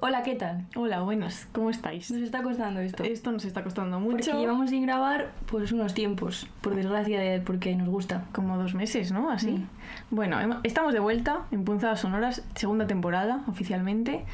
Hola, 0.00 0.22
¿qué 0.22 0.36
tal? 0.36 0.64
Hola, 0.76 1.00
buenas, 1.00 1.48
¿cómo 1.50 1.70
estáis? 1.70 2.08
Nos 2.12 2.22
está 2.22 2.40
costando 2.44 2.78
esto. 2.80 3.02
Esto 3.02 3.32
nos 3.32 3.44
está 3.44 3.64
costando 3.64 3.98
mucho. 3.98 4.30
Porque 4.30 4.32
llevamos 4.38 4.70
sin 4.70 4.82
grabar 4.86 5.32
pues 5.46 5.72
unos 5.72 5.92
tiempos, 5.92 6.46
por 6.60 6.76
desgracia, 6.76 7.18
de- 7.18 7.40
porque 7.40 7.74
nos 7.74 7.88
gusta. 7.88 8.24
Como 8.32 8.56
dos 8.58 8.74
meses, 8.74 9.10
¿no? 9.10 9.28
Así. 9.28 9.50
Mm. 9.50 9.66
Bueno, 10.10 10.60
estamos 10.62 10.92
de 10.92 11.00
vuelta 11.00 11.40
en 11.50 11.64
Punzadas 11.64 12.00
Sonoras, 12.00 12.44
segunda 12.54 12.86
temporada 12.86 13.42
oficialmente. 13.48 14.24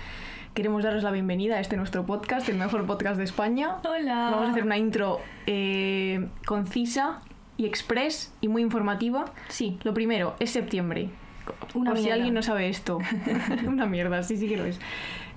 Queremos 0.53 0.85
daros 0.85 1.03
la 1.03 1.11
bienvenida 1.11 1.57
a 1.57 1.61
este 1.61 1.79
nuestro 1.79 2.05
podcast, 2.05 2.47
el 2.51 2.59
mejor 2.59 2.85
podcast 2.87 3.17
de 3.17 3.25
España. 3.25 3.77
Hola. 3.89 4.31
Vamos 4.33 4.49
a 4.49 4.51
hacer 4.51 4.65
una 4.65 4.77
intro 4.77 5.19
eh, 5.47 6.29
concisa 6.45 7.21
y 7.57 7.65
express 7.65 8.35
y 8.43 8.49
muy 8.49 8.61
informativa. 8.61 9.25
Sí, 9.49 9.79
Lo 9.83 9.95
primero, 9.95 10.37
es 10.41 10.51
septiembre. 10.51 11.09
Una 11.75 11.91
Por 11.91 11.97
si 11.99 12.05
mierda. 12.05 12.15
alguien 12.17 12.35
no 12.35 12.43
sabe 12.43 12.69
esto. 12.69 12.99
Una 13.67 13.87
mierda, 13.87 14.23
sí, 14.23 14.37
sí 14.37 14.47
que 14.47 14.59
lo 14.59 14.67
es. 14.67 14.79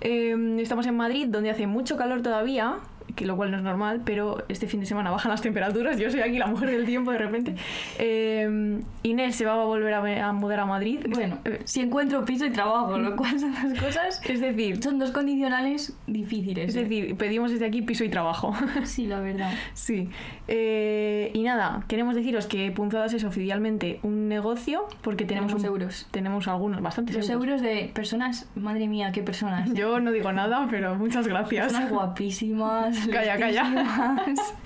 Eh, 0.02 0.58
estamos 0.60 0.86
en 0.86 0.96
Madrid, 0.96 1.28
donde 1.28 1.50
hace 1.50 1.68
mucho 1.68 1.98
calor 1.98 2.22
todavía, 2.22 2.78
que 3.18 3.26
lo 3.26 3.36
cual 3.36 3.52
no 3.52 3.58
es 3.58 3.64
normal, 3.64 4.02
pero 4.06 4.46
este 4.48 4.68
fin 4.68 4.80
de 4.80 4.86
semana 4.86 5.12
bajan 5.12 5.32
las 5.32 5.42
temperaturas. 5.42 5.98
Yo 5.98 6.10
soy 6.10 6.22
aquí 6.22 6.38
la 6.38 6.46
mujer 6.48 6.70
del 6.72 6.86
tiempo 6.86 7.12
de 7.12 7.18
repente. 7.18 7.56
Eh, 8.00 8.80
Inés 9.04 9.36
se 9.36 9.46
va 9.46 9.54
a 9.62 9.66
volver 9.66 9.94
a, 9.94 10.28
a 10.30 10.32
mudar 10.34 10.60
a 10.62 10.66
Madrid. 10.66 11.00
bueno, 11.10 11.40
Eh, 11.44 11.62
si 11.66 11.82
encuentro 11.82 12.24
piso 12.26 12.46
y 12.46 12.52
trabajo, 12.52 12.98
lo 12.98 13.16
cual 13.16 13.40
son 13.40 13.54
dos 13.54 13.80
cosas... 13.80 14.22
es 14.24 14.40
decir, 14.40 14.82
Son 14.84 15.00
dos 15.00 15.12
condicionales 15.12 15.98
difíciles. 16.08 16.70
es 16.70 16.76
¿eh? 16.76 16.84
decir, 16.84 17.18
pedimos 17.18 17.52
desde 17.52 17.66
aquí 17.66 17.82
piso 17.82 18.04
y 18.04 18.10
trabajo. 18.10 18.54
Sí, 18.86 19.08
la 19.08 19.20
verdad. 19.20 19.52
Sí. 19.74 20.10
Eh, 20.48 21.32
y 21.34 21.44
nada, 21.44 21.84
queremos 21.88 22.16
deciros 22.16 22.46
que 22.46 22.72
Punzadas 22.72 23.14
es 23.14 23.24
oficialmente 23.24 24.00
un 24.04 24.28
negocio 24.30 24.86
porque 25.02 25.26
tenemos, 25.26 25.48
Tenemos 25.54 25.70
un- 25.70 25.82
euros. 25.82 26.08
Tenemos 26.12 26.48
algunos, 26.48 26.82
bastantes 26.82 27.16
Los 27.16 27.30
euros. 27.30 27.48
euros 27.48 27.62
de 27.62 27.92
personas, 27.94 28.48
madre 28.56 28.88
mía, 28.88 29.12
qué 29.12 29.24
personas. 29.24 29.74
Yo 29.74 30.00
no 30.00 30.12
digo 30.12 30.32
nada, 30.32 30.68
pero 30.70 30.96
muchas 30.96 31.28
gracias. 31.28 31.68
Personas 31.68 31.90
guapísimas. 31.92 33.07
Calla, 33.12 33.38
calla. 33.38 34.64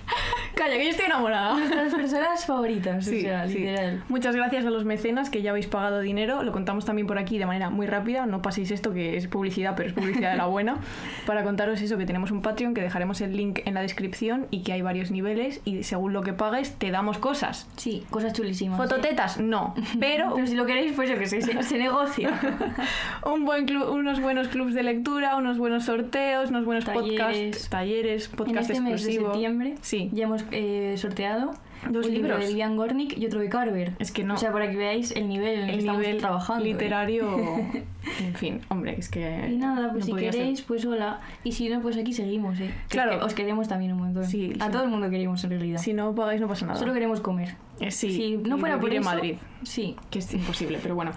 Calla, 0.61 0.77
que 0.77 0.83
yo 0.83 0.89
estoy 0.91 1.05
enamorada. 1.07 1.55
Nuestras 1.57 1.95
personas 1.95 2.45
favoritas, 2.45 3.03
Sí, 3.05 3.17
o 3.17 3.21
sea, 3.21 3.47
sí. 3.47 3.57
literal. 3.59 4.03
Muchas 4.09 4.35
gracias 4.35 4.63
a 4.65 4.69
los 4.69 4.85
mecenas 4.85 5.31
que 5.31 5.41
ya 5.41 5.49
habéis 5.49 5.65
pagado 5.65 6.01
dinero. 6.01 6.43
Lo 6.43 6.51
contamos 6.51 6.85
también 6.85 7.07
por 7.07 7.17
aquí 7.17 7.39
de 7.39 7.47
manera 7.47 7.71
muy 7.71 7.87
rápida. 7.87 8.27
No 8.27 8.43
paséis 8.43 8.69
esto 8.69 8.93
que 8.93 9.17
es 9.17 9.27
publicidad, 9.27 9.73
pero 9.75 9.89
es 9.89 9.95
publicidad 9.95 10.31
de 10.31 10.37
la 10.37 10.45
buena. 10.45 10.77
Para 11.25 11.43
contaros 11.43 11.81
eso, 11.81 11.97
que 11.97 12.05
tenemos 12.05 12.29
un 12.29 12.43
Patreon, 12.43 12.75
que 12.75 12.81
dejaremos 12.81 13.21
el 13.21 13.35
link 13.35 13.61
en 13.65 13.73
la 13.73 13.81
descripción 13.81 14.45
y 14.51 14.61
que 14.61 14.73
hay 14.73 14.83
varios 14.83 15.09
niveles 15.09 15.61
y 15.65 15.81
según 15.81 16.13
lo 16.13 16.21
que 16.21 16.33
pagues 16.33 16.73
te 16.77 16.91
damos 16.91 17.17
cosas. 17.17 17.67
Sí, 17.77 18.03
cosas 18.11 18.33
chulísimas. 18.33 18.77
Fototetas, 18.77 19.39
no. 19.39 19.73
Pero 19.99 20.33
Pero 20.35 20.45
si 20.45 20.53
lo 20.55 20.67
queréis, 20.67 20.93
pues 20.93 21.09
yo 21.09 21.17
que 21.17 21.25
sé, 21.25 21.41
se, 21.41 21.63
se 21.63 21.77
negocia. 21.79 22.39
un 23.25 23.45
buen 23.45 23.65
club, 23.65 23.89
unos 23.91 24.21
buenos 24.21 24.47
clubs 24.49 24.75
de 24.75 24.83
lectura, 24.83 25.37
unos 25.37 25.57
buenos 25.57 25.85
sorteos, 25.85 26.49
unos 26.51 26.65
buenos 26.65 26.85
Talleres. 26.85 27.09
podcasts, 27.19 27.69
talleres, 27.69 28.29
en 28.29 28.35
podcast 28.35 28.69
este 28.69 28.81
mes 28.83 29.03
de 29.03 29.13
septiembre 29.13 29.73
Sí. 29.81 30.09
ya 30.13 30.25
hemos 30.25 30.43
eh, 30.51 30.95
sorteado 30.97 31.53
Dos 31.89 32.05
un 32.05 32.13
libro 32.13 32.27
libros. 32.27 32.39
de 32.41 32.47
Vivian 32.49 32.77
Gornick 32.77 33.17
y 33.17 33.25
otro 33.25 33.39
de 33.39 33.49
Carver. 33.49 33.93
Es 33.97 34.11
que 34.11 34.23
no. 34.23 34.35
O 34.35 34.37
sea, 34.37 34.51
para 34.51 34.69
que 34.69 34.77
veáis 34.77 35.11
el 35.11 35.27
nivel 35.27 35.59
en 35.61 35.63
el, 35.63 35.71
que 35.71 35.77
estamos 35.79 36.01
nivel 36.01 36.17
trabajando. 36.19 36.63
¿eh? 36.63 36.67
literario. 36.67 37.37
en 38.19 38.35
fin, 38.35 38.61
hombre, 38.69 38.95
es 38.99 39.09
que. 39.09 39.47
Y 39.51 39.57
nada, 39.57 39.89
pues 39.91 40.01
no 40.01 40.05
si 40.05 40.11
podría 40.11 40.31
ser. 40.31 40.41
queréis, 40.41 40.61
pues 40.61 40.85
hola. 40.85 41.21
Y 41.43 41.51
si 41.53 41.69
no, 41.69 41.81
pues 41.81 41.97
aquí 41.97 42.13
seguimos, 42.13 42.59
¿eh? 42.59 42.71
Claro. 42.87 43.17
que 43.19 43.25
os 43.25 43.33
queremos 43.33 43.67
también 43.67 43.93
un 43.93 43.99
montón. 43.99 44.25
Sí, 44.25 44.53
A 44.59 44.65
sí. 44.67 44.71
todo 44.71 44.83
el 44.83 44.89
mundo 44.89 45.09
queremos 45.09 45.43
en 45.43 45.49
realidad. 45.49 45.79
Si 45.79 45.93
no 45.93 46.13
pagáis, 46.13 46.39
no 46.39 46.47
pasa 46.47 46.67
nada. 46.67 46.77
Solo 46.77 46.93
queremos 46.93 47.19
comer. 47.19 47.55
Eh, 47.79 47.89
sí, 47.89 48.11
si 48.11 48.37
no 48.37 48.59
fuera 48.59 48.79
por 48.79 48.93
eso, 48.93 49.03
Madrid, 49.03 49.37
Sí. 49.63 49.95
que 50.11 50.19
es 50.19 50.31
imposible, 50.35 50.77
pero 50.83 50.93
bueno. 50.93 51.13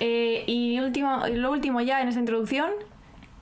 Eh, 0.00 0.44
y 0.46 0.80
última, 0.80 1.28
lo 1.28 1.50
último 1.52 1.82
ya 1.82 2.00
en 2.00 2.08
esta 2.08 2.20
introducción. 2.20 2.70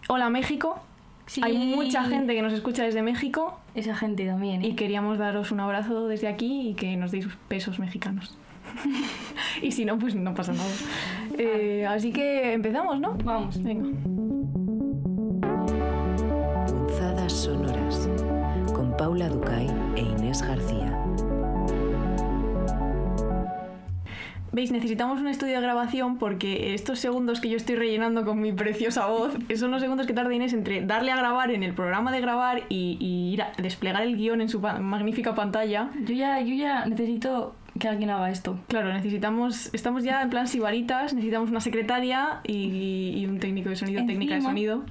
Hola 0.09 0.29
México. 0.29 0.83
Sí. 1.27 1.41
Hay 1.43 1.57
mucha 1.57 2.05
gente 2.05 2.35
que 2.35 2.43
nos 2.43 2.53
escucha 2.53 2.85
desde 2.85 3.03
México 3.03 3.59
Esa 3.75 3.97
gente 3.97 4.27
también, 4.27 4.63
¿eh? 4.63 4.69
y 4.69 4.77
queríamos 4.77 5.19
daros 5.19 5.53
un 5.53 5.61
abrazo 5.61 6.07
desde 6.07 6.29
aquí 6.29 6.69
y 6.71 6.75
que 6.75 6.97
nos 6.97 7.13
deis 7.13 7.27
pesos 7.49 7.79
mexicanos. 7.79 8.37
y 9.63 9.73
si 9.73 9.85
no, 9.85 9.99
pues 9.99 10.15
no 10.15 10.35
pasa 10.35 10.53
nada. 10.53 10.71
Eh, 11.39 11.87
así 11.87 12.13
que 12.13 12.53
empezamos, 12.53 13.01
¿no? 13.01 13.15
Vamos. 13.25 13.63
Venga. 13.63 13.89
Punzadas 16.67 17.33
sonoras 17.33 18.09
con 18.75 18.97
Paula 18.97 19.29
Ducay 19.29 19.84
Veis, 24.55 24.71
necesitamos 24.71 25.21
un 25.21 25.27
estudio 25.27 25.57
de 25.57 25.61
grabación 25.63 26.17
porque 26.17 26.75
estos 26.75 27.01
segundos 27.01 27.41
que 27.41 27.49
yo 27.49 27.57
estoy 27.57 27.75
rellenando 27.75 28.25
con 28.25 28.41
mi 28.41 28.53
preciosa 28.53 29.07
voz 29.07 29.33
son 29.57 29.73
los 29.73 29.83
segundos 29.83 30.07
que 30.07 30.13
tarda 30.13 30.33
Inés 30.33 30.53
entre 30.53 30.81
darle 30.87 31.11
a 31.11 31.17
grabar 31.17 31.51
en 31.51 31.65
el 31.65 31.75
programa 31.75 32.13
de 32.13 32.21
grabar 32.21 32.63
y, 32.69 32.97
y 33.01 33.33
ir 33.33 33.43
a 33.43 33.51
desplegar 33.59 34.03
el 34.03 34.17
guion 34.17 34.41
en 34.41 34.49
su 34.49 34.61
pa- 34.61 34.79
magnífica 34.79 35.35
pantalla. 35.35 35.91
Yo 36.07 36.15
ya, 36.15 36.41
yo 36.41 36.55
ya 36.55 36.87
necesito 36.87 37.57
que 37.81 37.89
alguien 37.89 38.11
haga 38.11 38.31
esto. 38.31 38.57
Claro, 38.69 38.93
necesitamos, 38.93 39.75
estamos 39.75 40.05
ya 40.05 40.23
en 40.23 40.31
plan 40.31 40.47
sibaritas, 40.47 41.15
necesitamos 41.15 41.51
una 41.51 41.61
secretaria 41.61 42.39
y, 42.47 43.13
y 43.17 43.27
un 43.27 43.41
técnico 43.41 43.71
de 43.71 43.77
sonido, 43.77 44.07
técnica 44.07 44.35
de 44.35 44.39
Encima- 44.41 44.51
sonido. 44.51 44.83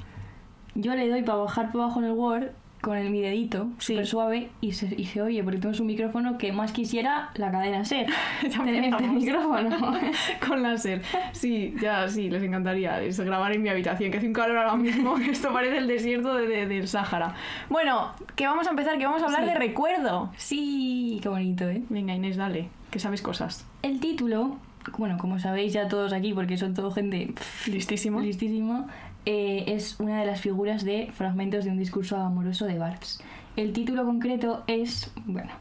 Yo 0.75 0.93
le 0.93 1.07
doy 1.07 1.21
para 1.23 1.37
bajar 1.37 1.71
por 1.71 1.79
abajo 1.81 1.99
en 2.01 2.07
el 2.07 2.11
Word 2.11 2.47
con 2.83 2.97
el 2.97 3.09
mi 3.09 3.21
dedito, 3.21 3.69
Sí. 3.79 3.93
súper 3.93 4.05
suave, 4.07 4.49
y 4.59 4.73
se, 4.73 4.93
y 4.99 5.05
se 5.05 5.21
oye, 5.21 5.41
porque 5.41 5.57
tenemos 5.57 5.79
un 5.79 5.87
micrófono 5.87 6.37
que 6.37 6.51
más 6.51 6.73
quisiera 6.73 7.29
la 7.35 7.49
cadena 7.49 7.85
ser. 7.85 8.07
Ya 8.43 8.63
tener 8.63 8.83
este 8.83 9.07
micrófono. 9.07 9.69
Con 10.47 10.61
láser. 10.61 11.01
Sí, 11.31 11.73
ya 11.81 12.07
sí, 12.09 12.29
les 12.29 12.43
encantaría 12.43 13.01
es 13.01 13.17
grabar 13.21 13.53
en 13.53 13.63
mi 13.63 13.69
habitación, 13.69 14.11
que 14.11 14.17
hace 14.17 14.27
un 14.27 14.33
calor 14.33 14.57
ahora 14.57 14.75
mismo, 14.75 15.15
que 15.23 15.31
esto 15.31 15.53
parece 15.53 15.77
el 15.77 15.87
desierto 15.87 16.35
de- 16.35 16.45
de- 16.47 16.67
del 16.67 16.87
Sáhara. 16.89 17.35
Bueno, 17.69 18.11
que 18.35 18.45
vamos 18.47 18.67
a 18.67 18.71
empezar, 18.71 18.97
que 18.97 19.05
vamos 19.05 19.21
a 19.21 19.25
hablar 19.27 19.43
Sí. 19.45 19.49
de 19.49 19.55
recuerdo. 19.55 20.31
sí, 20.35 21.19
qué 21.23 21.29
bonito, 21.29 21.67
¿eh? 21.69 21.81
Venga, 21.89 22.13
Inés, 22.13 22.35
dale, 22.35 22.67
que 22.91 22.99
sabes 22.99 23.21
cosas. 23.21 23.65
El 23.81 24.01
título, 24.01 24.57
bueno, 24.97 25.17
como 25.17 25.39
sabéis 25.39 25.71
ya 25.71 25.87
todos 25.87 26.11
aquí, 26.11 26.33
porque 26.33 26.57
son 26.57 26.73
todo 26.73 26.91
gente 26.91 27.31
pff, 27.33 27.67
Listísimo. 27.69 28.19
listísima, 28.19 28.87
eh, 29.25 29.65
es 29.67 29.99
una 29.99 30.19
de 30.19 30.25
las 30.25 30.41
figuras 30.41 30.83
de 30.83 31.09
fragmentos 31.13 31.65
de 31.65 31.71
un 31.71 31.77
discurso 31.77 32.17
amoroso 32.17 32.65
de 32.65 32.77
Barthes. 32.77 33.21
El 33.55 33.73
título 33.73 34.05
concreto 34.05 34.63
es, 34.67 35.11
bueno, 35.25 35.51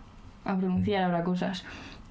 a 0.44 0.56
pronunciar 0.56 1.04
ahora 1.04 1.24
cosas, 1.24 1.64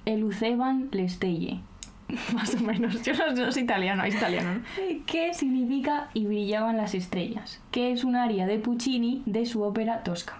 El 0.04 0.24
Uceban 0.24 0.88
Lestelle. 0.92 1.60
Más 2.34 2.54
o 2.54 2.60
menos. 2.60 3.02
Yo 3.02 3.14
no, 3.14 3.32
no 3.32 3.52
soy 3.52 3.62
italiano, 3.62 4.04
es 4.04 4.14
italiano. 4.14 4.54
¿no? 4.54 4.60
¿Qué 5.06 5.34
significa 5.34 6.08
Y 6.14 6.26
brillaban 6.26 6.76
las 6.76 6.94
estrellas? 6.94 7.60
Que 7.70 7.92
es 7.92 8.04
un 8.04 8.16
aria 8.16 8.46
de 8.46 8.58
Puccini 8.58 9.22
de 9.26 9.46
su 9.46 9.62
ópera 9.62 10.02
Tosca. 10.02 10.38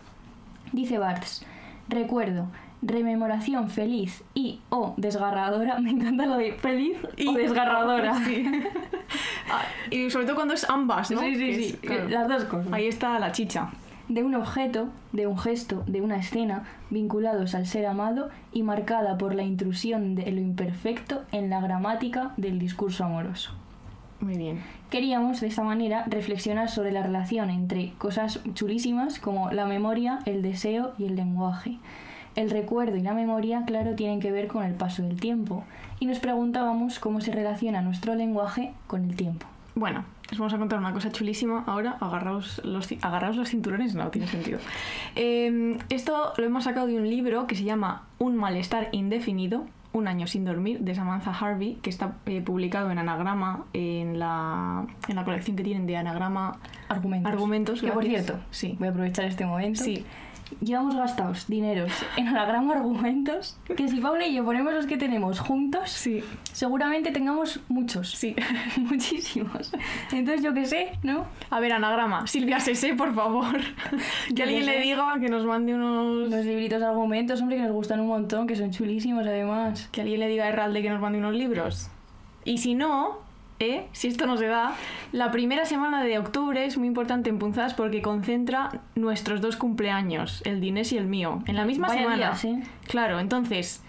Dice 0.73 0.99
Barthes, 0.99 1.45
recuerdo, 1.89 2.47
rememoración 2.83 3.71
feliz 3.71 4.23
y 4.35 4.61
o 4.71 4.95
desgarradora, 4.97 5.79
me 5.81 5.91
encanta 5.91 6.27
lo 6.27 6.37
de 6.37 6.53
feliz 6.55 6.99
o 7.29 7.33
desgarradora. 7.33 8.15
Sí. 8.27 8.45
Ah, 9.51 9.63
y 9.91 10.09
sobre 10.09 10.25
todo 10.25 10.37
cuando 10.37 10.55
es 10.55 10.69
ambas, 10.71 11.11
¿no? 11.11 11.21
Sí, 11.21 11.35
sí, 11.35 11.55
sí, 11.55 11.65
es- 11.65 11.77
claro. 11.81 12.09
las 12.09 12.29
dos 12.29 12.45
cosas. 12.45 12.73
Ahí 12.73 12.87
está 12.87 13.19
la 13.19 13.33
chicha. 13.33 13.71
de 14.09 14.23
un 14.25 14.35
objeto, 14.35 14.89
de 15.13 15.27
un 15.27 15.37
gesto, 15.39 15.83
de 15.87 16.01
una 16.01 16.17
escena, 16.17 16.65
vinculados 16.91 17.55
al 17.55 17.67
ser 17.67 17.85
amado 17.87 18.31
y 18.53 18.63
marcada 18.63 19.19
por 19.19 19.35
la 19.35 19.43
intrusión 19.43 20.15
de 20.15 20.31
lo 20.33 20.41
imperfecto 20.41 21.23
en 21.33 21.51
la 21.51 21.61
gramática 21.61 22.33
del 22.39 22.59
discurso 22.59 23.05
amoroso. 23.05 23.53
Muy 24.21 24.37
bien. 24.39 24.63
Queríamos 24.91 25.41
de 25.41 25.49
esta 25.49 25.63
manera 25.65 26.05
reflexionar 26.07 26.71
sobre 26.71 26.93
la 26.93 27.03
relación 27.03 27.51
entre 27.51 27.93
cosas 27.99 28.41
chulísimas 28.55 29.19
como 29.19 29.51
la 29.51 29.67
memoria, 29.67 30.21
el 30.25 30.41
deseo 30.43 30.93
y 30.99 31.05
el 31.07 31.17
lenguaje. 31.17 31.79
El 32.35 32.51
recuerdo 32.51 32.97
y 32.97 33.03
la 33.03 33.13
memoria, 33.15 33.65
claro, 33.67 33.95
tienen 33.95 34.21
que 34.21 34.33
ver 34.33 34.47
con 34.49 34.65
el 34.65 34.75
paso 34.75 35.03
del 35.03 35.21
tiempo 35.21 35.65
y 36.01 36.07
nos 36.07 36.19
preguntábamos 36.19 36.99
cómo 36.99 37.21
se 37.21 37.31
relaciona 37.33 37.83
nuestro 37.83 38.15
lenguaje 38.15 38.73
con 38.87 39.05
el 39.05 39.17
tiempo. 39.17 39.47
Bueno, 39.75 40.05
os 40.31 40.39
vamos 40.39 40.53
a 40.53 40.59
contar 40.59 40.79
una 40.79 40.93
cosa 40.93 41.11
chulísima. 41.11 41.65
Ahora, 41.67 41.97
agarraos 42.01 42.61
los, 42.65 42.89
agarraos 43.03 43.37
los 43.37 43.49
cinturones, 43.51 43.95
no 43.95 44.09
tiene 44.09 44.27
sentido. 44.27 44.59
Eh, 45.17 45.79
esto 45.91 46.33
lo 46.37 46.45
hemos 46.45 46.65
sacado 46.65 46.87
de 46.87 46.97
un 46.97 47.09
libro 47.09 47.47
que 47.47 47.55
se 47.55 47.65
llama 47.65 48.03
Un 48.19 48.37
malestar 48.37 48.89
indefinido, 48.93 49.65
un 49.95 50.09
año 50.09 50.27
sin 50.27 50.45
dormir, 50.45 50.81
de 50.81 50.95
Samantha 50.95 51.31
Harvey, 51.33 51.79
que 51.83 51.91
está 51.91 52.15
eh, 52.27 52.41
publicado 52.41 52.91
en 52.91 52.99
Anagrama, 52.99 53.65
en 53.75 54.19
la, 54.19 54.87
en 55.09 55.17
la 55.17 55.25
colección 55.25 55.55
que 55.57 55.63
tienen 55.65 55.87
de 55.87 55.97
Anagrama 55.99 56.59
Argumentos. 56.89 57.31
Argumentos, 57.33 57.81
Que 57.83 57.93
por 57.93 58.05
cierto, 58.05 58.41
Sí. 58.51 58.77
voy 58.79 58.89
a 58.89 58.91
aprovechar 58.91 59.27
este 59.27 59.45
momento. 59.47 59.83
Sí. 59.85 60.05
Llevamos 60.61 60.97
gastados 60.97 61.47
dineros 61.49 61.93
en 62.17 62.29
anagrama 62.29 62.75
argumentos 62.75 63.57
que 63.77 63.89
si 63.89 64.01
Paula 64.01 64.27
y 64.27 64.35
yo 64.35 64.45
ponemos 64.45 64.73
los 64.73 64.87
que 64.87 64.97
tenemos 64.97 65.41
juntos, 65.41 65.91
Sí, 65.91 66.23
seguramente 66.53 67.11
tengamos 67.11 67.61
muchos. 67.69 68.11
sí. 68.11 68.35
Muchísimos. 68.77 69.73
Entonces 70.13 70.43
yo 70.43 70.53
qué 70.55 70.65
sé, 70.67 70.93
¿no? 71.03 71.27
A 71.51 71.61
ver, 71.61 71.73
anagrama. 71.73 72.27
Silvia 72.27 72.61
Sese, 72.61 72.95
por 72.95 73.15
favor. 73.15 73.57
que 74.35 74.43
alguien 74.43 74.67
le 74.67 74.81
diga 74.81 75.19
que 75.21 75.29
nos 75.29 75.45
mande 75.45 75.75
unos... 75.75 76.31
Los 76.31 76.45
libritos 76.45 76.81
de 76.81 76.87
argumentos, 76.87 77.41
hombre, 77.41 77.57
que 77.57 77.63
nos 77.63 77.73
gustan 77.73 78.01
un 78.01 78.09
montón, 78.09 78.47
que 78.47 78.57
son 78.57 78.71
chulísimos 78.71 79.27
además. 79.27 79.89
Que 79.93 80.03
alguien 80.03 80.21
le 80.21 80.29
diga 80.29 80.45
a 80.45 80.49
Herralde 80.49 80.83
que 80.83 80.91
nos 80.91 81.01
mande 81.01 81.19
unos 81.19 81.35
libros. 81.35 81.89
Y 82.45 82.59
si 82.59 82.75
no, 82.75 83.19
¿eh? 83.63 83.87
si 83.93 84.09
esto 84.09 84.27
no 84.27 84.37
se 84.37 84.47
da, 84.47 84.75
la 85.13 85.31
primera 85.31 85.65
semana 85.65 86.03
de 86.03 86.19
octubre 86.19 86.65
es 86.65 86.77
muy 86.77 86.89
importante 86.89 87.31
en 87.31 87.39
Punzadas 87.39 87.75
porque 87.75 88.03
concentra 88.03 88.83
nuestros 88.95 89.41
dos 89.41 89.57
cumpleaños, 89.57 90.43
el 90.45 90.61
de 90.61 90.67
Inés 90.67 90.93
y 90.93 90.99
el 90.99 91.07
mío, 91.07 91.43
en 91.47 91.57
la 91.57 91.65
misma 91.65 91.89
Vaya 91.89 92.03
semana. 92.03 92.33
¿eh? 92.45 92.63
Claro, 92.89 93.21
entonces, 93.21 93.83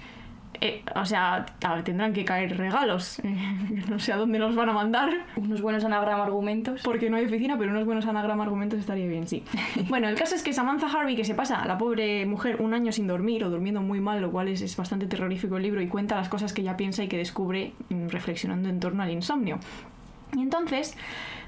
eh, 0.65 0.81
o 0.95 1.06
sea, 1.06 1.45
tendrán 1.83 2.13
que 2.13 2.24
caer 2.24 2.57
regalos. 2.57 3.21
no 3.89 4.00
sé 4.00 4.13
a 4.13 4.18
dónde 4.18 4.39
nos 4.39 4.56
van 4.56 4.69
a 4.69 4.74
mandar. 4.74 5.10
Unos 5.36 5.62
buenos 5.62 5.83
anagrama 5.83 6.24
argumentos. 6.24 6.81
Porque 6.83 7.10
no 7.10 7.18
hay 7.18 7.25
oficina, 7.25 7.57
pero 7.57 7.71
unos 7.71 7.86
buenos 7.86 8.06
anagrama 8.06 8.44
argumentos 8.44 8.80
estaría 8.80 9.06
bien, 9.07 9.27
sí. 9.27 9.44
Bueno, 9.89 10.07
el 10.07 10.15
caso 10.15 10.36
es 10.36 10.42
que 10.44 10.54
Samantha 10.54 10.88
Harvey, 10.88 11.15
que 11.18 11.25
se 11.25 11.36
pasa, 11.36 11.65
la 11.65 11.77
pobre 11.77 12.25
mujer, 12.25 12.62
un 12.62 12.74
año 12.74 12.94
sin 12.94 13.07
dormir 13.07 13.44
o 13.44 13.50
durmiendo 13.50 13.81
muy 13.81 14.00
mal, 14.00 14.21
lo 14.21 14.31
cual 14.31 14.48
es, 14.48 14.62
es 14.62 14.77
bastante 14.77 15.06
terrorífico 15.07 15.57
el 15.57 15.63
libro, 15.63 15.81
y 15.81 15.88
cuenta 15.88 16.15
las 16.15 16.30
cosas 16.30 16.54
que 16.54 16.62
ella 16.62 16.77
piensa 16.77 17.04
y 17.04 17.10
que 17.10 17.18
descubre 17.18 17.74
mm, 17.89 18.07
reflexionando 18.07 18.69
en 18.69 18.80
torno 18.80 19.04
al 19.04 19.12
insomnio. 19.12 19.60
Y 20.36 20.42
entonces 20.42 20.95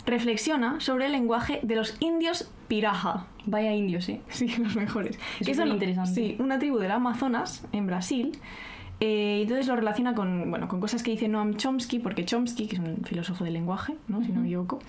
reflexiona 0.06 0.80
sobre 0.80 1.06
el 1.08 1.14
lenguaje 1.14 1.60
de 1.64 1.76
los 1.76 1.98
indios 2.02 2.52
piraja. 2.68 3.28
Vaya 3.46 3.74
indios, 3.74 4.08
¿eh? 4.10 4.22
Sí, 4.30 4.54
los 4.58 4.76
mejores. 4.76 5.18
Es 5.40 5.48
Que 5.48 5.54
son- 5.56 5.64
superinteresante. 5.70 6.14
Sí, 6.14 6.36
una 6.40 6.60
tribu 6.60 6.78
del 6.80 6.92
Amazonas, 6.92 7.66
en 7.72 7.88
Brasil. 7.88 8.38
Eh, 9.00 9.38
y 9.40 9.42
entonces 9.44 9.68
lo 9.68 9.76
relaciona 9.76 10.16
con, 10.16 10.50
bueno, 10.50 10.68
con 10.68 10.80
cosas 10.80 11.04
que 11.04 11.12
dice 11.12 11.28
Noam 11.28 11.56
Chomsky, 11.56 12.00
porque 12.00 12.24
Chomsky, 12.26 12.68
que 12.68 12.76
es 12.76 12.82
un 12.82 13.04
filósofo 13.04 13.44
del 13.44 13.54
lenguaje, 13.54 13.96
¿no? 14.08 14.24
si 14.24 14.32
no 14.32 14.42
me 14.42 14.48
equivoco, 14.48 14.80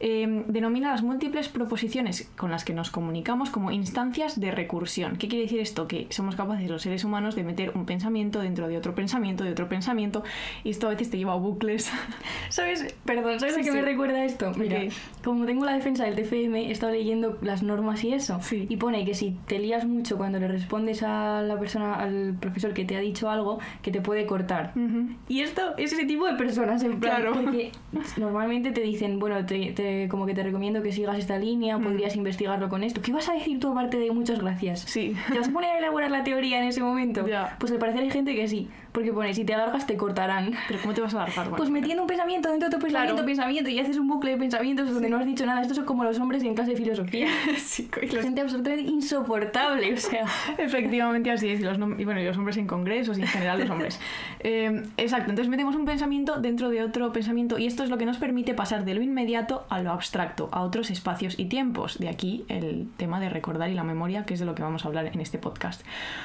eh, 0.00 0.44
denomina 0.48 0.90
las 0.90 1.02
múltiples 1.02 1.48
proposiciones 1.48 2.30
con 2.36 2.50
las 2.50 2.64
que 2.64 2.74
nos 2.74 2.90
comunicamos 2.90 3.50
como 3.50 3.70
instancias 3.70 4.38
de 4.38 4.50
recursión. 4.50 5.16
¿Qué 5.16 5.28
quiere 5.28 5.44
decir 5.44 5.60
esto? 5.60 5.88
Que 5.88 6.06
somos 6.10 6.36
capaces 6.36 6.68
los 6.68 6.82
seres 6.82 7.04
humanos 7.04 7.34
de 7.34 7.44
meter 7.44 7.72
un 7.74 7.86
pensamiento 7.86 8.40
dentro 8.40 8.68
de 8.68 8.76
otro 8.76 8.94
pensamiento, 8.94 9.44
de 9.44 9.52
otro 9.52 9.68
pensamiento, 9.68 10.24
y 10.62 10.70
esto 10.70 10.86
a 10.86 10.90
veces 10.90 11.10
te 11.10 11.16
lleva 11.16 11.32
a 11.32 11.36
bucles. 11.36 11.90
¿Sabes? 12.50 12.94
Perdón, 13.04 13.40
¿sabes 13.40 13.54
Sí, 13.54 13.60
a 13.60 13.64
qué 13.64 13.70
sí. 13.70 13.76
me 13.76 13.82
recuerda 13.82 14.24
esto? 14.24 14.52
Mira, 14.56 14.80
como 15.22 15.46
tengo 15.46 15.64
la 15.64 15.72
defensa 15.72 16.04
del 16.04 16.16
TFM, 16.16 16.68
he 16.68 16.70
estado 16.70 16.92
leyendo 16.92 17.38
las 17.40 17.62
normas 17.62 18.04
y 18.04 18.12
eso. 18.12 18.38
Sí. 18.42 18.66
Y 18.68 18.76
pone 18.76 19.04
que 19.04 19.14
si 19.14 19.36
te 19.46 19.58
lías 19.58 19.86
mucho 19.86 20.16
cuando 20.16 20.38
le 20.38 20.48
respondes 20.48 21.02
a 21.02 21.42
la 21.42 21.58
persona, 21.58 21.94
al 21.94 22.34
profesor 22.38 22.74
que 22.74 22.84
te 22.84 22.96
ha 22.96 23.00
dicho 23.00 23.30
algo, 23.30 23.53
que 23.82 23.90
te 23.90 24.00
puede 24.00 24.26
cortar. 24.26 24.72
Ujú. 24.76 25.08
Y 25.28 25.40
esto 25.40 25.74
es 25.76 25.92
ese 25.92 26.04
tipo 26.06 26.26
de 26.26 26.34
personas, 26.34 26.82
en 26.82 27.00
plan, 27.00 27.22
Claro. 27.22 27.32
porque 27.42 27.72
normalmente 28.16 28.70
te 28.72 28.80
dicen, 28.80 29.18
bueno, 29.18 29.44
te, 29.46 29.72
te- 29.72 30.08
como 30.08 30.26
que 30.26 30.34
te 30.34 30.42
recomiendo 30.42 30.82
que 30.82 30.92
sigas 30.92 31.18
esta 31.18 31.38
línea, 31.38 31.78
podrías 31.78 32.16
investigarlo 32.16 32.68
con 32.68 32.82
esto. 32.84 33.00
¿Qué 33.02 33.12
vas 33.12 33.28
a 33.28 33.34
decir 33.34 33.58
tú 33.60 33.72
aparte 33.72 33.98
de 33.98 34.10
muchas 34.12 34.40
gracias? 34.40 34.80
Sí. 34.80 35.14
¿Te 35.32 35.38
vas 35.38 35.48
a 35.48 35.52
poner 35.52 35.70
a 35.70 35.78
elaborar 35.78 36.10
la 36.10 36.24
teoría 36.24 36.58
en 36.58 36.64
ese 36.68 36.82
momento? 36.82 37.24
Pues 37.58 37.72
al 37.72 37.78
parecer 37.78 38.02
hay 38.02 38.10
gente 38.10 38.34
que 38.34 38.48
sí, 38.48 38.68
porque 38.92 39.12
pone, 39.12 39.34
si 39.34 39.44
te 39.44 39.54
alargas 39.54 39.86
te 39.86 39.96
cortarán. 39.96 40.52
Pero 40.68 40.80
¿cómo 40.82 40.94
te 40.94 41.00
vas 41.00 41.14
a 41.14 41.22
alargar? 41.22 41.44
Bueno, 41.44 41.56
Pues 41.56 41.70
metiendo 41.70 42.02
un 42.02 42.08
pensamiento 42.08 42.48
dentro 42.50 42.68
de 42.68 42.76
otro 42.76 42.84
pensamiento, 42.84 43.14
Claro. 43.14 43.26
pensamiento, 43.26 43.70
y 43.70 43.78
haces 43.78 43.96
un 43.98 44.08
bucle 44.08 44.32
de 44.32 44.36
pensamientos 44.38 44.92
donde 44.92 45.08
no 45.08 45.18
has 45.18 45.26
dicho 45.26 45.44
nada. 45.46 45.60
Estos 45.62 45.76
son 45.76 45.86
como 45.86 46.04
los 46.04 46.18
hombres 46.18 46.42
en 46.44 46.54
clase 46.54 46.70
de 46.72 46.76
filosofía. 46.76 47.26
sí, 47.58 47.88
los- 48.12 48.22
Gente 48.24 48.40
absolutamente 48.40 48.82
insoportable, 48.90 49.92
o 49.94 49.96
sea. 49.96 50.24
Efectivamente 50.58 51.30
así 51.30 51.48
es, 51.48 51.60
y 51.60 51.62
los, 51.64 51.76
y 51.98 52.04
bueno, 52.04 52.20
y 52.20 52.24
los 52.24 52.36
hombres 52.36 52.56
en 52.56 52.66
congresos 52.66 53.18
y 53.18 53.22
en 53.22 53.26
general 53.28 53.43
los 53.44 53.70
hombres. 53.70 54.00
Eh, 54.46 54.82
exacto, 54.98 55.30
entonces 55.30 55.48
metemos 55.48 55.74
un 55.74 55.86
pensamiento 55.86 56.38
dentro 56.38 56.68
de 56.68 56.82
otro 56.82 57.10
pensamiento 57.14 57.58
y 57.58 57.66
esto 57.66 57.82
es 57.82 57.88
lo 57.88 57.96
que 57.96 58.04
nos 58.04 58.18
permite 58.18 58.52
pasar 58.52 58.84
de 58.84 58.92
lo 58.92 59.00
inmediato 59.00 59.64
a 59.70 59.80
lo 59.80 59.90
abstracto, 59.90 60.50
a 60.52 60.60
otros 60.60 60.90
espacios 60.90 61.38
y 61.38 61.46
tiempos. 61.46 61.98
De 61.98 62.10
aquí 62.10 62.44
el 62.48 62.88
tema 62.98 63.20
de 63.20 63.30
recordar 63.30 63.70
y 63.70 63.74
la 63.74 63.84
memoria, 63.84 64.26
que 64.26 64.34
es 64.34 64.40
de 64.40 64.46
lo 64.46 64.54
que 64.54 64.62
vamos 64.62 64.84
a 64.84 64.88
hablar 64.88 65.06
en 65.06 65.20
este 65.20 65.38
podcast. 65.38 65.80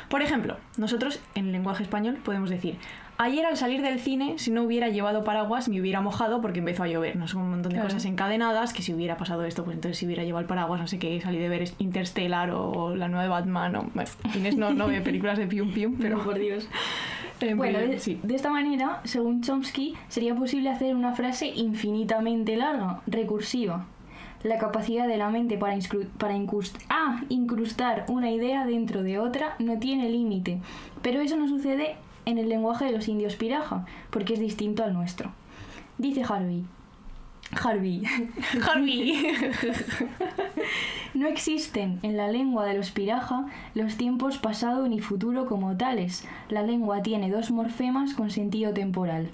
Por 0.10 0.22
ejemplo, 0.22 0.58
nosotros 0.76 1.22
en 1.34 1.54
lenguaje 1.54 1.84
español 1.84 2.18
podemos 2.24 2.50
decir, 2.50 2.78
ayer 3.20 3.46
al 3.46 3.58
salir 3.58 3.82
del 3.82 4.00
cine, 4.00 4.36
si 4.40 4.50
no 4.50 4.64
hubiera 4.64 4.88
llevado 4.90 5.24
paraguas, 5.24 5.68
me 5.70 5.80
hubiera 5.80 6.02
mojado 6.02 6.42
porque 6.42 6.60
empezó 6.60 6.84
a 6.84 6.88
llover. 6.88 7.16
No 7.18 7.28
son 7.28 7.42
un 7.44 7.50
montón 7.52 7.70
de 7.72 7.76
Claro. 7.76 7.90
cosas 7.90 8.06
encadenadas, 8.06 8.74
que 8.74 8.82
si 8.82 8.94
hubiera 8.94 9.18
pasado 9.18 9.44
esto, 9.46 9.64
pues 9.66 9.76
entonces 9.76 9.98
si 9.98 10.06
hubiera 10.06 10.24
llevado 10.24 10.42
el 10.42 10.48
paraguas, 10.48 10.80
no 10.80 10.88
sé 10.88 10.98
qué, 11.00 11.20
salí 11.22 11.38
de 11.38 11.50
ver 11.50 11.70
Interstellar 11.80 12.50
o 12.52 12.96
la 12.96 13.08
nueva 13.10 13.24
de 13.24 13.30
Batman, 13.30 13.76
o 13.76 13.84
bueno, 13.94 14.10
Inés 14.36 14.58
no, 14.58 14.74
no 14.74 14.88
ve 14.88 15.02
películas 15.02 15.38
de 15.38 15.46
Pium 15.48 15.72
Pium, 15.74 15.98
pero 16.00 16.18
por 16.24 16.40
Dios. 16.40 16.68
eh, 17.42 17.54
Bueno, 17.54 17.80
de, 17.80 18.00
sí. 18.00 18.20
de 18.24 18.36
esta 18.36 18.50
manera, 18.50 19.02
según 19.04 19.42
Chomsky, 19.44 19.96
sería 20.08 20.34
posible 20.34 20.70
hacer 20.70 20.96
una 20.96 21.14
frase 21.14 21.48
infinitamente 21.48 22.56
larga, 22.56 23.02
recursiva. 23.06 23.86
La 24.44 24.58
capacidad 24.58 25.06
de 25.06 25.18
la 25.18 25.30
mente 25.30 25.58
para, 25.58 25.76
para 26.18 26.34
incrust- 26.38 26.80
ah, 26.90 27.22
incrustar 27.28 28.06
una 28.08 28.32
idea 28.32 28.66
dentro 28.66 29.04
de 29.04 29.20
otra 29.20 29.56
no 29.60 29.78
tiene 29.80 30.10
límite, 30.10 30.60
pero 31.02 31.20
eso 31.20 31.36
no 31.36 31.50
sucede 31.50 31.98
en 32.30 32.38
el 32.38 32.50
lenguaje 32.50 32.86
de 32.86 32.92
los 32.92 33.08
indios 33.08 33.36
piraja, 33.36 33.86
porque 34.10 34.34
es 34.34 34.40
distinto 34.40 34.84
al 34.84 34.94
nuestro. 34.94 35.32
Dice 35.98 36.24
Harvey. 36.28 36.64
Harvey. 37.52 38.04
Harvey. 38.66 39.34
No 41.16 41.28
existen 41.28 42.00
en 42.04 42.18
la 42.18 42.28
lengua 42.28 42.66
de 42.66 42.76
los 42.76 42.92
piraja 42.92 43.48
los 43.74 43.98
tiempos 43.98 44.38
pasado 44.38 44.88
ni 44.88 45.00
futuro 45.00 45.48
como 45.48 45.76
tales. 45.76 46.28
La 46.50 46.62
lengua 46.62 47.02
tiene 47.02 47.32
dos 47.32 47.50
morfemas 47.50 48.14
con 48.14 48.30
sentido 48.30 48.74
temporal. 48.74 49.32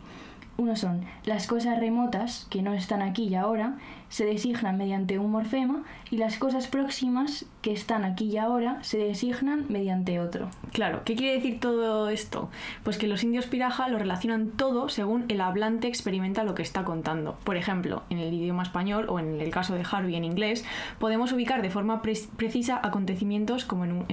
Uno 0.57 0.75
son 0.75 1.01
las 1.25 1.47
cosas 1.47 1.79
remotas, 1.79 2.47
que 2.49 2.61
no 2.61 2.73
están 2.73 3.01
aquí 3.01 3.23
y 3.27 3.35
ahora, 3.35 3.77
se 4.07 4.23
designan 4.25 4.77
mediante 4.77 5.19
un 5.19 5.31
morfema, 5.31 5.83
y 6.09 6.17
las 6.17 6.37
cosas 6.37 6.67
próximas, 6.67 7.45
que 7.61 7.73
están 7.73 8.05
aquí 8.05 8.25
y 8.25 8.37
ahora, 8.37 8.77
se 8.81 8.97
designan 8.97 9.65
mediante 9.67 10.19
otro. 10.21 10.49
Claro, 10.71 11.01
¿qué 11.03 11.15
quiere 11.15 11.33
decir 11.35 11.59
todo 11.59 12.07
esto? 12.09 12.49
Pues 12.83 12.97
que 12.97 13.07
los 13.07 13.23
indios 13.23 13.47
piraja 13.47 13.89
lo 13.89 13.97
relacionan 13.97 14.47
todo 14.51 14.87
según 14.87 15.25
el 15.27 15.41
hablante 15.41 15.87
experimenta 15.87 16.43
lo 16.45 16.55
que 16.55 16.61
está 16.61 16.85
contando. 16.85 17.37
Por 17.43 17.57
ejemplo, 17.57 18.03
en 18.09 18.19
el 18.19 18.33
idioma 18.33 18.63
español 18.63 19.07
o 19.09 19.19
en 19.19 19.41
el 19.41 19.49
caso 19.51 19.73
de 19.75 19.83
Harvey 19.89 20.15
en 20.15 20.23
inglés, 20.23 20.63
podemos 20.99 21.33
ubicar 21.33 21.61
de 21.61 21.69
forma 21.69 22.01
pre- 22.01 22.13
precisa 22.37 22.79
acontecimientos 22.81 23.65
como 23.65 23.83
en 23.83 23.91
un- 23.91 24.05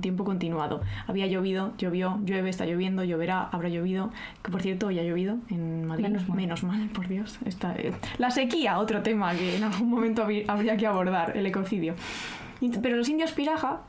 tiempo 0.00 0.24
continuado. 0.24 0.80
Había 1.06 1.26
llovido, 1.26 1.72
llovió, 1.78 2.18
llueve, 2.24 2.50
está 2.50 2.66
lloviendo, 2.66 3.04
lloverá, 3.04 3.42
habrá 3.52 3.68
llovido. 3.68 4.10
Que 4.42 4.50
por 4.50 4.62
cierto, 4.62 4.86
hoy 4.88 4.98
ha 4.98 5.02
llovido 5.02 5.36
en 5.50 5.86
Madrid. 5.86 6.08
Menos 6.34 6.62
mal. 6.62 6.88
por 6.92 7.08
Dios. 7.08 7.38
Está, 7.44 7.74
eh, 7.76 7.92
La 8.18 8.30
sequía, 8.30 8.78
otro 8.78 9.02
tema 9.02 9.32
que 9.34 9.56
en 9.56 9.64
algún 9.64 9.90
momento 9.90 10.24
habrí- 10.24 10.44
habría 10.48 10.76
que 10.76 10.86
abordar, 10.86 11.36
el 11.36 11.46
ecocidio. 11.46 11.94
Pero 12.82 12.96
los 12.96 13.08
indios 13.08 13.32
piraja, 13.32 13.82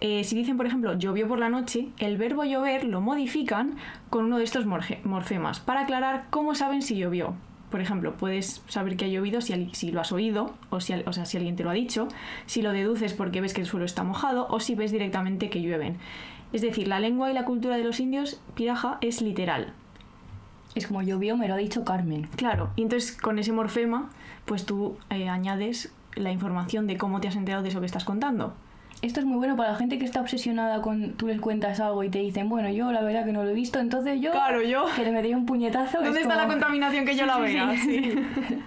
eh, 0.00 0.24
si 0.24 0.34
dicen, 0.36 0.56
por 0.56 0.66
ejemplo, 0.66 0.94
llovió 0.98 1.28
por 1.28 1.38
la 1.38 1.48
noche, 1.48 1.88
el 1.98 2.16
verbo 2.18 2.44
llover 2.44 2.84
lo 2.84 3.00
modifican 3.00 3.76
con 4.10 4.24
uno 4.24 4.38
de 4.38 4.44
estos 4.44 4.66
morge- 4.66 5.00
morfemas 5.04 5.60
para 5.60 5.82
aclarar 5.82 6.26
cómo 6.30 6.54
saben 6.54 6.82
si 6.82 6.96
llovió. 6.96 7.34
Por 7.70 7.80
ejemplo, 7.80 8.14
puedes 8.14 8.62
saber 8.68 8.96
que 8.96 9.04
ha 9.04 9.08
llovido 9.08 9.40
si, 9.40 9.90
lo 9.90 10.00
has 10.00 10.12
oído, 10.12 10.54
o, 10.70 10.80
si, 10.80 10.94
o 10.94 11.12
sea, 11.12 11.26
si 11.26 11.36
alguien 11.36 11.56
te 11.56 11.64
lo 11.64 11.70
ha 11.70 11.74
dicho, 11.74 12.08
si 12.46 12.62
lo 12.62 12.72
deduces 12.72 13.12
porque 13.12 13.40
ves 13.40 13.52
que 13.52 13.60
el 13.60 13.66
suelo 13.66 13.84
está 13.84 14.04
mojado, 14.04 14.46
o 14.48 14.60
si 14.60 14.74
ves 14.74 14.90
directamente 14.90 15.50
que 15.50 15.60
llueven. 15.60 15.98
Es 16.52 16.62
decir, 16.62 16.88
la 16.88 16.98
lengua 16.98 17.30
y 17.30 17.34
la 17.34 17.44
cultura 17.44 17.76
de 17.76 17.84
los 17.84 18.00
indios 18.00 18.40
piraja 18.54 18.96
es 19.02 19.20
literal. 19.20 19.74
Es 20.74 20.86
como 20.86 21.02
llovió, 21.02 21.36
me 21.36 21.48
lo 21.48 21.54
ha 21.54 21.58
dicho 21.58 21.84
Carmen. 21.84 22.28
Claro, 22.36 22.70
y 22.76 22.82
entonces 22.82 23.16
con 23.16 23.38
ese 23.38 23.52
morfema, 23.52 24.10
pues 24.46 24.64
tú 24.64 24.96
eh, 25.10 25.28
añades 25.28 25.92
la 26.14 26.32
información 26.32 26.86
de 26.86 26.96
cómo 26.96 27.20
te 27.20 27.28
has 27.28 27.36
enterado 27.36 27.62
de 27.62 27.68
eso 27.68 27.80
que 27.80 27.86
estás 27.86 28.04
contando. 28.04 28.54
Esto 29.00 29.20
es 29.20 29.26
muy 29.26 29.36
bueno 29.36 29.54
para 29.56 29.72
la 29.72 29.76
gente 29.78 29.96
que 29.98 30.04
está 30.04 30.20
obsesionada 30.20 30.80
con 30.82 31.12
tú 31.12 31.28
les 31.28 31.40
cuentas 31.40 31.78
algo 31.78 32.02
y 32.02 32.08
te 32.10 32.18
dicen, 32.18 32.48
bueno, 32.48 32.68
yo 32.70 32.90
la 32.90 33.00
verdad 33.02 33.24
que 33.24 33.32
no 33.32 33.44
lo 33.44 33.50
he 33.50 33.54
visto, 33.54 33.78
entonces 33.78 34.20
yo 34.20 34.32
Claro, 34.32 34.60
yo. 34.62 34.86
que 34.96 35.04
le 35.04 35.12
metí 35.12 35.32
un 35.34 35.46
puñetazo. 35.46 35.98
¿Dónde 36.02 36.18
es 36.20 36.26
está 36.26 36.34
la 36.36 36.48
contaminación 36.48 37.04
que 37.04 37.14
yo 37.14 37.22
Sí, 37.22 37.26
la 37.26 37.38
vea? 37.38 37.70
sí. 37.76 38.02
Sí. 38.02 38.14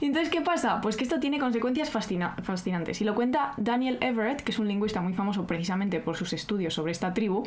Y 0.00 0.06
Entonces, 0.06 0.30
¿qué 0.30 0.40
pasa? 0.40 0.80
Pues 0.80 0.96
que 0.96 1.04
esto 1.04 1.18
tiene 1.20 1.38
consecuencias 1.38 1.90
fascina- 1.90 2.34
fascinantes. 2.42 3.00
Y 3.00 3.04
lo 3.04 3.14
cuenta 3.14 3.54
Daniel 3.56 3.98
Everett, 4.00 4.42
que 4.42 4.52
es 4.52 4.58
un 4.58 4.68
lingüista 4.68 5.00
muy 5.00 5.14
famoso 5.14 5.46
precisamente 5.46 6.00
por 6.00 6.16
sus 6.16 6.32
estudios 6.32 6.74
sobre 6.74 6.92
esta 6.92 7.14
tribu, 7.14 7.44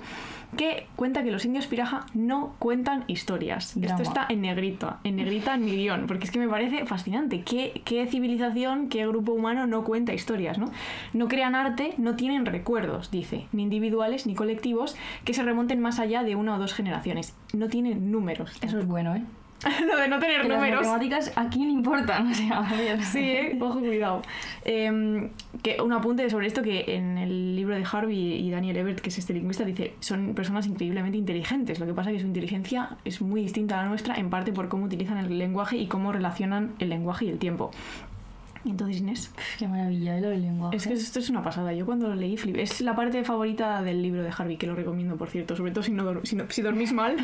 que 0.58 0.88
cuenta 0.96 1.24
que 1.24 1.32
los 1.32 1.46
indios 1.46 1.68
piraja 1.68 2.06
no 2.14 2.56
cuentan 2.60 3.04
historias. 3.08 3.74
Drama. 3.80 3.96
Esto 3.96 4.04
está 4.10 4.26
en 4.30 4.42
negrita, 4.42 5.00
en 5.04 5.18
negrita 5.18 5.54
en 5.56 5.66
mi 5.66 5.76
guion, 5.76 6.08
porque 6.08 6.26
es 6.26 6.32
que 6.32 6.40
me 6.40 6.48
parece 6.48 6.86
fascinante. 6.86 7.42
¿Qué, 7.44 7.82
qué 7.86 8.08
civilización, 8.08 8.90
qué 8.90 9.06
grupo 9.08 9.32
humano 9.34 9.68
no 9.68 9.84
cuenta 9.84 10.14
historias, 10.14 10.58
no? 10.58 10.72
No 11.14 11.28
crean 11.28 11.56
arte, 11.56 11.94
no 11.98 12.16
tienen 12.16 12.46
recuerdos, 12.46 13.12
dice, 13.12 13.48
ni 13.52 13.64
individuales 13.64 14.26
ni 14.26 14.36
colectivos, 14.36 14.96
que 15.24 15.34
se 15.34 15.44
remonten 15.44 15.80
más 15.80 16.00
allá 16.00 16.24
de 16.24 16.36
una 16.36 16.56
o 16.56 16.60
dos 16.60 16.74
generaciones. 16.74 17.36
No 17.54 17.68
tienen 17.68 18.12
números. 18.12 18.58
Eso 18.62 18.80
es 18.80 18.88
bueno, 18.88 19.16
¿eh? 19.16 19.24
Lo 19.88 19.98
de 19.98 20.08
no 20.08 20.20
tener 20.20 20.42
Que 20.42 20.48
las 20.48 20.58
números. 20.58 20.82
matemáticas 20.88 21.32
a 21.36 21.50
quién 21.50 21.68
le 21.68 21.74
importan, 21.74 22.28
o 22.32 22.34
sea. 22.34 22.70
Sí, 23.02 23.20
¿eh? 23.20 23.58
ojo, 23.62 23.80
cuidado. 23.80 24.22
Eh, 24.66 25.30
que 25.62 25.82
un 25.82 25.92
apunte 25.94 26.30
sobre 26.30 26.48
esto 26.48 26.62
que 26.62 26.86
en 26.96 27.18
el 27.18 27.56
libro 27.56 27.76
de 27.76 27.84
Harvey 27.92 28.18
y 28.36 28.50
Daniel 28.52 28.78
Ebert, 28.78 29.00
que 29.02 29.10
es 29.10 29.18
este 29.18 29.34
lingüista, 29.34 29.66
dice 29.66 29.94
son 30.00 30.34
personas 30.34 30.66
increíblemente 30.68 31.18
inteligentes. 31.18 31.80
Lo 31.80 31.86
que 31.86 31.94
pasa 31.94 32.10
es 32.12 32.16
que 32.18 32.22
su 32.22 32.28
inteligencia 32.28 32.98
es 33.04 33.22
muy 33.22 33.42
distinta 33.42 33.80
a 33.80 33.84
la 33.84 33.90
nuestra, 33.90 34.16
en 34.16 34.30
parte 34.30 34.54
por 34.54 34.70
cómo 34.70 34.86
utilizan 34.86 35.18
el 35.18 35.38
lenguaje 35.38 35.78
y 35.78 35.88
cómo 35.88 36.12
relacionan 36.14 36.72
el 36.80 36.90
lenguaje 36.90 37.26
y 37.26 37.30
el 37.30 37.38
tiempo. 37.40 37.72
Y 38.66 38.72
entonces, 38.72 38.98
Inés, 39.00 39.34
Qué 39.58 39.68
maravilla, 39.70 40.18
¿eh? 40.18 40.22
lo 40.22 40.30
del 40.30 40.42
lenguaje. 40.42 40.76
es 40.78 40.86
que 40.88 40.94
esto 40.94 41.20
es 41.20 41.30
una 41.30 41.42
pasada. 41.44 41.72
Yo 41.74 41.86
cuando 41.86 42.10
lo 42.10 42.16
leí 42.16 42.36
flipé. 42.36 42.62
Es 42.62 42.82
la 42.82 42.94
parte 42.96 43.24
favorita 43.24 43.82
del 43.82 44.02
libro 44.02 44.22
de 44.22 44.32
Harvey, 44.38 44.58
que 44.58 44.68
lo 44.68 44.76
recomiendo, 44.76 45.16
por 45.16 45.30
cierto, 45.30 45.56
sobre 45.56 45.72
todo 45.72 45.82
si, 45.84 45.92
no 45.92 46.20
si, 46.26 46.36
no- 46.36 46.44
si 46.50 46.62
dormís 46.62 46.92
mal. 46.94 47.16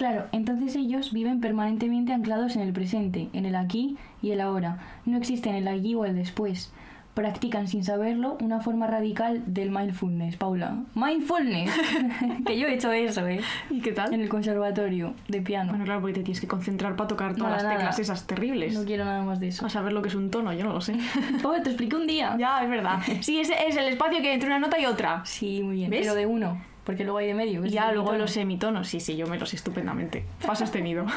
Claro, 0.00 0.24
entonces 0.32 0.76
ellos 0.76 1.12
viven 1.12 1.40
permanentemente 1.42 2.14
anclados 2.14 2.56
en 2.56 2.62
el 2.62 2.72
presente, 2.72 3.28
en 3.34 3.44
el 3.44 3.54
aquí 3.54 3.98
y 4.22 4.30
el 4.30 4.40
ahora. 4.40 4.78
No 5.04 5.18
existen 5.18 5.54
el 5.54 5.68
allí 5.68 5.94
o 5.94 6.06
el 6.06 6.14
después. 6.16 6.72
Practican 7.12 7.68
sin 7.68 7.84
saberlo 7.84 8.38
una 8.40 8.60
forma 8.62 8.86
radical 8.86 9.42
del 9.44 9.70
mindfulness, 9.70 10.36
Paula. 10.36 10.84
Mindfulness. 10.94 11.70
que 12.46 12.58
yo 12.58 12.66
he 12.66 12.72
hecho 12.76 12.90
eso, 12.92 13.26
¿eh? 13.26 13.42
¿Y 13.68 13.82
qué 13.82 13.92
tal? 13.92 14.14
En 14.14 14.22
el 14.22 14.30
conservatorio 14.30 15.12
de 15.28 15.42
piano. 15.42 15.72
Bueno, 15.72 15.84
claro, 15.84 16.00
porque 16.00 16.14
te 16.14 16.22
tienes 16.22 16.40
que 16.40 16.48
concentrar 16.48 16.96
para 16.96 17.08
tocar 17.08 17.34
todas 17.36 17.50
Nada, 17.50 17.56
las 17.56 17.64
nada. 17.64 17.76
teclas 17.76 17.98
esas 17.98 18.26
terribles. 18.26 18.72
No 18.72 18.86
quiero 18.86 19.04
nada 19.04 19.22
más 19.22 19.38
de 19.38 19.48
eso. 19.48 19.66
A 19.66 19.68
saber 19.68 19.92
lo 19.92 20.00
que 20.00 20.08
es 20.08 20.14
un 20.14 20.30
tono, 20.30 20.50
yo 20.54 20.64
no 20.64 20.72
lo 20.72 20.80
sé. 20.80 20.94
Paula, 21.42 21.62
te 21.62 21.68
expliqué 21.68 21.96
un 21.96 22.06
día. 22.06 22.36
ya, 22.38 22.62
es 22.64 22.70
verdad. 22.70 23.00
Sí, 23.20 23.38
es 23.38 23.50
el 23.50 23.88
espacio 23.88 24.22
que 24.22 24.28
hay 24.28 24.34
entre 24.36 24.48
una 24.48 24.60
nota 24.60 24.80
y 24.80 24.86
otra. 24.86 25.20
Sí, 25.26 25.60
muy 25.62 25.74
bien. 25.76 25.90
¿Ves? 25.90 26.00
Pero 26.00 26.14
de 26.14 26.24
uno, 26.24 26.58
porque 26.90 27.04
luego 27.04 27.18
hay 27.18 27.28
de 27.28 27.34
medio. 27.34 27.64
Ya, 27.66 27.92
luego 27.92 28.14
los 28.14 28.32
semitonos. 28.32 28.88
Sí, 28.88 28.98
sí, 28.98 29.16
yo 29.16 29.28
me 29.28 29.38
los 29.38 29.54
estupendamente. 29.54 30.24
Fa 30.40 30.56
sostenido. 30.56 31.06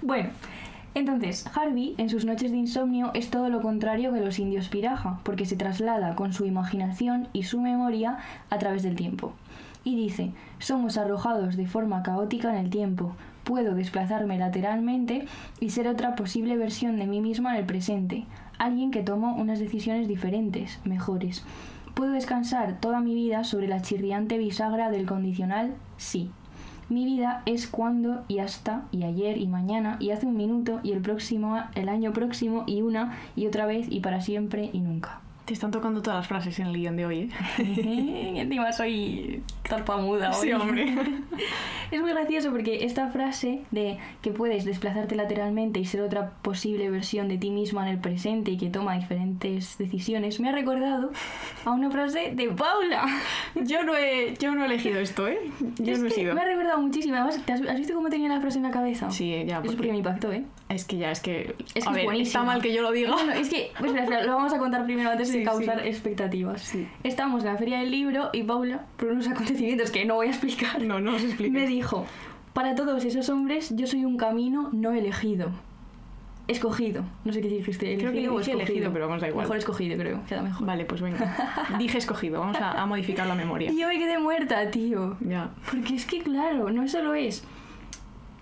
Bueno, 0.00 0.30
entonces, 0.94 1.44
Harvey, 1.54 1.94
en 1.98 2.08
sus 2.08 2.24
noches 2.24 2.52
de 2.52 2.56
insomnio, 2.56 3.10
es 3.14 3.30
todo 3.30 3.50
lo 3.50 3.60
contrario 3.60 4.12
que 4.12 4.20
los 4.20 4.38
indios 4.38 4.68
piraja, 4.68 5.18
porque 5.24 5.44
se 5.44 5.56
traslada 5.56 6.14
con 6.14 6.32
su 6.32 6.46
imaginación 6.46 7.28
y 7.32 7.42
su 7.42 7.60
memoria 7.60 8.18
a 8.48 8.58
través 8.58 8.84
del 8.84 8.94
tiempo. 8.94 9.34
Y 9.82 9.96
dice, 9.96 10.30
somos 10.60 10.96
arrojados 10.96 11.56
de 11.56 11.66
forma 11.66 12.04
caótica 12.04 12.48
en 12.50 12.64
el 12.64 12.70
tiempo. 12.70 13.14
Puedo 13.42 13.74
desplazarme 13.74 14.38
lateralmente 14.38 15.26
y 15.60 15.70
ser 15.70 15.88
otra 15.88 16.14
posible 16.14 16.56
versión 16.56 16.96
de 16.96 17.06
mí 17.08 17.20
misma 17.20 17.50
en 17.50 17.58
el 17.58 17.66
presente. 17.66 18.24
Alguien 18.56 18.92
que 18.92 19.02
tomó 19.02 19.34
unas 19.34 19.58
decisiones 19.58 20.08
diferentes, 20.08 20.78
mejores. 20.84 21.44
Puedo 21.98 22.12
descansar 22.12 22.78
toda 22.78 23.00
mi 23.00 23.12
vida 23.12 23.42
sobre 23.42 23.66
la 23.66 23.82
chirriante 23.82 24.38
bisagra 24.38 24.88
del 24.88 25.04
condicional 25.04 25.74
sí. 25.96 26.30
Mi 26.88 27.04
vida 27.04 27.42
es 27.44 27.66
cuando 27.66 28.22
y 28.28 28.38
hasta 28.38 28.84
y 28.92 29.02
ayer 29.02 29.36
y 29.36 29.48
mañana 29.48 29.96
y 29.98 30.12
hace 30.12 30.26
un 30.26 30.36
minuto 30.36 30.78
y 30.84 30.92
el 30.92 31.00
próximo 31.00 31.60
el 31.74 31.88
año 31.88 32.12
próximo 32.12 32.62
y 32.68 32.82
una 32.82 33.18
y 33.34 33.48
otra 33.48 33.66
vez 33.66 33.88
y 33.90 33.98
para 33.98 34.20
siempre 34.20 34.70
y 34.72 34.78
nunca. 34.78 35.22
Te 35.48 35.54
están 35.54 35.70
tocando 35.70 36.02
todas 36.02 36.18
las 36.18 36.26
frases 36.26 36.58
en 36.58 36.66
el 36.66 36.74
guion 36.76 36.94
de 36.94 37.06
hoy, 37.06 37.30
¿eh? 37.58 37.62
y 38.34 38.38
encima 38.38 38.70
soy 38.70 39.42
tarpamuda 39.66 40.28
hoy. 40.32 40.36
Sí, 40.48 40.52
hombre. 40.52 40.94
Es 41.90 42.02
muy 42.02 42.10
gracioso 42.10 42.50
porque 42.50 42.84
esta 42.84 43.08
frase 43.08 43.62
de 43.70 43.96
que 44.20 44.30
puedes 44.30 44.66
desplazarte 44.66 45.14
lateralmente 45.16 45.80
y 45.80 45.86
ser 45.86 46.02
otra 46.02 46.32
posible 46.42 46.90
versión 46.90 47.28
de 47.28 47.38
ti 47.38 47.50
misma 47.50 47.88
en 47.88 47.94
el 47.94 47.98
presente 47.98 48.50
y 48.50 48.58
que 48.58 48.68
toma 48.68 48.94
diferentes 48.98 49.78
decisiones 49.78 50.38
me 50.38 50.50
ha 50.50 50.52
recordado 50.52 51.10
a 51.64 51.70
una 51.70 51.90
frase 51.90 52.32
de 52.34 52.48
Paula. 52.50 53.06
Yo 53.54 53.84
no 53.84 53.96
he, 53.96 54.34
yo 54.38 54.54
no 54.54 54.64
he 54.64 54.66
elegido 54.66 55.00
esto, 55.00 55.26
¿eh? 55.28 55.38
Yo 55.78 55.94
Es 55.94 56.00
no 56.00 56.08
he 56.08 56.10
sido. 56.10 56.34
Me 56.34 56.42
ha 56.42 56.44
recordado 56.44 56.78
muchísimo. 56.78 57.14
Además, 57.14 57.40
¿te 57.46 57.54
has, 57.54 57.62
visto 57.78 57.94
cómo 57.94 58.10
tenía 58.10 58.28
la 58.28 58.40
frase 58.42 58.58
en 58.58 58.64
la 58.64 58.70
cabeza? 58.70 59.10
Sí, 59.10 59.30
ya, 59.46 59.54
Eso 59.54 59.62
porque- 59.62 59.76
porque 59.78 59.92
me 59.92 59.96
impactó, 59.98 60.30
¿eh? 60.30 60.44
Es 60.68 60.84
que 60.84 60.98
ya, 60.98 61.10
es 61.10 61.20
que... 61.20 61.54
Es 61.74 61.84
que 61.84 61.88
a 61.88 61.92
es 61.98 62.06
ver, 62.06 62.14
está 62.20 62.42
mal 62.42 62.60
que 62.60 62.74
yo 62.74 62.82
lo 62.82 62.92
diga. 62.92 63.14
Es 63.34 63.48
que, 63.48 63.70
pues, 63.78 63.90
espera, 63.90 64.04
espera, 64.04 64.24
lo 64.24 64.36
vamos 64.36 64.52
a 64.52 64.58
contar 64.58 64.84
primero 64.84 65.10
antes 65.10 65.30
Sí, 65.30 65.38
de 65.38 65.44
causar 65.44 65.80
sí. 65.82 65.88
expectativas. 65.88 66.60
Sí. 66.60 66.86
Estamos 67.04 67.42
en 67.44 67.52
la 67.52 67.56
feria 67.58 67.78
del 67.78 67.90
libro 67.90 68.28
y 68.34 68.42
Paula, 68.42 68.84
por 68.98 69.08
unos 69.08 69.26
acontecimientos 69.28 69.90
que 69.90 70.04
no 70.04 70.16
voy 70.16 70.26
a 70.26 70.30
explicar, 70.30 70.80
No, 70.82 71.00
no 71.00 71.14
os 71.14 71.22
expliques. 71.24 71.52
me 71.52 71.66
dijo, 71.66 72.04
para 72.52 72.74
todos 72.74 73.02
esos 73.06 73.28
hombres 73.30 73.72
yo 73.76 73.86
soy 73.86 74.04
un 74.04 74.18
camino 74.18 74.68
no 74.72 74.92
elegido. 74.92 75.50
Escogido. 76.48 77.02
No 77.24 77.32
sé 77.34 77.42
qué 77.42 77.48
dijiste. 77.48 77.96
Creo 77.98 78.10
que 78.12 78.26
o 78.28 78.40
escogido. 78.40 78.60
elegido, 78.62 78.92
pero 78.92 79.06
vamos, 79.06 79.20
da 79.20 79.28
igual. 79.28 79.44
Mejor 79.44 79.58
escogido, 79.58 79.98
creo. 79.98 80.20
Queda 80.26 80.42
mejor. 80.42 80.66
Vale, 80.66 80.86
pues 80.86 81.02
venga. 81.02 81.36
Dije 81.78 81.98
escogido, 81.98 82.40
vamos 82.40 82.56
a, 82.56 82.72
a 82.82 82.86
modificar 82.86 83.26
la 83.26 83.34
memoria. 83.34 83.70
Y 83.70 83.74
me 83.84 83.98
quedé 83.98 84.18
muerta, 84.18 84.70
tío. 84.70 85.16
Ya. 85.20 85.50
Porque 85.70 85.94
es 85.94 86.06
que, 86.06 86.20
claro, 86.22 86.70
no 86.70 86.88
solo 86.88 87.12
es 87.14 87.44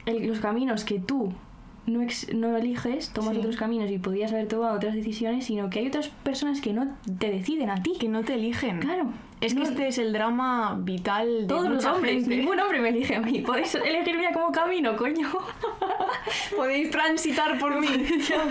el- 0.07 0.27
los 0.29 0.39
caminos 0.39 0.85
que 0.85 1.01
tú 1.01 1.33
no, 1.87 2.03
ex- 2.03 2.33
no 2.35 2.57
eliges, 2.57 3.11
tomas 3.11 3.33
Sí. 3.35 3.39
otros 3.39 3.57
caminos 3.57 3.91
y 3.91 3.99
podías 3.99 4.33
haber 4.33 4.49
tomado 4.49 4.75
otras 4.77 4.95
decisiones, 4.95 5.45
sino 5.47 5.71
que 5.71 5.79
hay 5.81 5.87
otras 5.89 6.09
personas 6.09 6.61
que 6.61 6.73
no 6.73 6.89
te 7.19 7.31
deciden 7.31 7.71
a 7.71 7.83
ti. 7.83 7.95
Que 7.99 8.09
no 8.09 8.23
te 8.25 8.35
eligen. 8.35 8.81
Claro. 8.81 9.07
Es 9.41 9.55
que 9.55 9.63
este 9.63 9.87
es 9.89 9.99
el 9.99 10.15
drama 10.15 10.77
vital 10.81 11.43
de 11.43 11.47
Todos 11.47 11.65
los 11.69 11.75
mucha 11.75 11.93
hombres, 11.95 12.15
gente. 12.21 12.37
ningún 12.39 12.59
hombre 12.59 12.81
me 12.81 12.89
elige 12.89 13.17
a 13.17 13.21
mí. 13.21 13.41
Podéis 13.41 13.75
elegirme 13.75 14.33
como 14.33 14.51
camino, 14.51 14.97
coño. 14.97 15.29
Podéis 16.57 16.91
transitar 16.91 17.59
por 17.59 17.79
mí. 17.79 17.87
Ya. 18.29 18.43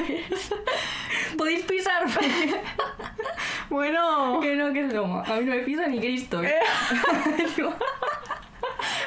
Podéis 1.38 1.64
pisarme. 1.66 2.14
bueno. 3.70 4.40
que 4.42 4.56
no, 4.56 4.72
que 4.72 4.82
es 4.82 4.90
broma. 4.94 5.24
A 5.24 5.40
mí 5.40 5.46
no 5.46 5.52
me 5.56 5.60
pisa 5.62 5.88
ni 5.88 6.00
Cristo. 6.00 6.40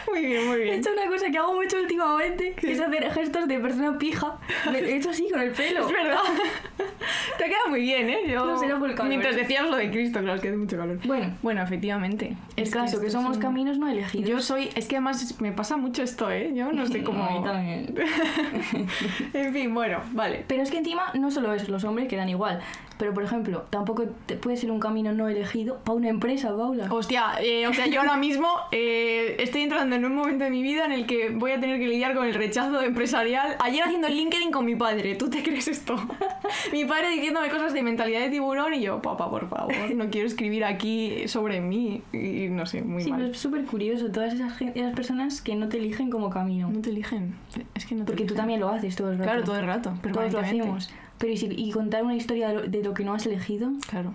¿Eh? 0.08 0.20
Muy 0.20 0.26
bien, 0.26 0.46
muy 0.46 0.56
He 0.56 0.64
bien. 0.64 0.80
hecho 0.80 0.90
una 0.92 1.06
cosa 1.10 1.30
que 1.30 1.38
hago 1.38 1.54
mucho 1.54 1.76
últimamente, 1.78 2.54
que 2.54 2.72
es 2.72 2.80
hacer 2.80 3.10
gestos 3.12 3.48
de 3.48 3.58
persona 3.58 3.98
pija. 3.98 4.38
Me 4.72 4.78
he 4.78 4.96
hecho 4.96 5.10
así 5.10 5.28
con 5.30 5.40
el 5.40 5.50
pelo. 5.52 5.86
Es 5.86 5.92
verdad. 5.92 6.18
Te 7.38 7.44
ha 7.44 7.48
quedado 7.48 7.68
muy 7.68 7.80
bien, 7.82 8.08
¿eh? 8.10 8.20
Yo... 8.28 8.44
No 8.46 8.58
será 8.58 8.78
por 8.78 8.90
el 8.90 8.96
calor. 8.96 9.08
Mientras 9.10 9.36
decías 9.36 9.68
lo 9.68 9.76
de 9.76 9.90
Cristo, 9.90 10.18
claro, 10.20 10.34
es 10.36 10.40
que 10.40 10.48
hace 10.48 10.56
mucho 10.56 10.76
calor. 10.76 10.98
Bueno, 11.04 11.34
Bueno, 11.42 11.62
efectivamente. 11.62 12.36
el 12.56 12.64
Es 12.64 12.70
caso, 12.70 13.00
que 13.00 13.10
somos 13.10 13.36
un- 13.36 13.42
caminos 13.42 13.78
no 13.78 13.88
elegidos. 13.88 14.28
Yo 14.28 14.40
soy... 14.40 14.70
Es 14.74 14.86
que 14.88 14.96
además 14.96 15.40
me 15.40 15.52
pasa 15.52 15.76
mucho 15.76 16.02
esto, 16.02 16.30
¿eh? 16.30 16.50
Yo 16.54 16.72
no 16.72 16.86
sé 16.86 17.02
cómo... 17.04 17.22
A 17.28 17.30
mí 17.30 17.44
también. 17.44 17.94
en 19.32 19.52
fin, 19.52 19.74
bueno, 19.74 20.00
vale. 20.12 20.44
Pero 20.46 20.62
es 20.62 20.70
que 20.70 20.78
encima 20.78 21.04
no 21.14 21.30
solo 21.30 21.52
eso, 21.54 21.70
los 21.70 21.84
hombres 21.84 22.08
quedan 22.08 22.28
igual. 22.28 22.60
Pero 22.98 23.14
por 23.14 23.22
ejemplo, 23.22 23.64
tampoco 23.70 24.04
te 24.26 24.34
puede 24.36 24.56
ser 24.56 24.70
un 24.70 24.80
camino 24.80 25.12
no 25.12 25.28
elegido 25.28 25.78
para 25.84 25.96
una 25.96 26.08
empresa, 26.08 26.54
Paula. 26.56 26.88
Hostia, 26.90 27.34
eh, 27.40 27.66
o 27.66 27.72
sea, 27.72 27.86
yo 27.86 28.00
ahora 28.00 28.16
mismo 28.16 28.48
eh, 28.72 29.36
estoy 29.38 29.62
entrando 29.62 29.94
en 29.96 30.04
un 30.04 30.14
momento 30.14 30.44
de 30.44 30.50
mi 30.50 30.62
vida 30.62 30.84
en 30.84 30.92
el 30.92 31.06
que 31.06 31.30
voy 31.30 31.52
a 31.52 31.60
tener 31.60 31.78
que 31.78 31.86
lidiar 31.86 32.14
con 32.14 32.26
el 32.26 32.34
rechazo 32.34 32.82
empresarial. 32.82 33.56
Ayer 33.60 33.84
haciendo 33.84 34.08
el 34.08 34.16
LinkedIn 34.16 34.50
con 34.50 34.64
mi 34.64 34.74
padre, 34.74 35.14
¿tú 35.14 35.30
te 35.30 35.42
crees 35.42 35.68
esto? 35.68 35.96
mi 36.72 36.84
padre 36.84 37.10
diciéndome 37.10 37.48
cosas 37.48 37.72
de 37.72 37.82
mentalidad 37.82 38.20
de 38.20 38.30
tiburón 38.30 38.74
y 38.74 38.80
yo, 38.82 39.00
papá, 39.00 39.30
por 39.30 39.48
favor, 39.48 39.74
no 39.94 40.10
quiero 40.10 40.26
escribir 40.26 40.64
aquí 40.64 41.28
sobre 41.28 41.60
mí. 41.60 42.02
Y 42.12 42.48
no 42.48 42.66
sé, 42.66 42.82
muy 42.82 43.02
sí, 43.02 43.10
mal. 43.10 43.20
pero 43.20 43.32
es 43.32 43.38
súper 43.38 43.64
curioso, 43.64 44.10
todas 44.10 44.34
esas, 44.34 44.60
esas 44.60 44.94
personas 44.94 45.40
que 45.40 45.54
no 45.54 45.68
te 45.68 45.78
eligen 45.78 46.10
como 46.10 46.30
camino. 46.30 46.68
No 46.70 46.80
te 46.80 46.90
eligen. 46.90 47.34
Es 47.74 47.86
que 47.86 47.94
no 47.94 48.04
te 48.04 48.12
Porque 48.12 48.24
tú 48.24 48.34
eligen. 48.34 48.36
también 48.36 48.60
lo 48.60 48.68
haces 48.68 48.96
todo 48.96 49.10
el 49.12 49.18
rato. 49.18 49.30
Claro, 49.30 49.44
todo 49.44 49.58
el 49.58 49.66
rato. 49.66 49.94
Todos 50.12 50.32
lo 50.32 50.38
hacemos. 50.40 50.90
Pero 51.18 51.32
¿y, 51.32 51.36
si- 51.36 51.52
y 51.56 51.70
contar 51.72 52.04
una 52.04 52.14
historia 52.14 52.48
de 52.48 52.54
lo, 52.54 52.62
de 52.62 52.82
lo 52.82 52.94
que 52.94 53.04
no 53.04 53.14
has 53.14 53.26
elegido? 53.26 53.70
Claro. 53.88 54.12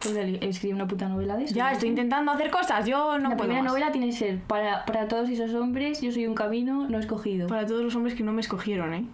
Pues 0.00 0.14
escribir 0.42 0.74
una 0.74 0.86
puta 0.86 1.08
novela 1.08 1.36
de 1.36 1.44
eso. 1.44 1.54
Ya, 1.54 1.72
estoy 1.72 1.88
intentando 1.88 2.30
hacer 2.30 2.50
cosas, 2.50 2.84
yo 2.86 3.18
no 3.18 3.30
la 3.30 3.36
puedo 3.36 3.48
primera 3.48 3.62
más. 3.62 3.72
novela 3.72 3.90
tiene 3.90 4.08
que 4.08 4.12
ser 4.12 4.38
para, 4.40 4.84
para 4.84 5.08
todos 5.08 5.30
esos 5.30 5.54
hombres, 5.54 6.00
yo 6.02 6.12
soy 6.12 6.26
un 6.26 6.34
camino 6.34 6.86
no 6.88 6.98
escogido. 6.98 7.46
Para 7.48 7.64
todos 7.66 7.82
los 7.82 7.94
hombres 7.96 8.14
que 8.14 8.22
no 8.22 8.32
me 8.32 8.42
escogieron, 8.42 8.92
¿eh? 8.92 9.04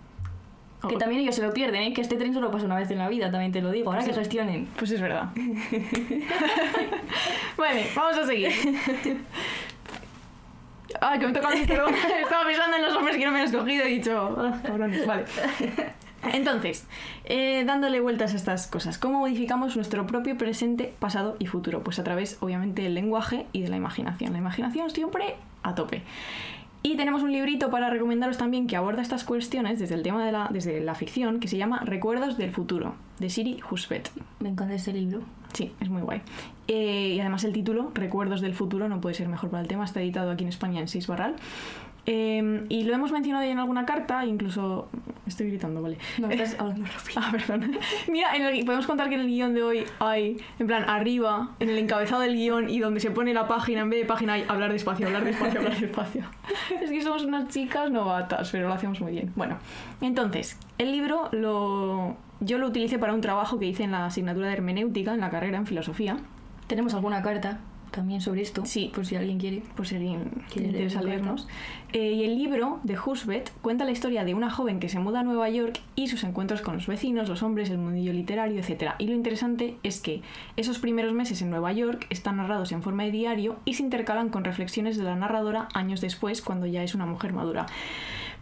Que 0.89 0.97
Oh, 0.97 0.99
también 0.99 1.21
ellos 1.21 1.35
se 1.35 1.43
lo 1.43 1.53
pierden, 1.53 1.83
¿eh? 1.83 1.93
Que 1.93 2.01
este 2.01 2.17
tren 2.17 2.33
solo 2.35 2.51
pasa 2.51 2.65
una 2.67 2.77
vez 2.77 2.91
en 2.91 2.99
la 2.99 3.09
vida, 3.09 3.31
también 3.31 3.53
te 3.53 3.61
lo 3.61 3.71
digo. 3.71 3.93
Ahora 3.93 4.05
que 4.05 4.13
gestionen. 4.15 4.67
Pues 4.79 4.91
es 4.91 5.01
verdad. 5.01 5.29
vale, 7.57 7.87
vamos 7.95 8.19
a 8.19 8.27
seguir. 8.27 8.51
Ay, 11.01 11.19
que 11.19 11.27
me 11.27 11.33
toca 11.33 11.49
perdón. 11.69 11.95
Estaba 12.23 12.45
pensando 12.47 12.77
en 12.77 12.83
los 12.83 12.97
hombres 12.97 13.17
que 13.17 13.25
no 13.25 13.31
me 13.31 13.39
han 13.41 13.45
escogido 13.45 13.85
y 13.87 13.93
he 13.93 13.95
dicho, 13.97 14.37
"Ah, 14.39 14.59
cabrones, 14.63 15.07
vale. 15.07 15.25
Entonces, 16.23 16.87
eh, 17.25 17.65
dándole 17.65 18.01
vueltas 18.01 18.35
a 18.35 18.37
estas 18.37 18.67
cosas, 18.67 18.99
¿cómo 18.99 19.21
modificamos 19.21 19.77
nuestro 19.77 20.07
propio 20.07 20.37
presente, 20.37 20.93
pasado 20.99 21.37
y 21.39 21.47
futuro? 21.47 21.83
Pues 21.83 21.99
a 21.99 22.05
través, 22.05 22.37
obviamente, 22.41 22.83
del 22.83 22.95
lenguaje 22.95 23.47
y 23.53 23.63
de 23.63 23.69
la 23.69 23.77
imaginación. 23.77 24.33
La 24.33 24.39
imaginación 24.39 24.91
siempre 24.91 25.37
a 25.63 25.75
tope. 25.75 26.03
Y 26.83 26.97
tenemos 26.97 27.23
un 27.23 27.31
librito 27.31 27.71
para 27.71 27.91
recomendaros 27.91 28.39
también 28.39 28.67
que 28.67 28.75
aborda 28.75 29.03
estas 29.03 29.25
cuestiones 29.25 29.79
desde 29.79 29.95
el 29.95 30.03
tema 30.03 30.25
de 30.25 30.33
la, 30.33 30.49
desde 30.51 30.81
la 30.81 30.95
ficción, 30.95 31.39
que 31.39 31.47
se 31.47 31.59
llama 31.59 31.81
Recuerdos 31.85 32.39
del 32.39 32.53
futuro, 32.53 32.95
de 33.19 33.29
Siri 33.29 33.61
Husbet. 33.71 34.11
Me 34.39 34.49
encanta 34.49 34.75
este 34.75 34.95
libro. 34.95 35.21
Sí, 35.53 35.73
es 35.81 35.91
muy 35.91 36.01
guay. 36.01 36.23
Eh, 36.69 37.15
y 37.17 37.21
además 37.21 37.45
el 37.45 37.53
título, 37.53 37.91
Recuerdos 37.93 38.41
del 38.41 38.55
futuro, 38.55 38.89
no 38.89 39.03
puede 39.03 39.15
ser 39.15 39.29
mejor 39.29 39.51
para 39.51 39.61
el 39.61 39.69
tema, 39.69 39.85
está 39.85 40.01
editado 40.01 40.31
aquí 40.31 40.45
en 40.45 40.49
España 40.49 40.81
en 40.81 40.89
6 40.89 41.07
barral. 41.07 41.37
Eh, 42.07 42.65
y 42.69 42.85
lo 42.85 42.95
hemos 42.95 43.13
mencionado 43.13 43.45
ya 43.45 43.53
en 43.53 43.59
alguna 43.59 43.85
carta, 43.87 44.25
incluso... 44.25 44.89
Estoy 45.27 45.49
gritando, 45.49 45.81
vale. 45.81 45.97
No, 46.19 46.29
estás 46.29 46.57
hablando 46.59 46.85
rápido. 46.87 47.21
Ah, 47.23 47.29
perdón. 47.31 47.77
Mira, 48.09 48.35
en 48.35 48.43
el- 48.43 48.65
podemos 48.65 48.87
contar 48.87 49.09
que 49.09 49.15
en 49.15 49.21
el 49.21 49.27
guion 49.29 49.55
de 49.55 49.63
hoy 49.63 49.85
hay, 50.01 50.39
en 50.59 50.67
plan, 50.67 50.85
arriba, 50.89 51.51
en 51.61 51.69
el 51.71 51.79
encabezado 51.79 52.23
del 52.23 52.35
guion 52.35 52.69
y 52.69 52.81
donde 52.81 52.99
se 53.01 53.11
pone 53.13 53.33
la 53.33 53.47
página, 53.47 53.83
en 53.83 53.91
vez 53.91 54.01
de 54.01 54.07
página 54.07 54.33
hay 54.33 54.45
hablar 54.49 54.73
despacio, 54.73 55.07
hablar 55.07 55.25
despacio, 55.25 55.61
hablar 55.61 55.79
despacio. 55.81 56.23
Es 56.83 56.91
que 56.91 57.01
somos 57.03 57.25
unas 57.25 57.49
chicas 57.49 57.91
novatas, 57.91 58.49
pero 58.51 58.67
lo 58.69 58.75
hacemos 58.75 59.01
muy 59.01 59.13
bien. 59.13 59.33
Bueno, 59.37 59.59
entonces, 60.01 60.59
el 60.79 60.91
libro 60.91 61.29
lo, 61.33 62.17
yo 62.41 62.59
lo 62.59 62.67
utilicé 62.67 62.99
para 62.99 63.13
un 63.15 63.21
trabajo 63.21 63.59
que 63.61 63.67
hice 63.67 63.85
en 63.85 63.93
la 63.93 64.07
asignatura 64.07 64.49
de 64.49 64.55
hermenéutica, 64.55 65.15
en 65.15 65.21
la 65.21 65.31
carrera, 65.31 65.59
en 65.59 65.67
filosofía. 65.67 66.17
Tenemos 66.67 66.95
alguna 66.95 67.23
carta 67.23 67.59
también 67.91 68.21
sobre 68.21 68.43
esto. 68.43 68.65
Sí. 68.65 68.91
Por 68.95 69.07
si 69.07 69.17
alguien 69.17 69.39
quiere. 69.39 69.63
Pues 69.77 69.89
sería 69.89 70.19
Quiere 70.53 70.69
interesa 70.69 71.03
leernos. 71.03 71.49
Eh, 71.93 72.13
y 72.13 72.25
el 72.25 72.37
libro 72.37 72.81
de 72.85 72.97
Husbet 72.99 73.51
cuenta 73.63 73.85
la 73.85 73.91
historia 73.91 74.25
de 74.25 74.35
una 74.35 74.51
joven 74.51 74.79
que 74.81 74.89
se 74.89 74.99
muda 74.99 75.21
a 75.21 75.23
Nueva 75.23 75.49
York 75.51 75.81
y 75.97 76.07
sus 76.09 76.23
encuentros 76.25 76.61
con 76.61 76.75
los 76.75 76.87
vecinos, 76.87 77.29
los 77.29 77.43
hombres, 77.43 77.71
el 77.71 77.79
mundillo 77.79 78.13
literario, 78.13 78.61
etc. 78.61 78.93
Y 78.99 79.07
lo 79.07 79.15
interesante 79.15 79.77
es 79.83 80.01
que 80.01 80.23
esos 80.57 80.79
primeros 80.79 81.13
meses 81.13 81.43
en 81.43 81.51
Nueva 81.51 81.73
York 81.73 82.07
están 82.11 82.37
narrados 82.37 82.73
en 82.73 82.83
forma 82.83 83.05
de 83.05 83.11
diario 83.11 83.57
y 83.65 83.75
se 83.75 83.83
intercalan 83.83 84.29
con 84.29 84.45
reflexiones 84.45 84.97
de 84.97 85.05
la 85.05 85.17
narradora 85.17 85.69
años 85.75 86.01
después, 86.01 86.43
cuando 86.43 86.67
ya 86.67 86.83
es 86.83 86.95
una 86.95 87.07
mujer 87.07 87.33
madura. 87.33 87.67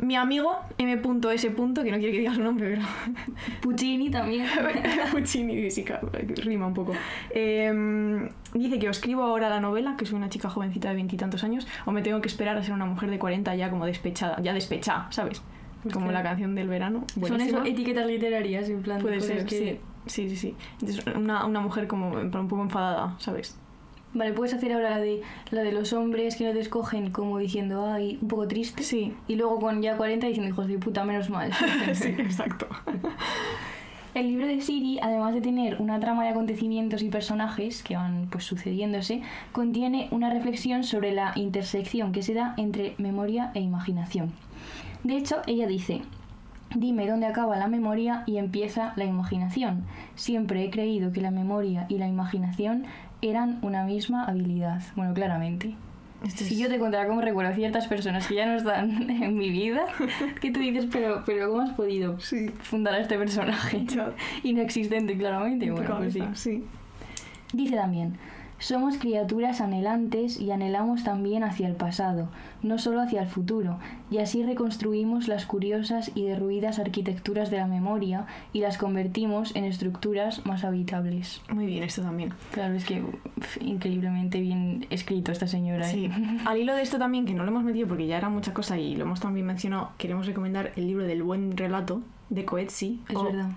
Mi 0.00 0.14
amigo 0.14 0.56
M.S. 0.78 1.48
que 1.48 1.60
no 1.60 1.74
quiere 1.74 2.12
que 2.12 2.18
diga 2.18 2.34
su 2.34 2.42
nombre, 2.42 2.70
pero 2.76 2.82
Puccini 3.60 4.10
también. 4.10 4.46
Puccini, 5.10 5.70
sí, 5.70 5.84
rima 6.36 6.66
un 6.66 6.74
poco. 6.74 6.92
Eh, 7.30 8.28
dice 8.54 8.78
que 8.78 8.88
o 8.88 8.90
escribo 8.90 9.22
ahora 9.22 9.48
la 9.48 9.60
novela, 9.60 9.96
que 9.96 10.06
soy 10.06 10.16
una 10.16 10.28
chica 10.28 10.48
jovencita 10.48 10.90
de 10.90 10.94
veintitantos 10.94 11.42
años, 11.42 11.66
o 11.84 11.92
me 11.92 12.02
tengo 12.02 12.20
que 12.20 12.28
esperar 12.28 12.56
a 12.56 12.62
ser 12.62 12.74
una 12.74 12.86
mujer 12.86 13.10
de 13.10 13.18
40 13.18 13.54
ya 13.56 13.70
como 13.70 13.86
despechada, 13.86 14.40
ya 14.40 14.54
despechada, 14.54 15.08
¿sabes? 15.10 15.42
Como 15.92 16.06
Claro. 16.06 16.12
la 16.12 16.22
canción 16.22 16.54
del 16.54 16.68
verano. 16.68 17.04
Son 17.26 17.40
eso, 17.40 17.64
etiquetas 17.64 18.06
literarias, 18.06 18.68
en 18.68 18.82
plan. 18.82 19.00
Puede 19.00 19.20
ser, 19.20 19.46
que... 19.46 19.58
sí. 19.58 19.80
Sí, 20.06 20.28
sí, 20.30 20.36
sí. 20.36 20.56
Entonces, 20.80 21.04
una, 21.14 21.44
una 21.44 21.60
mujer 21.60 21.86
como 21.86 22.10
un 22.12 22.30
poco 22.30 22.62
enfadada, 22.62 23.14
¿sabes? 23.18 23.58
Vale, 24.14 24.32
puedes 24.32 24.54
hacer 24.54 24.72
ahora 24.72 24.90
la 24.90 24.98
de, 24.98 25.22
la 25.50 25.62
de 25.62 25.72
los 25.72 25.92
hombres 25.92 26.36
que 26.36 26.46
no 26.46 26.52
te 26.52 26.60
escogen 26.60 27.10
como 27.10 27.38
diciendo, 27.38 27.86
ay, 27.86 28.18
un 28.22 28.28
poco 28.28 28.48
triste. 28.48 28.82
Sí. 28.82 29.14
Y 29.26 29.36
luego 29.36 29.58
con 29.60 29.82
ya 29.82 29.96
40 29.96 30.26
diciendo, 30.26 30.48
hijos 30.48 30.66
de 30.66 30.78
puta, 30.78 31.04
menos 31.04 31.28
mal. 31.28 31.52
sí, 31.94 32.08
exacto. 32.18 32.66
El 34.14 34.28
libro 34.28 34.46
de 34.46 34.60
Siri, 34.60 34.98
además 35.02 35.34
de 35.34 35.42
tener 35.42 35.80
una 35.80 36.00
trama 36.00 36.24
de 36.24 36.30
acontecimientos 36.30 37.02
y 37.02 37.10
personajes 37.10 37.82
que 37.82 37.96
van 37.96 38.28
pues 38.30 38.44
sucediéndose, 38.44 39.22
contiene 39.52 40.08
una 40.10 40.30
reflexión 40.30 40.82
sobre 40.82 41.12
la 41.12 41.32
intersección 41.36 42.10
que 42.10 42.22
se 42.22 42.34
da 42.34 42.54
entre 42.56 42.94
memoria 42.98 43.52
e 43.54 43.60
imaginación. 43.60 44.32
De 45.04 45.16
hecho, 45.16 45.36
ella 45.46 45.66
dice, 45.66 46.00
Dime 46.74 47.08
dónde 47.08 47.26
acaba 47.26 47.56
la 47.56 47.66
memoria 47.66 48.24
y 48.26 48.36
empieza 48.36 48.92
la 48.96 49.06
imaginación. 49.06 49.84
Siempre 50.16 50.64
he 50.64 50.70
creído 50.70 51.12
que 51.12 51.22
la 51.22 51.30
memoria 51.30 51.86
y 51.88 51.96
la 51.96 52.08
imaginación 52.08 52.84
eran 53.22 53.58
una 53.62 53.84
misma 53.84 54.24
habilidad. 54.24 54.80
Bueno, 54.96 55.14
claramente. 55.14 55.74
Este 56.24 56.44
Si 56.44 56.54
es- 56.54 56.60
yo 56.60 56.68
te 56.68 56.78
contara 56.78 57.06
cómo 57.06 57.20
recuerdo 57.20 57.52
a 57.52 57.54
ciertas 57.54 57.86
personas 57.86 58.26
que 58.26 58.34
ya 58.34 58.46
no 58.46 58.56
están 58.56 58.90
en 59.10 59.36
mi 59.36 59.50
vida, 59.50 59.82
que 60.40 60.50
tú 60.50 60.60
dices, 60.60 60.86
pero, 60.92 61.22
pero 61.24 61.48
¿cómo 61.50 61.62
has 61.62 61.70
podido 61.70 62.18
Sí. 62.20 62.50
fundar 62.60 62.94
a 62.94 63.00
este 63.00 63.16
personaje? 63.18 63.84
Ya. 63.94 64.12
Inexistente, 64.42 65.16
claramente. 65.16 65.70
Bueno, 65.70 65.96
pues 65.98 66.12
sí. 66.14 66.22
sí. 66.34 66.64
Dice 67.52 67.76
también, 67.76 68.14
somos 68.58 68.98
criaturas 68.98 69.60
anhelantes 69.60 70.40
y 70.40 70.50
anhelamos 70.50 71.04
también 71.04 71.44
hacia 71.44 71.68
el 71.68 71.74
pasado, 71.74 72.28
no 72.62 72.78
solo 72.78 73.00
hacia 73.00 73.22
el 73.22 73.28
futuro, 73.28 73.78
y 74.10 74.18
así 74.18 74.42
reconstruimos 74.42 75.28
las 75.28 75.46
curiosas 75.46 76.10
y 76.14 76.24
derruidas 76.24 76.78
arquitecturas 76.78 77.50
de 77.50 77.58
la 77.58 77.66
memoria 77.66 78.26
y 78.52 78.60
las 78.60 78.78
convertimos 78.78 79.54
en 79.54 79.64
estructuras 79.64 80.44
más 80.44 80.64
habitables. 80.64 81.40
Muy 81.50 81.66
bien, 81.66 81.84
esto 81.84 82.02
también. 82.02 82.32
Claro, 82.52 82.74
es 82.74 82.84
que 82.84 83.02
uf, 83.02 83.56
increíblemente 83.60 84.40
bien 84.40 84.86
escrito 84.90 85.32
esta 85.32 85.46
señora. 85.46 85.88
¿eh? 85.88 85.92
Sí. 85.92 86.10
Al 86.46 86.58
hilo 86.58 86.74
de 86.74 86.82
esto 86.82 86.98
también, 86.98 87.26
que 87.26 87.34
no 87.34 87.44
lo 87.44 87.50
hemos 87.50 87.64
metido 87.64 87.86
porque 87.86 88.06
ya 88.06 88.16
era 88.16 88.28
mucha 88.28 88.52
cosa 88.52 88.78
y 88.78 88.96
lo 88.96 89.04
hemos 89.04 89.20
también 89.20 89.46
mencionado, 89.46 89.92
queremos 89.98 90.26
recomendar 90.26 90.72
el 90.76 90.86
libro 90.86 91.04
del 91.04 91.22
buen 91.22 91.56
relato 91.56 92.02
de 92.30 92.44
Coetzee. 92.44 92.98
Es 93.08 93.16
o 93.16 93.24
verdad. 93.24 93.50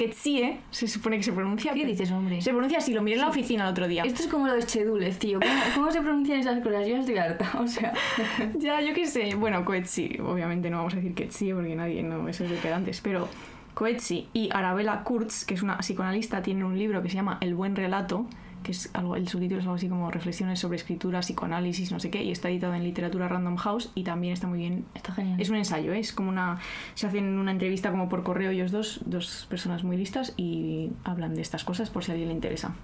Ketsie, 0.00 0.60
se 0.70 0.88
supone 0.88 1.18
que 1.18 1.22
se 1.22 1.32
pronuncia. 1.32 1.74
¿Qué 1.74 1.84
dices, 1.84 2.10
hombre? 2.10 2.40
Se 2.40 2.52
pronuncia 2.52 2.78
así, 2.78 2.94
lo 2.94 3.02
miré 3.02 3.16
en 3.16 3.20
la 3.20 3.28
oficina 3.28 3.64
el 3.64 3.70
otro 3.72 3.86
día. 3.86 4.02
Esto 4.02 4.22
es 4.22 4.28
como 4.28 4.46
lo 4.46 4.54
de 4.54 4.62
Chedules, 4.62 5.18
tío. 5.18 5.40
¿Cómo, 5.40 5.60
cómo 5.74 5.90
se 5.90 6.00
pronuncian 6.00 6.40
esas 6.40 6.62
cosas? 6.62 6.86
Yo 6.86 6.96
estoy 6.96 7.18
harta. 7.18 7.50
O 7.60 7.66
sea, 7.66 7.92
Ya, 8.58 8.80
yo 8.80 8.94
qué 8.94 9.06
sé. 9.06 9.34
Bueno, 9.34 9.62
Coetzee, 9.62 10.18
obviamente 10.22 10.70
no 10.70 10.78
vamos 10.78 10.94
a 10.94 10.96
decir 10.96 11.12
Ketsie 11.12 11.54
porque 11.54 11.76
nadie 11.76 12.02
no 12.02 12.26
es 12.28 12.40
el 12.40 12.48
que 12.58 12.72
antes, 12.72 13.02
pero 13.02 13.28
Coetzee 13.74 14.28
y 14.32 14.48
Arabella 14.50 15.02
Kurtz, 15.04 15.44
que 15.44 15.52
es 15.52 15.62
una 15.62 15.76
psicoanalista, 15.76 16.40
tienen 16.40 16.64
un 16.64 16.78
libro 16.78 17.02
que 17.02 17.10
se 17.10 17.16
llama 17.16 17.36
El 17.42 17.54
buen 17.54 17.76
relato, 17.76 18.24
que 18.62 18.72
es 18.72 18.90
algo, 18.94 19.16
el 19.16 19.28
subtítulo 19.28 19.60
es 19.60 19.64
algo 19.66 19.76
así 19.76 19.88
como 19.88 20.10
Reflexiones 20.10 20.58
sobre 20.58 20.76
escritura, 20.76 21.20
psicoanálisis, 21.20 21.92
no 21.92 22.00
sé 22.00 22.10
qué, 22.10 22.22
y 22.22 22.30
está 22.30 22.50
editado 22.50 22.74
en 22.74 22.84
literatura 22.84 23.28
Random 23.28 23.56
House 23.56 23.90
y 23.94 24.04
también 24.04 24.32
está 24.32 24.46
muy 24.46 24.58
bien. 24.58 24.84
está 24.94 25.12
genial. 25.12 25.40
Es 25.40 25.50
un 25.50 25.56
ensayo, 25.56 25.92
¿eh? 25.92 26.00
es 26.00 26.12
como 26.12 26.28
una. 26.28 26.58
Se 26.94 27.06
hacen 27.06 27.38
una 27.38 27.52
entrevista 27.52 27.90
como 27.90 28.08
por 28.08 28.22
correo 28.22 28.50
ellos 28.50 28.70
dos, 28.70 29.00
dos 29.06 29.46
personas 29.48 29.84
muy 29.84 29.96
listas, 29.96 30.34
y 30.36 30.90
hablan 31.04 31.34
de 31.34 31.42
estas 31.42 31.64
cosas 31.64 31.90
por 31.90 32.04
si 32.04 32.10
a 32.10 32.14
alguien 32.14 32.28
le 32.28 32.34
interesa. 32.34 32.74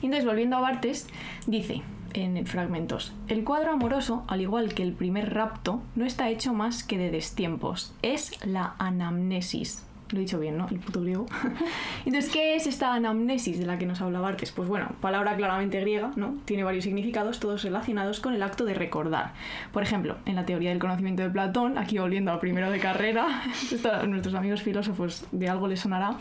Y 0.00 0.06
entonces, 0.06 0.24
volviendo 0.24 0.56
a 0.56 0.60
Bartes, 0.60 1.08
dice 1.46 1.82
en 2.14 2.46
fragmentos: 2.46 3.12
El 3.26 3.44
cuadro 3.44 3.72
amoroso, 3.72 4.24
al 4.28 4.40
igual 4.40 4.74
que 4.74 4.82
el 4.82 4.92
primer 4.92 5.34
rapto, 5.34 5.82
no 5.96 6.04
está 6.04 6.30
hecho 6.30 6.54
más 6.54 6.84
que 6.84 6.98
de 6.98 7.10
destiempos. 7.10 7.94
Es 8.02 8.44
la 8.46 8.74
anamnesis. 8.78 9.84
Lo 10.10 10.18
he 10.18 10.20
dicho 10.20 10.38
bien, 10.38 10.56
¿no? 10.56 10.66
El 10.70 10.78
puto 10.78 11.02
griego. 11.02 11.26
Entonces, 12.06 12.32
¿qué 12.32 12.56
es 12.56 12.66
esta 12.66 12.94
anamnesis 12.94 13.58
de 13.58 13.66
la 13.66 13.78
que 13.78 13.84
nos 13.84 14.00
habla 14.00 14.20
Bartes? 14.20 14.52
Pues 14.52 14.66
bueno, 14.66 14.88
palabra 15.00 15.36
claramente 15.36 15.80
griega, 15.80 16.12
¿no? 16.16 16.36
Tiene 16.46 16.64
varios 16.64 16.84
significados, 16.84 17.40
todos 17.40 17.62
relacionados 17.62 18.20
con 18.20 18.32
el 18.34 18.42
acto 18.42 18.64
de 18.64 18.72
recordar. 18.72 19.32
Por 19.72 19.82
ejemplo, 19.82 20.16
en 20.24 20.36
la 20.36 20.46
teoría 20.46 20.70
del 20.70 20.78
conocimiento 20.78 21.22
de 21.22 21.30
Platón, 21.30 21.76
aquí 21.76 21.98
volviendo 21.98 22.32
al 22.32 22.38
primero 22.38 22.70
de 22.70 22.78
carrera, 22.78 23.42
esto 23.72 23.92
a 23.92 24.06
nuestros 24.06 24.34
amigos 24.34 24.62
filósofos 24.62 25.26
de 25.30 25.48
algo 25.48 25.68
les 25.68 25.80
sonará, 25.80 26.16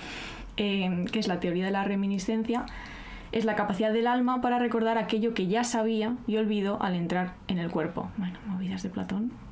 eh, 0.58 1.06
que 1.12 1.20
es 1.20 1.30
la 1.30 1.40
teoría 1.40 1.66
de 1.66 1.72
la 1.72 1.86
reminiscencia, 1.86 2.66
es 3.32 3.46
la 3.46 3.56
capacidad 3.56 3.94
del 3.94 4.08
alma 4.08 4.42
para 4.42 4.60
recordar 4.60 4.98
aquello 4.98 5.34
que 5.34 5.48
ya 5.48 5.64
sabía 5.64 6.16
y 6.28 6.38
olvidó 6.38 6.82
al 6.82 6.96
entrar 6.96 7.34
en 7.48 7.58
el 7.58 7.70
cuerpo. 7.70 8.10
Bueno, 8.18 8.38
movidas 8.48 8.84
de 8.84 8.90
Platón. 8.90 9.47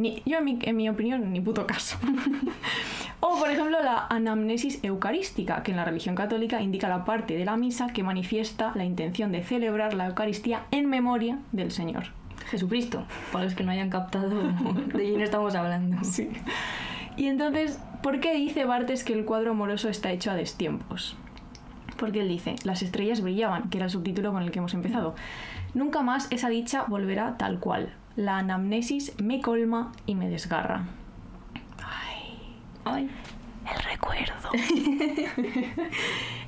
Ni, 0.00 0.22
yo, 0.24 0.38
en 0.38 0.44
mi, 0.44 0.58
en 0.62 0.76
mi 0.76 0.88
opinión, 0.88 1.30
ni 1.30 1.42
puto 1.42 1.66
caso. 1.66 1.98
o, 3.20 3.38
por 3.38 3.50
ejemplo, 3.50 3.82
la 3.82 4.06
anamnesis 4.08 4.82
eucarística, 4.82 5.62
que 5.62 5.72
en 5.72 5.76
la 5.76 5.84
religión 5.84 6.14
católica 6.14 6.62
indica 6.62 6.88
la 6.88 7.04
parte 7.04 7.36
de 7.36 7.44
la 7.44 7.58
misa 7.58 7.88
que 7.88 8.02
manifiesta 8.02 8.72
la 8.74 8.84
intención 8.84 9.30
de 9.30 9.42
celebrar 9.42 9.92
la 9.92 10.06
Eucaristía 10.06 10.64
en 10.70 10.88
memoria 10.88 11.38
del 11.52 11.70
Señor. 11.70 12.04
Jesucristo, 12.46 13.04
para 13.30 13.44
los 13.44 13.54
que 13.54 13.62
no 13.62 13.72
hayan 13.72 13.90
captado 13.90 14.40
de 14.40 15.04
quién 15.04 15.20
estamos 15.20 15.54
hablando. 15.54 15.98
Sí. 16.04 16.30
Y 17.16 17.26
entonces, 17.26 17.78
¿por 18.02 18.20
qué 18.20 18.34
dice 18.34 18.64
Bartes 18.64 19.04
que 19.04 19.12
el 19.12 19.26
cuadro 19.26 19.50
amoroso 19.50 19.90
está 19.90 20.10
hecho 20.10 20.30
a 20.30 20.34
destiempos? 20.34 21.14
Porque 21.98 22.20
él 22.20 22.28
dice, 22.28 22.56
las 22.64 22.80
estrellas 22.80 23.20
brillaban, 23.20 23.68
que 23.68 23.76
era 23.76 23.84
el 23.84 23.90
subtítulo 23.90 24.32
con 24.32 24.42
el 24.42 24.50
que 24.50 24.60
hemos 24.60 24.72
empezado. 24.72 25.14
Nunca 25.74 26.00
más 26.00 26.28
esa 26.30 26.48
dicha 26.48 26.84
volverá 26.88 27.36
tal 27.36 27.58
cual. 27.58 27.92
La 28.16 28.38
anamnesis 28.38 29.14
me 29.22 29.40
colma 29.40 29.92
y 30.06 30.14
me 30.14 30.28
desgarra. 30.28 30.84
Ay, 31.82 32.38
Ay. 32.84 33.10
el 33.72 33.82
recuerdo. 33.84 34.50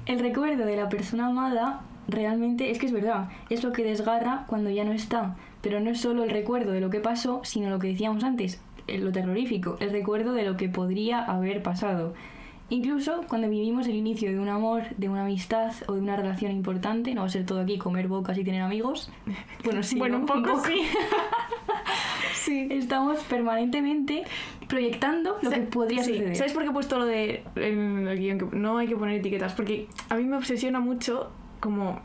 El 0.04 0.18
recuerdo 0.18 0.66
de 0.66 0.76
la 0.76 0.88
persona 0.88 1.28
amada 1.28 1.82
realmente 2.08 2.72
es 2.72 2.78
que 2.78 2.86
es 2.86 2.92
verdad, 2.92 3.28
es 3.50 3.62
lo 3.62 3.72
que 3.72 3.84
desgarra 3.84 4.44
cuando 4.48 4.68
ya 4.68 4.84
no 4.84 4.92
está. 4.92 5.36
Pero 5.60 5.78
no 5.78 5.90
es 5.90 6.00
solo 6.00 6.24
el 6.24 6.30
recuerdo 6.30 6.72
de 6.72 6.80
lo 6.80 6.90
que 6.90 6.98
pasó, 6.98 7.40
sino 7.44 7.70
lo 7.70 7.78
que 7.78 7.86
decíamos 7.86 8.24
antes, 8.24 8.60
eh, 8.88 8.98
lo 8.98 9.12
terrorífico, 9.12 9.76
el 9.78 9.90
recuerdo 9.90 10.32
de 10.32 10.42
lo 10.42 10.56
que 10.56 10.68
podría 10.68 11.24
haber 11.24 11.62
pasado. 11.62 12.14
Incluso 12.72 13.20
cuando 13.28 13.50
vivimos 13.50 13.86
el 13.86 13.96
inicio 13.96 14.32
de 14.32 14.38
un 14.38 14.48
amor, 14.48 14.84
de 14.96 15.10
una 15.10 15.24
amistad 15.24 15.74
o 15.88 15.92
de 15.92 16.00
una 16.00 16.16
relación 16.16 16.50
importante, 16.52 17.14
no 17.14 17.20
va 17.20 17.26
a 17.26 17.30
ser 17.30 17.44
todo 17.44 17.60
aquí 17.60 17.76
comer 17.76 18.08
bocas 18.08 18.38
y 18.38 18.44
tener 18.44 18.62
amigos. 18.62 19.10
Bueno, 19.62 19.82
sí, 19.82 19.98
bueno, 19.98 20.18
¿no? 20.18 20.20
un 20.20 20.26
poco 20.26 20.58
sí. 20.66 20.80
sí. 22.32 22.68
Estamos 22.70 23.20
permanentemente 23.24 24.24
proyectando 24.68 25.36
lo 25.42 25.50
que 25.50 25.60
podría 25.60 26.02
sí. 26.02 26.14
suceder. 26.14 26.34
¿Sabes 26.34 26.54
por 26.54 26.62
qué 26.62 26.70
he 26.70 26.72
puesto 26.72 26.98
lo 26.98 27.04
de 27.04 27.44
en 27.56 28.08
el 28.08 28.18
guion 28.18 28.38
que 28.38 28.56
no 28.56 28.78
hay 28.78 28.88
que 28.88 28.96
poner 28.96 29.16
etiquetas? 29.16 29.52
Porque 29.52 29.86
a 30.08 30.16
mí 30.16 30.24
me 30.24 30.38
obsesiona 30.38 30.80
mucho 30.80 31.30
como 31.60 32.00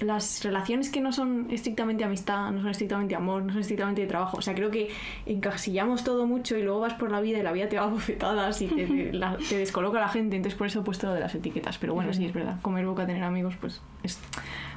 las 0.00 0.42
relaciones 0.42 0.90
que 0.90 1.00
no 1.00 1.12
son 1.12 1.46
estrictamente 1.50 2.02
amistad, 2.02 2.50
no 2.50 2.60
son 2.60 2.70
estrictamente 2.70 3.14
amor, 3.14 3.42
no 3.44 3.52
son 3.52 3.60
estrictamente 3.60 4.00
de 4.00 4.06
trabajo. 4.08 4.38
O 4.38 4.42
sea, 4.42 4.54
creo 4.54 4.70
que 4.70 4.88
encasillamos 5.26 6.02
todo 6.04 6.26
mucho 6.26 6.56
y 6.56 6.62
luego 6.62 6.80
vas 6.80 6.94
por 6.94 7.10
la 7.10 7.20
vida 7.20 7.38
y 7.38 7.42
la 7.42 7.52
vida 7.52 7.68
te 7.68 7.76
da 7.76 7.86
bofetadas 7.88 8.60
y 8.62 8.66
te, 8.66 8.86
te- 8.86 9.12
la- 9.12 9.36
te 9.36 9.56
descoloca 9.58 10.00
la 10.00 10.08
gente. 10.08 10.36
Entonces 10.36 10.56
por 10.58 10.66
eso 10.66 10.80
he 10.80 10.82
puesto 10.82 11.06
lo 11.08 11.14
de 11.14 11.20
las 11.20 11.34
etiquetas. 11.34 11.78
Pero 11.78 11.94
bueno, 11.94 12.12
sí, 12.12 12.24
es 12.26 12.32
verdad. 12.32 12.60
Comer 12.62 12.86
boca, 12.86 13.06
tener 13.06 13.22
amigos, 13.22 13.54
pues 13.60 13.80
es 14.02 14.18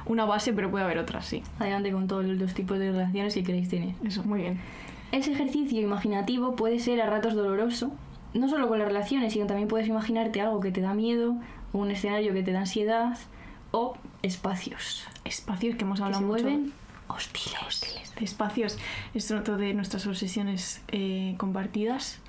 una 0.06 0.24
base, 0.24 0.52
pero 0.52 0.70
puede 0.70 0.84
haber 0.84 0.98
otras, 0.98 1.26
sí. 1.26 1.42
Adelante 1.58 1.90
con 1.92 2.06
todos 2.06 2.24
los 2.24 2.54
tipos 2.54 2.78
de 2.78 2.92
relaciones 2.92 3.34
que 3.34 3.42
queréis 3.42 3.68
tener. 3.68 3.94
Eso, 4.04 4.22
muy 4.24 4.40
bien. 4.42 4.58
Ese 5.12 5.32
ejercicio 5.32 5.80
imaginativo 5.80 6.56
puede 6.56 6.78
ser 6.78 7.00
a 7.00 7.06
ratos 7.06 7.34
doloroso, 7.34 7.92
no 8.34 8.48
solo 8.48 8.68
con 8.68 8.78
las 8.78 8.88
relaciones, 8.88 9.32
sino 9.32 9.46
también 9.46 9.66
puedes 9.68 9.88
imaginarte 9.88 10.40
algo 10.40 10.60
que 10.60 10.70
te 10.70 10.80
da 10.80 10.94
miedo, 10.94 11.36
o 11.72 11.78
un 11.78 11.90
escenario 11.90 12.32
que 12.32 12.42
te 12.42 12.52
da 12.52 12.60
ansiedad, 12.60 13.16
o 13.76 13.96
espacios 14.22 15.04
Espacios 15.24 15.76
que 15.76 15.84
hemos 15.84 15.98
que 15.98 16.04
hablado 16.04 16.20
se 16.22 16.26
mucho. 16.26 16.42
vuelven 16.44 16.72
hostiles. 17.08 18.14
de 18.18 18.24
espacios 18.24 18.78
es 19.14 19.30
otro 19.30 19.56
de 19.56 19.74
nuestras 19.74 20.06
obsesiones 20.06 20.82
eh, 20.88 21.34
compartidas 21.38 22.20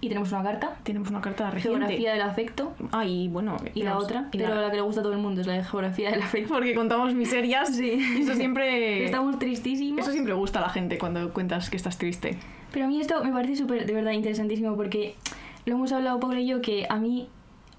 Y 0.00 0.08
tenemos 0.08 0.30
una 0.32 0.42
carta. 0.42 0.76
Tenemos 0.82 1.08
una 1.10 1.20
carta 1.22 1.50
reciente. 1.50 1.78
Geografía 1.80 2.12
del 2.12 2.20
afecto. 2.22 2.74
Ah, 2.92 3.04
y 3.06 3.28
bueno. 3.28 3.56
Y 3.74 3.82
la 3.82 3.96
otra, 3.96 4.28
y 4.30 4.36
pero 4.38 4.54
la- 4.54 4.60
la 4.62 4.70
que 4.70 4.76
le 4.76 4.82
gusta 4.82 5.00
a 5.00 5.02
todo 5.02 5.14
el 5.14 5.18
mundo 5.18 5.40
es 5.40 5.46
la 5.46 5.54
de 5.54 5.64
geografía 5.64 6.10
del 6.10 6.20
afecto. 6.22 6.52
Porque 6.52 6.74
contamos 6.74 7.14
miserias. 7.14 7.74
Sí. 7.74 7.92
Eso 8.20 8.34
siempre. 8.34 9.04
Estamos 9.06 9.38
tristísimos. 9.38 10.00
Eso 10.02 10.12
siempre 10.12 10.34
gusta 10.34 10.58
a 10.58 10.62
la 10.62 10.68
gente 10.68 10.98
cuando 10.98 11.32
cuentas 11.32 11.70
que 11.70 11.76
estás 11.78 11.96
triste. 11.96 12.36
Pero 12.72 12.84
a 12.84 12.88
mí 12.88 13.00
esto 13.00 13.24
me 13.24 13.32
parece 13.32 13.56
súper, 13.56 13.86
de 13.86 13.92
verdad, 13.94 14.12
interesantísimo 14.12 14.76
porque 14.76 15.16
lo 15.64 15.74
hemos 15.76 15.90
hablado 15.92 16.20
Paula 16.20 16.40
y 16.40 16.46
yo 16.46 16.60
que 16.60 16.86
a 16.90 16.96
mí 16.96 17.28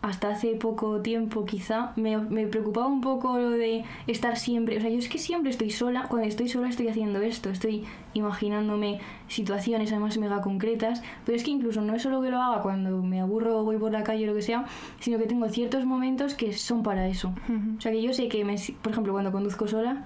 hasta 0.02 0.30
hace 0.30 0.50
poco 0.56 1.02
tiempo 1.02 1.44
quizá 1.46 1.92
me, 1.96 2.18
me 2.18 2.46
preocupaba 2.48 2.86
un 2.88 3.02
poco 3.02 3.38
lo 3.40 3.50
de 3.50 3.84
estar 4.06 4.38
siempre, 4.38 4.78
o 4.78 4.82
sea, 4.82 4.90
yo 4.92 5.00
es 5.00 5.10
que 5.10 5.18
siempre 5.18 5.50
estoy 5.50 5.72
sola, 5.72 6.06
cuando 6.08 6.28
estoy 6.28 6.48
sola 6.48 6.70
estoy 6.70 6.88
haciendo 6.88 7.20
esto, 7.20 7.50
estoy 7.50 7.84
imaginándome 8.14 9.00
situaciones 9.28 9.92
además 9.92 10.18
mega 10.20 10.42
concretas, 10.42 11.02
pero 11.26 11.36
es 11.36 11.44
que 11.44 11.52
incluso 11.52 11.82
no 11.82 11.96
es 11.96 12.04
solo 12.04 12.22
que 12.22 12.30
lo 12.30 12.42
haga 12.42 12.62
cuando 12.62 13.02
me 13.02 13.20
aburro 13.22 13.60
o 13.60 13.64
voy 13.64 13.78
por 13.78 13.92
la 13.92 14.04
calle 14.04 14.26
o 14.26 14.28
lo 14.28 14.36
que 14.36 14.44
sea, 14.44 14.66
sino 15.00 15.18
que 15.18 15.26
tengo 15.26 15.50
ciertos 15.50 15.84
momentos 15.86 16.36
que 16.36 16.54
son 16.54 16.84
para 16.84 17.08
eso. 17.08 17.34
O 17.78 17.82
sea, 17.82 17.92
que 17.92 18.02
yo 18.02 18.14
sé 18.14 18.28
que, 18.30 18.46
me, 18.46 18.56
por 18.82 18.92
ejemplo, 18.92 19.14
cuando 19.14 19.32
conduzco 19.32 19.68
sola, 19.68 20.06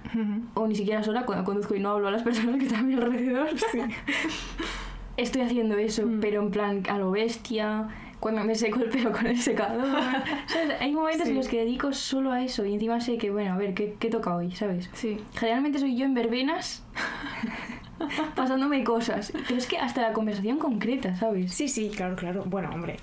o 0.55 0.67
ni 0.67 0.75
siquiera 0.75 1.03
sola, 1.03 1.25
cuando 1.25 1.43
conduzco 1.43 1.75
y 1.75 1.79
no 1.79 1.89
hablo 1.91 2.07
a 2.07 2.11
las 2.11 2.23
personas 2.23 2.57
que 2.57 2.65
están 2.65 2.79
a 2.79 2.83
mi 2.83 2.93
alrededor, 2.95 3.49
estoy 5.17 5.41
haciendo 5.41 5.75
eso, 5.77 6.05
Mm. 6.07 6.19
pero 6.21 6.41
en 6.41 6.51
plan 6.51 6.83
a 6.89 6.97
lo 6.97 7.11
bestia, 7.11 7.87
cuando 8.21 8.43
me 8.45 8.55
seco 8.55 8.79
el 8.79 8.89
pelo 8.89 9.11
con 9.11 9.27
el 9.27 9.37
secador. 9.37 9.85
¿sabes? 10.47 10.79
Hay 10.79 10.93
momentos 10.93 11.25
Sí. 11.25 11.31
en 11.31 11.35
los 11.37 11.49
que 11.49 11.57
dedico 11.57 11.91
solo 11.91 12.31
a 12.31 12.41
eso 12.41 12.65
y 12.65 12.73
encima 12.75 13.01
sé 13.01 13.17
que, 13.17 13.29
bueno, 13.31 13.53
a 13.53 13.57
ver, 13.57 13.73
¿qué, 13.73 13.95
qué 13.99 14.09
toca 14.09 14.33
hoy? 14.33 14.51
¿Sabes? 14.51 14.89
Sí. 14.93 15.17
Generalmente 15.35 15.79
soy 15.79 15.97
yo 15.97 16.05
en 16.05 16.13
verbenas 16.13 16.83
pasándome 18.35 18.83
cosas, 18.83 19.31
pero 19.47 19.57
es 19.57 19.67
que 19.67 19.77
hasta 19.77 20.01
la 20.01 20.13
conversación 20.13 20.57
concreta, 20.57 21.15
¿sabes? 21.15 21.53
Sí, 21.53 21.67
sí, 21.67 21.89
claro, 21.89 22.15
claro. 22.15 22.43
Bueno, 22.45 22.69
hombre, 22.73 22.97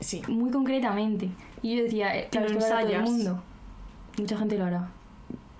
sí. 0.00 0.22
Muy 0.28 0.50
concretamente. 0.50 1.28
Y 1.62 1.76
yo 1.76 1.82
decía, 1.82 2.16
eh, 2.16 2.28
claro, 2.30 2.46
esto 2.46 2.58
lo 2.60 2.66
hará 2.66 2.80
todo 2.82 2.92
el 2.92 3.02
mundo. 3.02 3.42
Mucha 4.18 4.36
gente 4.36 4.56
lo 4.58 4.64
hará. 4.64 4.88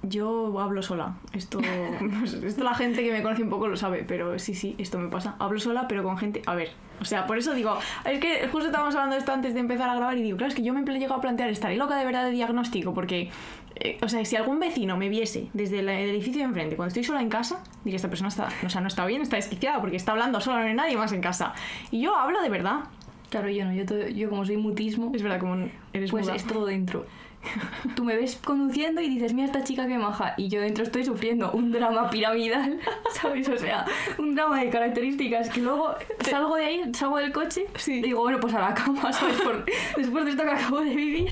Yo 0.03 0.59
hablo 0.61 0.81
sola. 0.83 1.17
Esto, 1.33 1.61
esto 2.45 2.65
la 2.65 2.75
gente 2.75 3.03
que 3.03 3.11
me 3.13 3.23
conoce 3.23 3.43
un 3.43 3.51
poco 3.51 3.67
lo 3.69 3.77
sabe, 3.77 4.05
pero 4.07 4.39
sí, 4.39 4.55
sí, 4.55 4.75
esto 4.79 4.99
me 4.99 5.09
pasa. 5.09 5.35
Hablo 5.39 5.59
sola, 5.59 5.89
pero 5.89 6.03
con 6.05 6.17
gente. 6.19 6.41
A 6.47 6.55
ver, 6.55 6.71
o 7.01 7.05
sea, 7.05 7.27
por 7.27 7.37
eso 7.37 7.53
digo, 7.53 7.77
es 8.05 8.21
que 8.21 8.47
justo 8.49 8.67
estábamos 8.67 8.95
hablando 8.95 9.15
de 9.15 9.21
esto 9.21 9.33
antes 9.33 9.55
de 9.55 9.61
empezar 9.61 9.89
a 9.91 9.97
grabar 9.97 10.17
y 10.17 10.23
digo, 10.23 10.37
claro, 10.37 10.51
es 10.51 10.55
que 10.55 10.63
yo 10.63 10.73
me 10.73 10.81
he 10.81 10.99
llegado 10.99 11.15
a 11.17 11.21
plantear, 11.21 11.51
¿estaré 11.51 11.77
loca 11.77 11.97
de 11.97 12.05
verdad 12.05 12.25
de 12.27 12.31
diagnóstico? 12.31 12.95
Porque, 12.95 13.31
eh, 13.75 13.99
o 14.01 14.09
sea, 14.09 14.25
si 14.25 14.37
algún 14.37 14.61
vecino 14.61 14.97
me 14.97 15.09
viese 15.09 15.49
desde 15.53 15.81
el 15.81 15.89
edificio 15.89 16.43
de 16.43 16.45
enfrente 16.49 16.77
cuando 16.77 16.89
estoy 16.89 17.03
sola 17.05 17.21
en 17.21 17.29
casa, 17.29 17.63
diría, 17.85 17.97
esta 17.97 18.09
persona 18.09 18.29
está, 18.29 18.49
o 18.65 18.69
sea, 18.71 18.81
no 18.81 18.87
está 18.89 19.05
bien, 19.05 19.21
está 19.23 19.35
desquiciada 19.37 19.81
porque 19.81 19.97
está 19.97 20.13
hablando 20.13 20.41
sola, 20.41 20.61
no 20.61 20.67
hay 20.69 20.75
nadie 20.75 20.97
más 20.97 21.13
en 21.13 21.21
casa. 21.21 21.55
Y 21.91 22.01
yo 22.03 22.15
hablo 22.17 22.41
de 22.41 22.49
verdad. 22.51 22.85
Claro, 23.31 23.51
yo 23.51 23.65
no, 23.67 23.75
yo, 23.75 23.85
todo- 23.85 24.09
yo 24.09 24.31
como 24.31 24.47
soy 24.47 24.57
mutismo, 24.57 25.13
Es 25.15 25.23
verdad, 25.23 25.39
como 25.41 25.57
eres 25.93 26.11
pues 26.11 26.25
muda. 26.25 26.35
es 26.37 26.45
todo 26.47 26.65
dentro. 26.65 27.05
Tú 27.95 28.05
me 28.05 28.17
ves 28.17 28.37
conduciendo 28.45 29.01
y 29.01 29.09
dices, 29.09 29.33
mira 29.33 29.47
esta 29.47 29.65
chica 29.65 29.87
que 29.87 29.97
maja, 29.99 30.35
y 30.37 30.49
yo 30.49 30.61
dentro 30.61 30.85
estoy 30.85 31.05
sufriendo 31.05 31.51
un 31.53 31.71
drama 31.73 32.11
piramidal, 32.11 32.79
¿sabes? 33.13 33.49
O 33.49 33.57
sea, 33.57 33.85
un 34.19 34.35
drama 34.35 34.61
de 34.61 34.71
características 34.71 35.49
que 35.51 35.61
luego 35.61 35.95
salgo 36.21 36.57
de 36.57 36.65
ahí, 36.65 36.83
salgo 36.95 37.19
del 37.19 37.33
coche 37.33 37.67
Sí. 37.77 37.95
y 37.95 38.03
digo, 38.03 38.21
bueno, 38.23 38.39
pues 38.41 38.55
a 38.55 38.61
la 38.61 38.75
cama, 38.75 39.13
¿sabes? 39.13 39.41
Por- 39.41 39.65
después 39.97 40.25
de 40.25 40.31
esto 40.33 40.43
que 40.45 40.51
acabo 40.51 40.81
de 40.81 40.95
vivir. 40.95 41.31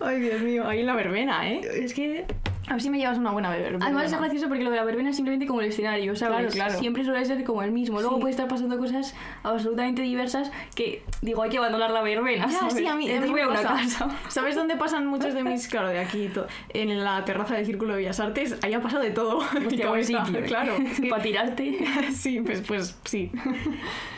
Ay, 0.00 0.20
Dios 0.20 0.40
mío, 0.40 0.66
ahí 0.66 0.80
en 0.80 0.86
la 0.86 0.94
verbena, 0.94 1.48
¿eh? 1.50 1.60
Es 1.84 1.92
que... 1.94 2.24
A 2.70 2.74
ver 2.74 2.82
si 2.82 2.88
me 2.88 2.98
llevas 2.98 3.18
una 3.18 3.32
buena 3.32 3.50
verbena. 3.50 3.84
Además 3.84 4.12
es 4.12 4.16
gracioso 4.18 4.46
porque 4.48 4.62
lo 4.62 4.70
de 4.70 4.76
la 4.76 4.84
verbena 4.84 5.10
es 5.10 5.16
simplemente 5.16 5.44
como 5.46 5.60
el 5.60 5.66
escenario, 5.66 6.14
¿sabes? 6.14 6.36
Claro, 6.36 6.48
claro. 6.52 6.78
Siempre 6.78 7.04
suele 7.04 7.24
ser 7.24 7.42
como 7.42 7.62
el 7.64 7.72
mismo. 7.72 8.00
Luego 8.00 8.14
Sí. 8.14 8.20
puede 8.20 8.30
estar 8.30 8.46
pasando 8.46 8.78
cosas 8.78 9.12
absolutamente 9.42 10.02
diversas 10.02 10.52
que, 10.76 11.02
digo, 11.20 11.42
hay 11.42 11.50
que 11.50 11.58
abandonar 11.58 11.90
la 11.90 12.00
verbena, 12.00 12.46
Ya, 12.46 12.58
¿sabes? 12.60 12.74
sí, 12.74 12.86
a 12.86 12.94
mí, 12.94 13.10
a 13.10 13.20
mí 13.20 13.32
me 13.32 13.42
a 13.42 13.48
una 13.48 13.56
pasa. 13.62 13.74
casa. 13.74 14.08
¿Sabes 14.28 14.54
dónde 14.54 14.76
pasan 14.76 15.04
muchos 15.08 15.34
de 15.34 15.42
mis, 15.42 15.66
claro, 15.66 15.88
de 15.88 15.98
aquí, 15.98 16.30
en 16.68 17.02
la 17.02 17.24
terraza 17.24 17.56
del 17.56 17.66
Círculo 17.66 17.94
de 17.94 17.98
Bellas 18.02 18.20
Artes? 18.20 18.56
Ahí 18.62 18.72
ha 18.72 18.80
pasado 18.80 19.02
de 19.02 19.10
todo. 19.10 19.38
Hostia, 19.38 19.88
buen 19.88 20.04
sitio, 20.04 20.38
¿eh? 20.38 20.42
Claro. 20.46 20.74
es 20.86 21.00
que- 21.00 21.08
Para 21.08 21.22
tirarte. 21.24 21.76
sí, 22.12 22.40
pues, 22.40 22.60
pues 22.60 22.96
sí. 23.04 23.32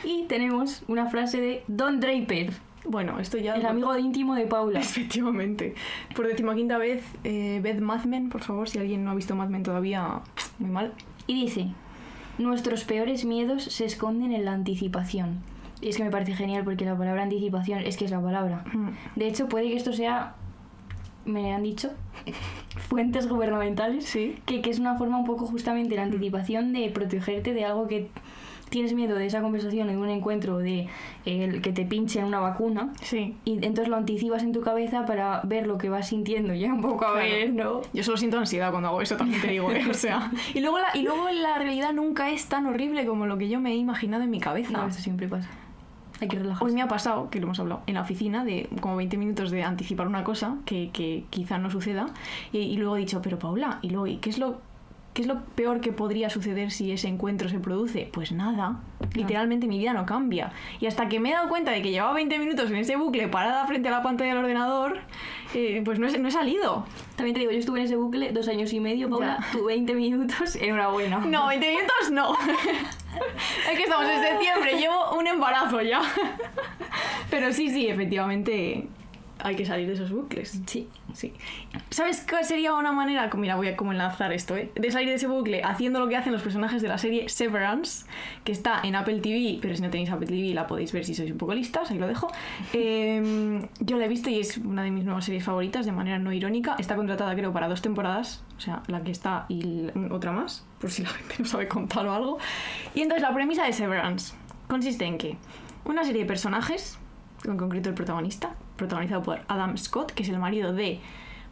Y 0.05 0.25
tenemos 0.25 0.83
una 0.88 1.07
frase 1.07 1.41
de 1.41 1.65
Don 1.69 2.01
Draper, 2.01 2.51
Bueno, 2.85 3.18
esto 3.21 3.38
ya... 3.38 3.55
el 3.55 3.66
amigo 3.66 3.97
íntimo 3.99 4.35
de 4.35 4.47
Paula. 4.47 4.81
Efectivamente. 4.81 5.75
Por 6.14 6.27
decimoquinta 6.27 6.79
vez, 6.79 7.05
eh, 7.25 7.61
ved 7.62 7.81
Mad 7.81 8.05
Men, 8.05 8.29
por 8.29 8.42
favor, 8.42 8.68
si 8.68 8.79
alguien 8.79 9.05
no 9.05 9.11
ha 9.12 9.14
visto 9.14 9.35
Mad 9.37 9.49
Men 9.49 9.62
todavía, 9.62 10.21
muy 10.59 10.71
mal. 10.71 10.92
Y 11.27 11.35
dice, 11.42 11.68
nuestros 12.38 12.85
peores 12.85 13.25
miedos 13.25 13.62
se 13.64 13.85
esconden 13.85 14.33
en 14.33 14.45
la 14.45 14.53
anticipación. 14.53 15.40
Y 15.81 15.88
es 15.88 15.97
que 15.97 16.05
me 16.05 16.11
parece 16.11 16.35
genial 16.35 16.64
porque 16.64 16.85
la 16.85 16.97
palabra 16.97 17.23
anticipación 17.25 17.81
es 17.81 17.97
que 17.97 18.05
es 18.05 18.11
la 18.11 18.21
palabra. 18.21 18.64
Mm. 18.73 18.88
De 19.16 19.27
hecho, 19.27 19.49
puede 19.49 19.68
que 19.68 19.77
esto 19.77 19.92
sea, 19.92 20.35
me 21.25 21.53
han 21.55 21.62
dicho, 21.62 21.90
fuentes 22.88 23.29
gubernamentales, 23.29 24.05
Sí. 24.05 24.37
que, 24.47 24.61
que 24.61 24.71
es 24.71 24.79
una 24.79 24.97
forma 24.97 25.18
un 25.18 25.25
poco 25.25 25.47
justamente 25.47 25.97
la 25.97 26.03
anticipación 26.03 26.73
de 26.73 26.88
protegerte 26.90 27.53
de 27.55 27.64
algo 27.64 27.88
que 27.88 28.09
tienes 28.73 28.95
miedo 28.95 29.15
de 29.17 29.27
esa 29.27 29.41
conversación 29.43 29.91
en 29.91 29.99
un 29.99 30.09
encuentro 30.09 30.59
de 30.59 30.89
el 31.27 31.61
que 31.63 31.73
te 31.73 31.85
pinchen 31.85 32.25
una 32.25 32.41
vacuna 32.41 32.89
Sí. 33.03 33.37
y 33.45 33.53
entonces 33.65 33.89
lo 33.89 33.97
anticipas 33.97 34.43
en 34.43 34.53
tu 34.53 34.63
cabeza 34.63 35.05
para 35.05 35.43
ver 35.45 35.67
lo 35.67 35.77
que 35.79 35.89
vas 35.91 36.09
sintiendo 36.09 36.55
ya 36.55 36.73
un 36.73 36.81
poco 36.81 37.05
a 37.05 37.13
Claro. 37.13 37.29
ver, 37.29 37.53
¿no? 37.53 37.81
Yo 37.93 38.03
solo 38.03 38.17
siento 38.17 38.39
ansiedad 38.39 38.71
cuando 38.71 38.89
hago 38.89 39.03
eso, 39.03 39.17
también 39.17 39.41
te 39.43 39.49
digo, 39.49 39.71
¿eh? 39.71 39.83
O 39.89 39.95
sea... 39.95 40.33
Y 40.55 40.61
luego, 40.61 40.79
la, 40.79 40.87
y 40.95 41.03
luego 41.03 41.29
la 41.31 41.59
realidad 41.59 41.93
nunca 41.93 42.31
es 42.31 42.47
tan 42.47 42.67
horrible 42.67 43.05
como 43.07 43.27
lo 43.27 43.37
que 43.39 43.49
yo 43.49 43.61
me 43.61 43.73
he 43.73 43.77
imaginado 43.77 44.25
en 44.25 44.31
mi 44.31 44.41
cabeza. 44.41 44.73
No, 44.73 44.89
esto 44.89 45.03
siempre 45.03 45.29
pasa. 45.29 45.49
Hay 46.21 46.29
que 46.29 46.39
relajarse. 46.39 46.65
Hoy 46.65 46.73
me 46.73 46.83
ha 46.83 46.89
pasado, 46.89 47.31
que 47.31 47.41
lo 47.41 47.47
hemos 47.47 47.59
hablado, 47.61 47.83
en 47.87 47.95
la 47.95 48.03
oficina, 48.03 48.45
de 48.45 48.69
como 48.81 48.97
20 48.97 49.17
minutos 49.19 49.51
de 49.51 49.65
anticipar 49.65 50.07
una 50.07 50.25
cosa 50.25 50.57
que, 50.65 50.91
que 50.93 51.25
quizá 51.31 51.59
no 51.59 51.69
suceda. 51.71 52.07
Y, 52.53 52.59
y 52.59 52.77
luego 52.77 52.97
he 52.97 53.01
dicho, 53.01 53.21
pero 53.23 53.39
Paula, 53.39 53.79
¿y 53.83 53.91
luego 53.91 54.07
¿y 54.07 54.17
qué 54.17 54.31
es 54.31 54.39
lo 54.39 54.61
qué 55.12 55.22
es 55.22 55.29
lo 55.29 55.42
peor 55.55 55.81
que 55.81 55.92
podría 55.92 56.31
suceder 56.31 56.70
si 56.70 56.90
ese 56.92 57.09
encuentro 57.09 57.48
se 57.48 57.59
produce? 57.59 58.09
Pues 58.12 58.33
nada. 58.33 58.81
Literalmente 59.14 59.66
mi 59.66 59.79
vida 59.79 59.92
no 59.92 60.07
cambia. 60.07 60.53
Y 60.81 60.87
hasta 60.87 61.09
que 61.09 61.20
me 61.20 61.31
he 61.31 61.33
dado 61.33 61.48
cuenta 61.48 61.70
de 61.70 61.83
que 61.83 61.90
llevaba 61.90 62.14
20 62.14 62.38
minutos 62.38 62.70
en 62.70 62.77
ese 62.77 62.96
bucle 62.96 63.29
parada 63.29 63.66
frente 63.66 63.88
a 63.88 63.92
la 63.92 64.03
pantalla 64.03 64.31
del 64.35 64.44
ordenador, 64.44 64.98
eh, 65.55 65.83
pues 65.85 65.98
no 65.98 66.07
he, 66.09 66.18
no 66.18 66.29
he 66.29 66.31
salido. 66.31 66.87
También 67.16 67.35
te 67.35 67.40
digo, 67.40 67.53
yo 67.53 67.59
estuve 67.59 67.81
en 67.81 67.87
ese 67.87 67.96
bucle 67.96 68.33
dos 68.33 68.48
años 68.48 68.72
y 68.72 68.81
medio, 68.81 69.11
Paula, 69.11 69.38
Ya. 69.40 69.53
tú 69.53 69.64
20 69.66 69.94
minutos, 69.94 70.57
enhorabuena. 70.61 71.18
No, 71.18 71.46
20 71.48 71.68
minutos 71.68 72.11
no. 72.11 72.33
es 73.70 73.77
que 73.77 73.83
estamos 73.83 74.07
en 74.09 74.22
septiembre, 74.22 74.79
llevo 74.79 75.18
un 75.18 75.27
embarazo 75.27 75.83
ya. 75.83 76.01
Pero 77.31 77.53
sí, 77.53 77.70
sí, 77.70 77.88
efectivamente 77.88 78.88
hay 79.43 79.57
que 79.57 79.67
salir 79.67 79.87
de 79.87 79.95
esos 79.95 80.11
bucles. 80.11 80.61
Sí. 80.67 80.89
Sí. 81.15 81.33
¿Sabes 81.91 82.25
cuál 82.29 82.45
sería 82.45 82.75
una 82.75 82.93
manera? 82.93 83.29
Mira, 83.35 83.57
voy 83.57 83.69
a 83.69 83.77
como 83.77 83.93
enlazar 83.93 84.33
esto, 84.33 84.57
¿eh? 84.57 84.71
De 84.75 84.91
salir 84.91 85.09
de 85.09 85.17
ese 85.17 85.27
bucle 85.27 85.63
haciendo 85.63 86.01
lo 86.01 86.09
que 86.09 86.17
hacen 86.17 86.33
los 86.33 86.43
personajes 86.43 86.81
de 86.81 86.89
la 86.89 86.97
serie 86.97 87.29
Severance, 87.29 88.07
que 88.45 88.53
está 88.53 88.81
en 88.83 88.95
Apple 88.95 89.21
TV, 89.21 89.59
pero 89.61 89.75
si 89.75 89.83
no 89.83 89.91
tenéis 89.91 90.11
Apple 90.11 90.27
TV 90.27 90.55
la 90.55 90.67
podéis 90.67 90.93
ver 90.93 91.05
si 91.05 91.15
sois 91.15 91.31
un 91.31 91.39
poco 91.39 91.55
listas, 91.55 91.91
ahí 91.91 91.99
lo 91.99 92.07
dejo. 92.07 92.29
Eh, 92.75 93.69
yo 93.81 93.99
la 93.99 94.07
he 94.07 94.09
visto 94.09 94.31
y 94.31 94.41
es 94.41 94.57
una 94.57 94.83
de 94.83 94.91
mis 94.91 95.05
nuevas 95.05 95.25
series 95.25 95.45
favoritas, 95.45 95.85
de 95.85 95.93
manera 95.93 96.19
no 96.19 96.33
irónica. 96.33 96.77
Está 96.79 96.97
contratada, 96.97 97.35
creo, 97.35 97.53
para 97.53 97.69
dos 97.69 97.83
temporadas, 97.83 98.43
o 98.57 98.61
sea, 98.61 98.83
la 98.87 99.03
que 99.03 99.11
está 99.11 99.45
y 99.49 99.87
otra 100.11 100.33
más, 100.33 100.65
por 100.81 100.91
si 100.91 101.03
la 101.03 101.11
gente 101.11 101.37
no 101.41 101.45
sabe 101.45 101.69
contar 101.69 102.07
o 102.07 102.15
algo. 102.15 102.39
Y 102.95 103.03
entonces 103.03 103.23
la 103.23 103.35
premisa 103.35 103.65
de 103.65 103.73
Severance 103.73 104.35
consiste 104.69 105.05
en 105.05 105.19
que 105.19 105.37
una 105.85 106.05
serie 106.05 106.23
de 106.23 106.27
personajes, 106.27 106.99
en 107.45 107.57
concreto 107.57 107.89
el 107.89 107.95
protagonista, 107.95 108.55
protagonizado 108.77 109.23
por 109.23 109.41
Adam 109.49 109.77
Scott, 109.77 110.13
que 110.13 110.23
es 110.23 110.29
el 110.29 110.39
marido 110.39 110.73
de 110.73 111.01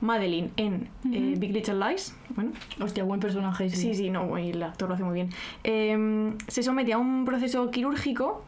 Madeline 0.01 0.51
en 0.57 0.89
eh, 1.13 1.35
Big 1.39 1.53
Little 1.53 1.75
Lies. 1.75 2.17
Bueno, 2.31 2.53
Hostia, 2.81 3.05
buen 3.05 3.21
personaje. 3.21 3.69
sí, 3.69 3.95
sí, 3.95 4.11
no, 4.11 4.39
y 4.39 4.51
el 4.51 4.63
actor 4.63 4.89
lo 4.89 4.95
hace 4.95 5.05
muy 5.05 5.15
bien. 5.15 5.31
Eh, 5.65 6.35
se 6.49 6.63
somete 6.63 6.93
a 6.93 6.99
un 6.99 7.25
proceso 7.25 7.71
quirúrgico 7.71 8.45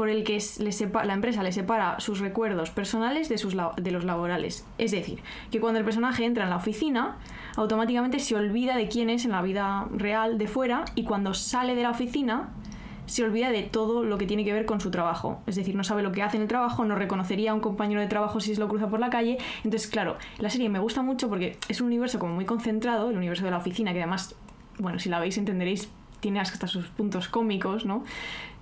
por 0.00 0.08
el 0.08 0.24
que 0.24 0.42
le 0.60 0.70
la 1.04 1.12
empresa 1.12 1.42
le 1.42 1.52
separa 1.52 2.00
sus 2.00 2.20
recuerdos 2.20 2.70
personales 2.70 3.28
de, 3.28 3.36
sus 3.36 3.54
de 3.76 3.90
los 3.90 4.04
laborales. 4.04 4.66
Es 4.78 4.92
decir, 4.92 5.18
que 5.50 5.60
cuando 5.60 5.78
el 5.78 5.84
personaje 5.84 6.24
entra 6.24 6.44
en 6.44 6.48
la 6.48 6.56
oficina, 6.56 7.18
automáticamente 7.56 8.18
se 8.18 8.34
olvida 8.34 8.78
de 8.78 8.88
quién 8.88 9.10
es 9.10 9.26
en 9.26 9.32
la 9.32 9.42
vida 9.42 9.88
real 9.94 10.38
de 10.38 10.46
fuera 10.46 10.86
y 10.94 11.04
cuando 11.04 11.34
sale 11.34 11.74
de 11.74 11.82
la 11.82 11.90
oficina 11.90 12.48
se 13.10 13.24
olvida 13.24 13.50
de 13.50 13.64
todo 13.64 14.04
lo 14.04 14.18
que 14.18 14.26
tiene 14.26 14.44
que 14.44 14.52
ver 14.52 14.66
con 14.66 14.80
su 14.80 14.92
trabajo. 14.92 15.42
Es 15.48 15.56
decir, 15.56 15.74
no 15.74 15.82
sabe 15.82 16.02
lo 16.02 16.12
que 16.12 16.22
hace 16.22 16.36
en 16.36 16.44
el 16.44 16.48
trabajo, 16.48 16.84
no 16.84 16.94
reconocería 16.94 17.50
a 17.50 17.54
un 17.54 17.60
compañero 17.60 18.00
de 18.00 18.06
trabajo 18.06 18.38
si 18.38 18.54
se 18.54 18.60
lo 18.60 18.68
cruza 18.68 18.88
por 18.88 19.00
la 19.00 19.10
calle. 19.10 19.36
Entonces, 19.64 19.90
claro, 19.90 20.16
la 20.38 20.48
serie 20.48 20.68
me 20.68 20.78
gusta 20.78 21.02
mucho 21.02 21.28
porque 21.28 21.56
es 21.68 21.80
un 21.80 21.88
universo 21.88 22.20
como 22.20 22.34
muy 22.34 22.44
concentrado, 22.44 23.10
el 23.10 23.16
universo 23.16 23.44
de 23.44 23.50
la 23.50 23.56
oficina, 23.56 23.92
que 23.92 23.98
además, 23.98 24.36
bueno, 24.78 25.00
si 25.00 25.08
la 25.08 25.18
veis 25.18 25.38
entenderéis, 25.38 25.90
tiene 26.20 26.38
hasta 26.38 26.68
sus 26.68 26.86
puntos 26.86 27.28
cómicos, 27.28 27.84
¿no? 27.84 28.04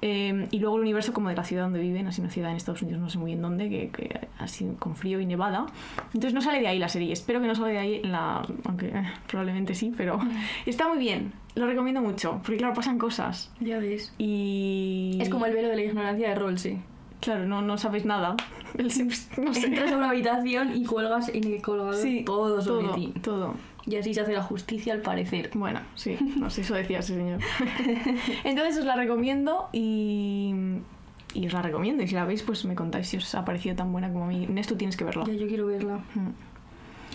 Eh, 0.00 0.46
y 0.52 0.58
luego 0.60 0.76
el 0.76 0.82
universo 0.82 1.12
como 1.12 1.28
de 1.28 1.34
la 1.34 1.42
ciudad 1.44 1.64
donde 1.64 1.80
viven, 1.80 2.06
así 2.06 2.20
una 2.20 2.30
ciudad 2.30 2.50
en 2.50 2.56
Estados 2.56 2.82
Unidos, 2.82 3.00
no 3.00 3.10
sé 3.10 3.18
muy 3.18 3.32
bien 3.32 3.42
dónde, 3.42 3.68
que, 3.68 3.90
que 3.90 4.28
así 4.38 4.68
con 4.78 4.94
frío 4.94 5.20
y 5.20 5.26
nevada. 5.26 5.66
Entonces 6.06 6.34
no 6.34 6.40
sale 6.40 6.60
de 6.60 6.68
ahí 6.68 6.78
la 6.78 6.88
serie. 6.88 7.12
Espero 7.12 7.40
que 7.40 7.46
no 7.48 7.54
salga 7.54 7.70
de 7.70 7.78
ahí 7.78 8.02
la... 8.02 8.42
Aunque 8.64 8.88
eh, 8.88 9.02
probablemente 9.26 9.74
sí, 9.74 9.92
pero 9.96 10.20
está 10.66 10.88
muy 10.88 10.98
bien. 10.98 11.32
Lo 11.54 11.66
recomiendo 11.66 12.00
mucho, 12.00 12.40
porque 12.42 12.58
claro, 12.58 12.74
pasan 12.74 12.98
cosas. 12.98 13.50
Ya 13.60 13.78
ves. 13.78 14.14
Y... 14.18 15.18
Es 15.20 15.28
como 15.28 15.46
el 15.46 15.54
velo 15.54 15.68
de 15.68 15.76
la 15.76 15.82
ignorancia 15.82 16.28
de 16.28 16.34
Rolse. 16.36 16.78
Claro, 17.20 17.46
no, 17.46 17.62
no 17.62 17.78
sabes 17.78 18.04
nada. 18.04 18.36
No 18.78 18.90
sé. 19.54 19.66
Entras 19.66 19.90
a 19.92 19.96
una 19.96 20.10
habitación 20.10 20.76
y 20.76 20.84
cuelgas 20.84 21.30
en 21.30 21.42
el 21.44 21.62
colgador 21.62 21.94
Sí, 21.96 22.22
todo 22.24 22.60
sobre 22.60 22.86
todo, 22.86 22.94
ti. 22.94 23.14
todo. 23.22 23.54
Y 23.88 23.96
así 23.96 24.12
se 24.12 24.20
hace 24.20 24.32
la 24.34 24.42
justicia 24.42 24.92
al 24.92 25.00
parecer. 25.00 25.50
Bueno, 25.54 25.80
sí, 25.94 26.18
no 26.36 26.50
sé, 26.50 26.60
eso 26.60 26.74
decía 26.74 26.98
ese 26.98 27.14
señor. 27.14 27.40
Entonces 28.44 28.76
os 28.78 28.84
la 28.84 28.96
recomiendo 28.96 29.68
y, 29.72 30.54
y 31.32 31.46
os 31.46 31.52
la 31.54 31.62
recomiendo. 31.62 32.02
Y 32.02 32.08
si 32.08 32.14
la 32.14 32.24
veis, 32.24 32.42
pues 32.42 32.64
me 32.66 32.74
contáis 32.74 33.08
si 33.08 33.16
os 33.16 33.34
ha 33.34 33.44
parecido 33.46 33.74
tan 33.76 33.90
buena 33.90 34.12
como 34.12 34.24
a 34.24 34.28
mí. 34.28 34.44
Inés, 34.44 34.66
tú 34.66 34.76
tienes 34.76 34.96
que 34.96 35.04
verla. 35.04 35.24
Ya 35.26 35.32
yo 35.34 35.46
quiero 35.48 35.66
verla. 35.66 36.00
Mm. 36.14 36.28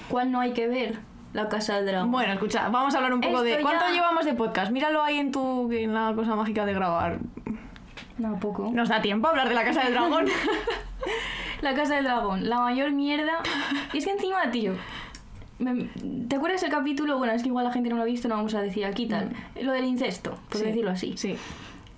¿Cuál 0.09 0.31
no 0.31 0.39
hay 0.39 0.53
que 0.53 0.67
ver? 0.67 0.99
La 1.33 1.47
casa 1.49 1.75
del 1.77 1.85
dragón. 1.85 2.11
Bueno, 2.11 2.33
escucha, 2.33 2.67
vamos 2.69 2.93
a 2.93 2.97
hablar 2.97 3.13
un 3.13 3.21
poco 3.21 3.33
Esto 3.35 3.43
de... 3.43 3.51
ya- 3.51 3.61
¿Cuánto 3.61 3.85
llevamos 3.93 4.25
de 4.25 4.33
podcast? 4.33 4.71
Míralo 4.71 5.01
ahí 5.03 5.17
en 5.17 5.31
tu... 5.31 5.71
en 5.71 5.93
la 5.93 6.13
cosa 6.15 6.35
mágica 6.35 6.65
de 6.65 6.73
grabar. 6.73 7.19
No, 8.17 8.39
poco. 8.39 8.71
¿Nos 8.73 8.89
da 8.89 9.01
tiempo 9.01 9.27
a 9.27 9.31
hablar 9.31 9.49
de 9.49 9.55
la 9.55 9.63
Casa 9.63 9.83
del 9.83 9.93
Dragón? 9.93 10.25
La 11.61 11.73
casa 11.73 11.95
del 11.95 12.03
dragón, 12.03 12.49
la 12.49 12.59
mayor 12.59 12.91
mierda. 12.91 13.37
Y 13.93 13.97
es 13.99 14.05
que 14.05 14.11
encima, 14.11 14.51
tío. 14.51 14.73
Me- 15.63 16.25
¿Te 16.27 16.35
acuerdas 16.35 16.61
el 16.63 16.69
capítulo? 16.71 17.17
Bueno, 17.17 17.33
es 17.33 17.41
que 17.43 17.49
igual 17.49 17.65
la 17.65 17.71
gente 17.71 17.89
no 17.89 17.95
lo 17.95 18.01
ha 18.01 18.05
visto, 18.05 18.27
no 18.27 18.35
vamos 18.35 18.53
a 18.55 18.61
decir 18.61 18.85
aquí 18.85 19.05
tal. 19.07 19.29
Lo 19.61 19.71
del 19.71 19.85
incesto, 19.85 20.37
por 20.49 20.59
Sí, 20.59 20.65
decirlo 20.65 20.91
así. 20.91 21.13
Sí. 21.15 21.35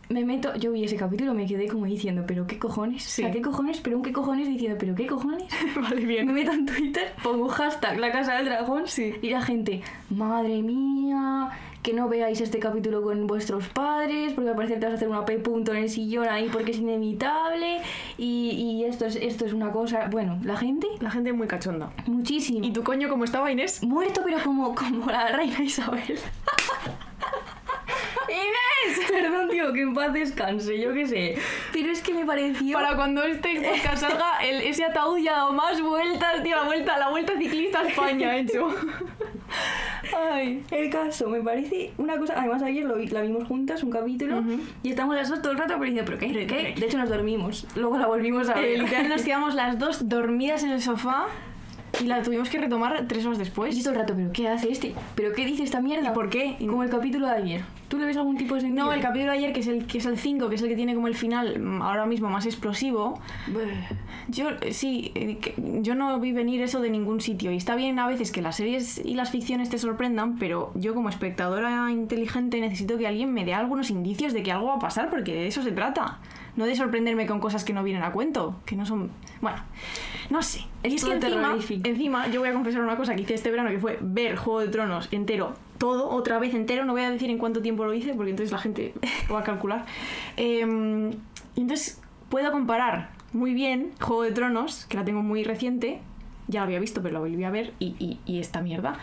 Me 0.09 0.23
meto, 0.23 0.55
yo 0.55 0.71
vi 0.71 0.83
ese 0.83 0.95
capítulo, 0.97 1.33
me 1.33 1.45
quedé 1.47 1.67
como 1.67 1.85
diciendo, 1.85 2.23
¿pero 2.27 2.45
qué 2.45 2.59
cojones? 2.59 3.03
Sí. 3.03 3.23
O 3.23 3.25
sea, 3.25 3.33
¿qué 3.33 3.41
cojones? 3.41 3.79
¿Pero 3.81 3.97
un 3.97 4.03
qué 4.03 4.11
cojones? 4.11 4.47
Diciendo, 4.47 4.77
¿pero 4.79 4.93
qué 4.95 5.07
cojones? 5.07 5.43
vale, 5.81 6.01
Me 6.01 6.05
bien. 6.07 6.31
meto 6.33 6.51
en 6.51 6.65
Twitter, 6.65 7.13
pongo 7.23 7.47
hashtag 7.47 7.99
la 7.99 8.11
casa 8.11 8.35
del 8.35 8.45
dragón 8.45 8.83
Sí. 8.87 9.13
y 9.21 9.29
la 9.31 9.41
gente, 9.41 9.81
madre 10.11 10.61
mía, 10.61 11.49
que 11.81 11.93
no 11.93 12.07
veáis 12.09 12.41
este 12.41 12.59
capítulo 12.59 13.01
con 13.03 13.25
vuestros 13.27 13.67
padres, 13.69 14.33
porque 14.33 14.49
al 14.51 14.55
parecer 14.55 14.79
te 14.79 14.85
vas 14.85 14.93
a 14.93 14.95
hacer 14.97 15.07
una 15.09 15.25
P 15.25 15.37
punto 15.39 15.71
en 15.71 15.77
el 15.83 15.89
sillón 15.89 16.27
ahí 16.29 16.49
porque 16.51 16.71
es 16.71 16.77
inevitable 16.77 17.77
y, 18.17 18.49
y 18.51 18.83
esto, 18.85 19.05
es, 19.05 19.15
esto 19.15 19.45
es 19.45 19.53
una 19.53 19.71
cosa... 19.71 20.07
Bueno, 20.11 20.39
la 20.43 20.55
gente, 20.57 20.87
La 20.99 21.09
gente 21.11 21.31
muy 21.33 21.47
cachonda. 21.47 21.91
muchísimo. 22.07 22.63
¿Y 22.65 22.71
tu 22.73 22.83
coño 22.83 23.07
cómo 23.09 23.23
estaba, 23.23 23.51
Inés? 23.51 23.83
Muerto 23.83 24.21
pero 24.23 24.37
como, 24.43 24.73
como 24.75 25.07
la 25.07 25.27
reina 25.29 25.63
Isabel. 25.63 26.01
¡Inés! 28.29 28.99
Perdón, 29.11 29.49
tío, 29.49 29.71
que 29.73 29.81
en 29.81 29.93
paz 29.93 30.13
descanse, 30.13 30.79
yo 30.79 30.93
qué 30.93 31.07
sé. 31.07 31.35
Pero 31.73 31.91
es 31.91 32.01
que 32.01 32.13
me 32.13 32.25
pareció... 32.25 32.73
Para 32.77 32.95
cuando 32.95 33.23
este 33.23 33.61
podcast 33.61 33.97
salga, 34.01 34.39
el, 34.43 34.61
ese 34.61 34.83
ataúd 34.85 35.17
ya 35.19 35.31
ha 35.33 35.37
dado 35.37 35.53
más 35.53 35.81
vueltas, 35.81 36.43
tío, 36.43 36.55
la 36.55 36.63
vuelta, 36.63 36.97
la 36.97 37.09
vuelta 37.09 37.33
ciclista 37.37 37.79
a 37.81 37.87
España 37.87 38.29
ha 38.31 38.37
hecho. 38.39 38.67
Ay. 40.31 40.63
El 40.71 40.89
caso, 40.89 41.29
me 41.29 41.41
parece 41.41 41.91
una 41.97 42.17
cosa. 42.17 42.33
Además, 42.37 42.61
ayer 42.63 42.85
lo 42.85 42.95
vi- 42.97 43.07
la 43.07 43.21
vimos 43.21 43.47
juntas, 43.47 43.83
un 43.83 43.91
capítulo, 43.91 44.43
y 44.83 44.89
estamos 44.89 45.15
las 45.15 45.29
dos 45.29 45.41
todo 45.41 45.51
el 45.51 45.57
rato, 45.57 45.73
pero 45.79 45.85
diciendo, 45.85 46.03
¿pero 46.05 46.17
qué? 46.19 46.45
Pero. 46.47 46.79
De 46.79 46.85
hecho, 46.85 46.97
nos 46.97 47.09
dormimos. 47.09 47.67
Luego 47.75 47.97
la 47.97 48.07
volvimos 48.07 48.49
a 48.49 48.53
Eh, 48.61 48.71
ver. 48.71 48.79
literal 48.79 49.09
nos 49.09 49.23
quedamos 49.23 49.53
las 49.55 49.79
dos 49.79 50.07
dormidas 50.07 50.63
en 50.63 50.71
el 50.71 50.81
sofá 50.81 51.27
y 52.01 52.05
la 52.05 52.21
tuvimos 52.21 52.49
que 52.49 52.57
retomar 52.57 53.05
tres 53.07 53.25
horas 53.25 53.37
Y 53.37 53.41
después. 53.41 53.83
todo 53.83 53.93
el 53.93 53.99
rato, 53.99 54.13
¿pero 54.15 54.31
qué 54.31 54.47
hace 54.47 54.71
este? 54.71 54.93
¿Pero 55.15 55.33
qué 55.33 55.45
dice 55.45 55.63
esta 55.63 55.81
mierda? 55.81 56.11
¿Y 56.11 56.13
por 56.13 56.29
qué? 56.29 56.55
Como 56.59 56.83
el 56.83 56.89
capítulo 56.89 57.27
de 57.27 57.33
ayer. 57.33 57.61
¿Tú 57.87 57.97
le 57.97 58.05
ves 58.05 58.17
algún 58.17 58.37
tipo 58.37 58.55
de 58.55 58.61
sentido? 58.61 58.85
No, 58.85 58.93
el 58.93 59.01
capítulo 59.01 59.31
de 59.31 59.37
ayer, 59.37 59.53
que 59.53 59.59
es 59.59 59.67
el 59.67 59.85
que 59.85 59.99
es 59.99 60.05
el 60.05 60.17
5, 60.17 60.49
que 60.49 60.55
es 60.55 60.61
el 60.61 60.69
que 60.69 60.75
tiene 60.75 60.95
como 60.95 61.07
el 61.07 61.15
final 61.15 61.59
mm, 61.59 61.81
ahora 61.81 62.05
mismo 62.05 62.29
más 62.29 62.45
explosivo. 62.45 63.19
Yo 64.27 64.49
eh, 64.61 64.73
sí, 64.73 65.11
eh, 65.15 65.37
yo 65.81 65.95
no 65.95 66.19
vi 66.19 66.31
venir 66.31 66.61
eso 66.61 66.81
de 66.81 66.89
ningún 66.89 67.21
sitio. 67.21 67.51
Y 67.51 67.57
está 67.57 67.75
bien 67.75 67.99
a 67.99 68.07
veces 68.07 68.31
que 68.31 68.41
las 68.41 68.55
series 68.55 68.97
y 69.03 69.13
las 69.13 69.29
ficciones 69.31 69.69
te 69.69 69.77
sorprendan, 69.77 70.37
pero 70.39 70.71
yo 70.75 70.93
como 70.95 71.09
espectadora 71.09 71.91
inteligente 71.91 72.59
necesito 72.59 72.97
que 72.97 73.07
alguien 73.07 73.33
me 73.33 73.45
dé 73.45 73.53
algunos 73.53 73.89
indicios 73.91 74.33
de 74.33 74.43
que 74.43 74.51
algo 74.51 74.67
va 74.67 74.75
a 74.75 74.79
pasar, 74.79 75.09
porque 75.09 75.33
de 75.33 75.47
eso 75.47 75.61
se 75.61 75.71
trata. 75.71 76.19
No 76.55 76.65
de 76.65 76.75
sorprenderme 76.75 77.25
con 77.27 77.39
cosas 77.39 77.63
que 77.65 77.73
no 77.73 77.83
vienen 77.83 78.03
a 78.03 78.11
cuento, 78.11 78.55
que 78.65 78.75
no 78.75 78.85
son... 78.85 79.11
Bueno, 79.41 79.57
no 80.29 80.41
sé. 80.41 80.59
Es 80.83 80.93
y 80.93 80.95
es 80.95 81.03
que 81.03 81.09
todo 81.19 81.39
encima, 81.83 82.27
yo 82.29 82.39
voy 82.39 82.49
a 82.49 82.53
confesar 82.53 82.81
una 82.81 82.95
cosa 82.95 83.15
que 83.15 83.23
hice 83.23 83.33
este 83.33 83.51
verano, 83.51 83.69
que 83.69 83.79
fue 83.79 83.97
ver 84.01 84.37
Juego 84.37 84.61
de 84.61 84.67
Tronos 84.69 85.09
entero, 85.11 85.53
todo, 85.77 86.09
otra 86.09 86.39
vez 86.39 86.53
entero. 86.53 86.85
No 86.85 86.93
voy 86.93 87.01
a 87.01 87.11
decir 87.11 87.29
en 87.29 87.37
cuánto 87.37 87.61
tiempo 87.61 87.83
lo 87.85 87.93
hice, 87.93 88.13
porque 88.13 88.31
entonces 88.31 88.51
la 88.53 88.59
gente 88.59 88.93
lo 89.27 89.33
va 89.35 89.41
a 89.41 89.43
calcular. 89.43 89.85
Y 90.37 91.61
entonces 91.61 92.01
puedo 92.29 92.51
comparar 92.51 93.09
muy 93.33 93.53
bien 93.53 93.91
Juego 93.99 94.23
de 94.23 94.31
Tronos, 94.31 94.85
que 94.85 94.97
la 94.97 95.05
tengo 95.05 95.21
muy 95.21 95.43
reciente, 95.43 95.99
ya 96.47 96.61
la 96.61 96.65
había 96.67 96.79
visto, 96.79 97.01
pero 97.01 97.13
la 97.15 97.19
volví 97.19 97.43
a 97.43 97.49
ver, 97.49 97.73
y, 97.79 97.95
y- 97.99 98.19
y 98.25 98.39
esta 98.39 98.61
mierda. 98.61 98.97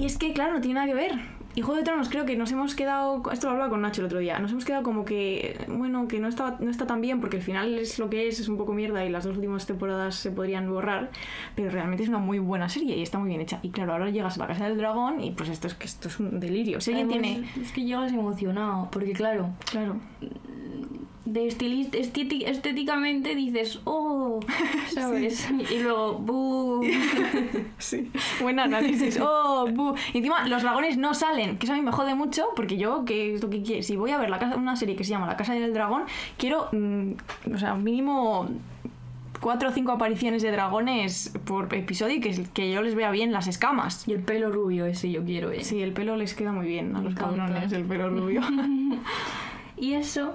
Y 0.00 0.06
es 0.06 0.16
que, 0.16 0.32
claro, 0.32 0.54
no 0.54 0.60
tiene 0.60 0.74
nada 0.74 0.86
que 0.86 0.94
ver. 0.94 1.12
Y 1.54 1.62
Juego 1.62 1.78
de 1.78 1.84
Tronos 1.84 2.08
creo 2.08 2.24
que 2.24 2.36
nos 2.36 2.50
hemos 2.52 2.76
quedado, 2.76 3.22
esto 3.32 3.48
lo 3.48 3.52
hablaba 3.52 3.70
con 3.70 3.82
Nacho 3.82 4.02
el 4.02 4.06
otro 4.06 4.20
día, 4.20 4.38
nos 4.38 4.52
hemos 4.52 4.64
quedado 4.64 4.84
como 4.84 5.04
que, 5.04 5.58
bueno, 5.68 6.06
que 6.06 6.20
no 6.20 6.28
está, 6.28 6.56
no 6.60 6.70
está 6.70 6.86
tan 6.86 7.00
bien 7.00 7.20
porque 7.20 7.38
el 7.38 7.42
final 7.42 7.76
es 7.76 7.98
lo 7.98 8.08
que 8.08 8.28
es, 8.28 8.38
es 8.38 8.48
un 8.48 8.56
poco 8.56 8.72
mierda 8.72 9.04
y 9.04 9.10
las 9.10 9.24
dos 9.24 9.34
últimas 9.34 9.66
temporadas 9.66 10.14
se 10.14 10.30
podrían 10.30 10.70
borrar, 10.70 11.10
pero 11.56 11.70
realmente 11.70 12.04
es 12.04 12.08
una 12.08 12.18
muy 12.18 12.38
buena 12.38 12.68
serie 12.68 12.96
y 12.96 13.02
está 13.02 13.18
muy 13.18 13.30
bien 13.30 13.40
hecha. 13.40 13.58
Y 13.62 13.70
claro, 13.70 13.92
ahora 13.92 14.10
llegas 14.10 14.36
a 14.36 14.40
la 14.40 14.46
Casa 14.46 14.68
del 14.68 14.78
Dragón 14.78 15.20
y 15.20 15.32
pues 15.32 15.48
esto 15.48 15.66
es 15.66 15.74
que 15.74 15.86
esto 15.86 16.06
es 16.06 16.20
un 16.20 16.38
delirio. 16.38 16.80
Si 16.80 16.92
alguien 16.92 17.10
Además, 17.10 17.50
tiene... 17.52 17.66
Es 17.66 17.72
que 17.72 17.84
llegas 17.84 18.12
emocionado, 18.12 18.88
porque 18.92 19.12
claro, 19.12 19.50
Claro. 19.70 19.96
De 21.32 21.46
estilista, 21.46 21.96
estéti- 21.98 22.44
estéticamente 22.46 23.34
dices, 23.34 23.80
oh, 23.84 24.40
¿sabes? 24.94 25.48
Y 25.70 25.78
luego, 25.78 26.14
buh. 26.18 26.82
Sí. 27.78 28.10
Buen 28.40 28.58
análisis. 28.58 29.18
Oh, 29.22 29.66
bu. 29.70 29.94
Y 30.12 30.18
encima 30.18 30.46
los 30.48 30.62
dragones 30.62 30.96
no 30.96 31.14
salen, 31.14 31.56
que 31.58 31.66
eso 31.66 31.72
a 31.72 31.76
mí 31.76 31.82
me 31.82 31.92
jode 31.92 32.14
mucho 32.14 32.46
porque 32.56 32.76
yo, 32.76 33.04
que 33.04 33.34
es 33.34 33.42
lo 33.42 33.50
que 33.50 33.62
quiero, 33.62 33.82
si 33.82 33.96
voy 33.96 34.10
a 34.10 34.18
ver 34.18 34.30
la 34.30 34.38
casa, 34.38 34.56
una 34.56 34.76
serie 34.76 34.96
que 34.96 35.04
se 35.04 35.10
llama 35.10 35.26
La 35.26 35.36
Casa 35.36 35.54
del 35.54 35.72
Dragón, 35.72 36.02
quiero, 36.36 36.68
mm, 36.72 37.12
o 37.54 37.58
sea, 37.58 37.74
mínimo 37.74 38.48
cuatro 39.40 39.70
o 39.70 39.72
cinco 39.72 39.92
apariciones 39.92 40.42
de 40.42 40.50
dragones 40.50 41.32
por 41.46 41.72
episodio 41.74 42.16
y 42.16 42.20
que, 42.20 42.44
que 42.52 42.70
yo 42.72 42.82
les 42.82 42.94
vea 42.94 43.10
bien 43.10 43.32
las 43.32 43.46
escamas. 43.46 44.06
Y 44.06 44.12
el 44.12 44.20
pelo 44.22 44.50
rubio 44.50 44.84
ese 44.86 45.10
yo 45.10 45.24
quiero, 45.24 45.50
¿eh? 45.50 45.64
Sí, 45.64 45.80
el 45.80 45.92
pelo 45.92 46.16
les 46.16 46.34
queda 46.34 46.52
muy 46.52 46.66
bien 46.66 46.94
a 46.94 46.98
Me 46.98 47.04
los 47.06 47.14
cabrones, 47.14 47.72
el 47.72 47.84
pelo 47.84 48.10
rubio. 48.10 48.42
Y 49.78 49.94
eso, 49.94 50.34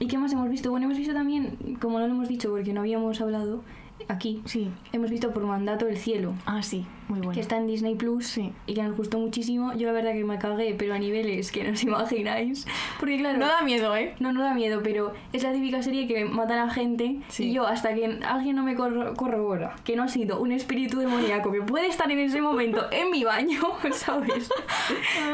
¿y 0.00 0.06
qué 0.08 0.18
más 0.18 0.32
hemos 0.32 0.48
visto? 0.48 0.70
Bueno, 0.70 0.86
hemos 0.86 0.98
visto 0.98 1.14
también, 1.14 1.56
como 1.80 2.00
no 2.00 2.06
lo 2.08 2.12
hemos 2.14 2.28
dicho 2.28 2.50
porque 2.50 2.72
no 2.72 2.80
habíamos 2.80 3.20
hablado 3.20 3.62
aquí, 4.08 4.42
Sí. 4.46 4.68
hemos 4.92 5.10
visto 5.10 5.32
por 5.32 5.44
mandato 5.46 5.86
El 5.86 5.96
Cielo, 5.98 6.34
Ah, 6.46 6.62
sí, 6.62 6.84
muy 7.10 7.18
bueno. 7.20 7.32
que 7.32 7.40
está 7.40 7.56
en 7.56 7.66
Disney 7.66 7.94
Plus 7.94 8.26
Sí. 8.26 8.52
y 8.66 8.74
que 8.74 8.82
nos 8.82 8.96
gustó 8.96 9.18
muchísimo. 9.18 9.72
Yo 9.74 9.86
la 9.88 9.92
verdad 9.92 10.12
que 10.12 10.24
me 10.24 10.38
cagué, 10.38 10.74
pero 10.78 10.94
a 10.94 10.98
niveles 10.98 11.50
que 11.52 11.64
no 11.64 11.72
os 11.72 11.82
imagináis. 11.82 12.66
Porque 12.98 13.18
claro... 13.18 13.38
No 13.38 13.46
da 13.46 13.62
miedo, 13.62 13.94
¿eh? 13.96 14.14
No, 14.20 14.32
no 14.32 14.42
da 14.42 14.54
miedo, 14.54 14.80
pero 14.82 15.12
es 15.32 15.42
la 15.42 15.52
típica 15.52 15.82
serie 15.82 16.06
que 16.06 16.24
matan 16.24 16.58
a 16.58 16.70
gente 16.70 17.18
Sí. 17.28 17.48
y 17.50 17.52
yo 17.54 17.66
hasta 17.66 17.94
que 17.94 18.18
alguien 18.26 18.56
no 18.56 18.62
me 18.62 18.76
corro- 18.76 19.14
corrobora 19.16 19.74
que 19.84 19.96
no 19.96 20.02
ha 20.04 20.08
sido 20.08 20.40
un 20.40 20.52
espíritu 20.52 20.98
demoníaco 20.98 21.52
que 21.52 21.62
puede 21.62 21.86
estar 21.88 22.10
en 22.10 22.18
ese 22.20 22.40
momento 22.40 22.86
en 22.90 23.10
mi 23.10 23.24
baño, 23.24 23.60
¿sabes? 23.92 24.50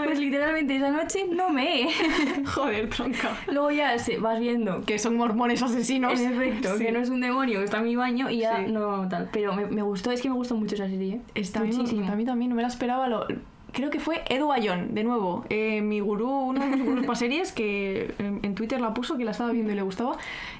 Pues 0.05 0.19
literalmente 0.19 0.77
esa 0.77 0.91
noche 0.91 1.27
no 1.31 1.51
me. 1.51 1.89
Joder, 2.55 2.89
tronca. 2.89 3.37
Luego 3.49 3.71
ya 3.71 3.99
se, 3.99 4.19
vas 4.19 4.39
viendo 4.41 4.83
Que 4.85 4.99
son 4.99 5.17
mormones 5.17 5.63
asesinos. 5.63 6.19
en 6.21 6.33
efecto 6.33 6.77
Sí. 6.77 6.85
que 6.85 6.93
no 6.93 7.01
es 7.01 7.11
un 7.11 7.21
demonio 7.21 7.63
está 7.63 7.79
en 7.79 7.85
mi 7.85 7.97
baño 7.97 8.31
y 8.31 8.39
ya 8.39 8.59
no 8.63 9.09
tal. 9.09 9.29
Pero 9.33 9.55
me, 9.55 9.67
me 9.67 9.83
gustó, 9.83 10.11
es 10.11 10.21
que 10.23 10.29
me 10.29 10.35
gustó 10.35 10.55
mucho 10.55 10.75
esa 10.75 10.89
serie. 10.89 11.15
¿eh? 11.17 11.21
Está 11.35 11.61
muchísimo. 11.67 12.07
a 12.13 12.17
mí 12.17 12.25
también, 12.25 12.51
no 12.51 12.57
me 12.57 12.63
la 12.63 12.69
esperaba. 12.69 13.09
Lo, 13.09 13.27
creo 13.73 13.91
que 13.91 14.01
fue 14.01 14.23
Edu 14.31 14.53
Ayón, 14.53 14.95
de 14.95 15.05
nuevo, 15.05 15.45
eh, 15.51 15.83
mi 15.83 16.01
gurú, 16.01 16.31
uno 16.31 16.61
de 16.61 16.67
mis 16.69 16.85
gurús 16.85 17.05
para 17.05 17.17
series, 17.19 17.53
que 17.53 18.15
en, 18.19 18.55
Twitter 18.55 18.81
la 18.81 18.95
puso, 18.95 19.19
que 19.19 19.25
la 19.25 19.33
estaba 19.33 19.53
viendo 19.53 19.71
y 19.73 19.75
le 19.75 19.83
gustaba. 19.83 20.17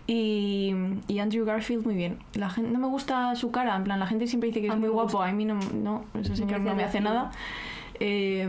Y, 0.07 0.75
y 1.09 1.19
Andrew 1.19 1.45
Garfield, 1.47 1.85
muy 1.85 1.95
bien. 1.95 2.19
La 2.35 2.51
gente, 2.51 2.71
no 2.71 2.79
me 2.79 2.89
gusta 2.89 3.35
su 3.35 3.51
cara, 3.51 3.75
en 3.75 3.85
plan, 3.85 3.99
la 4.01 4.07
gente 4.07 4.27
siempre 4.27 4.49
dice 4.49 4.61
que 4.61 4.69
A 4.69 4.73
es 4.73 4.77
mí 4.77 4.83
muy 4.83 4.91
guapo, 4.91 5.23
a 5.23 5.33
mí 5.33 5.45
no, 5.47 5.59
no 5.75 6.05
ese 6.21 6.37
señor 6.37 6.61
no 6.61 6.75
me 6.75 6.85
hace 6.85 7.01
nada. 7.01 7.31
Eh, 7.99 8.47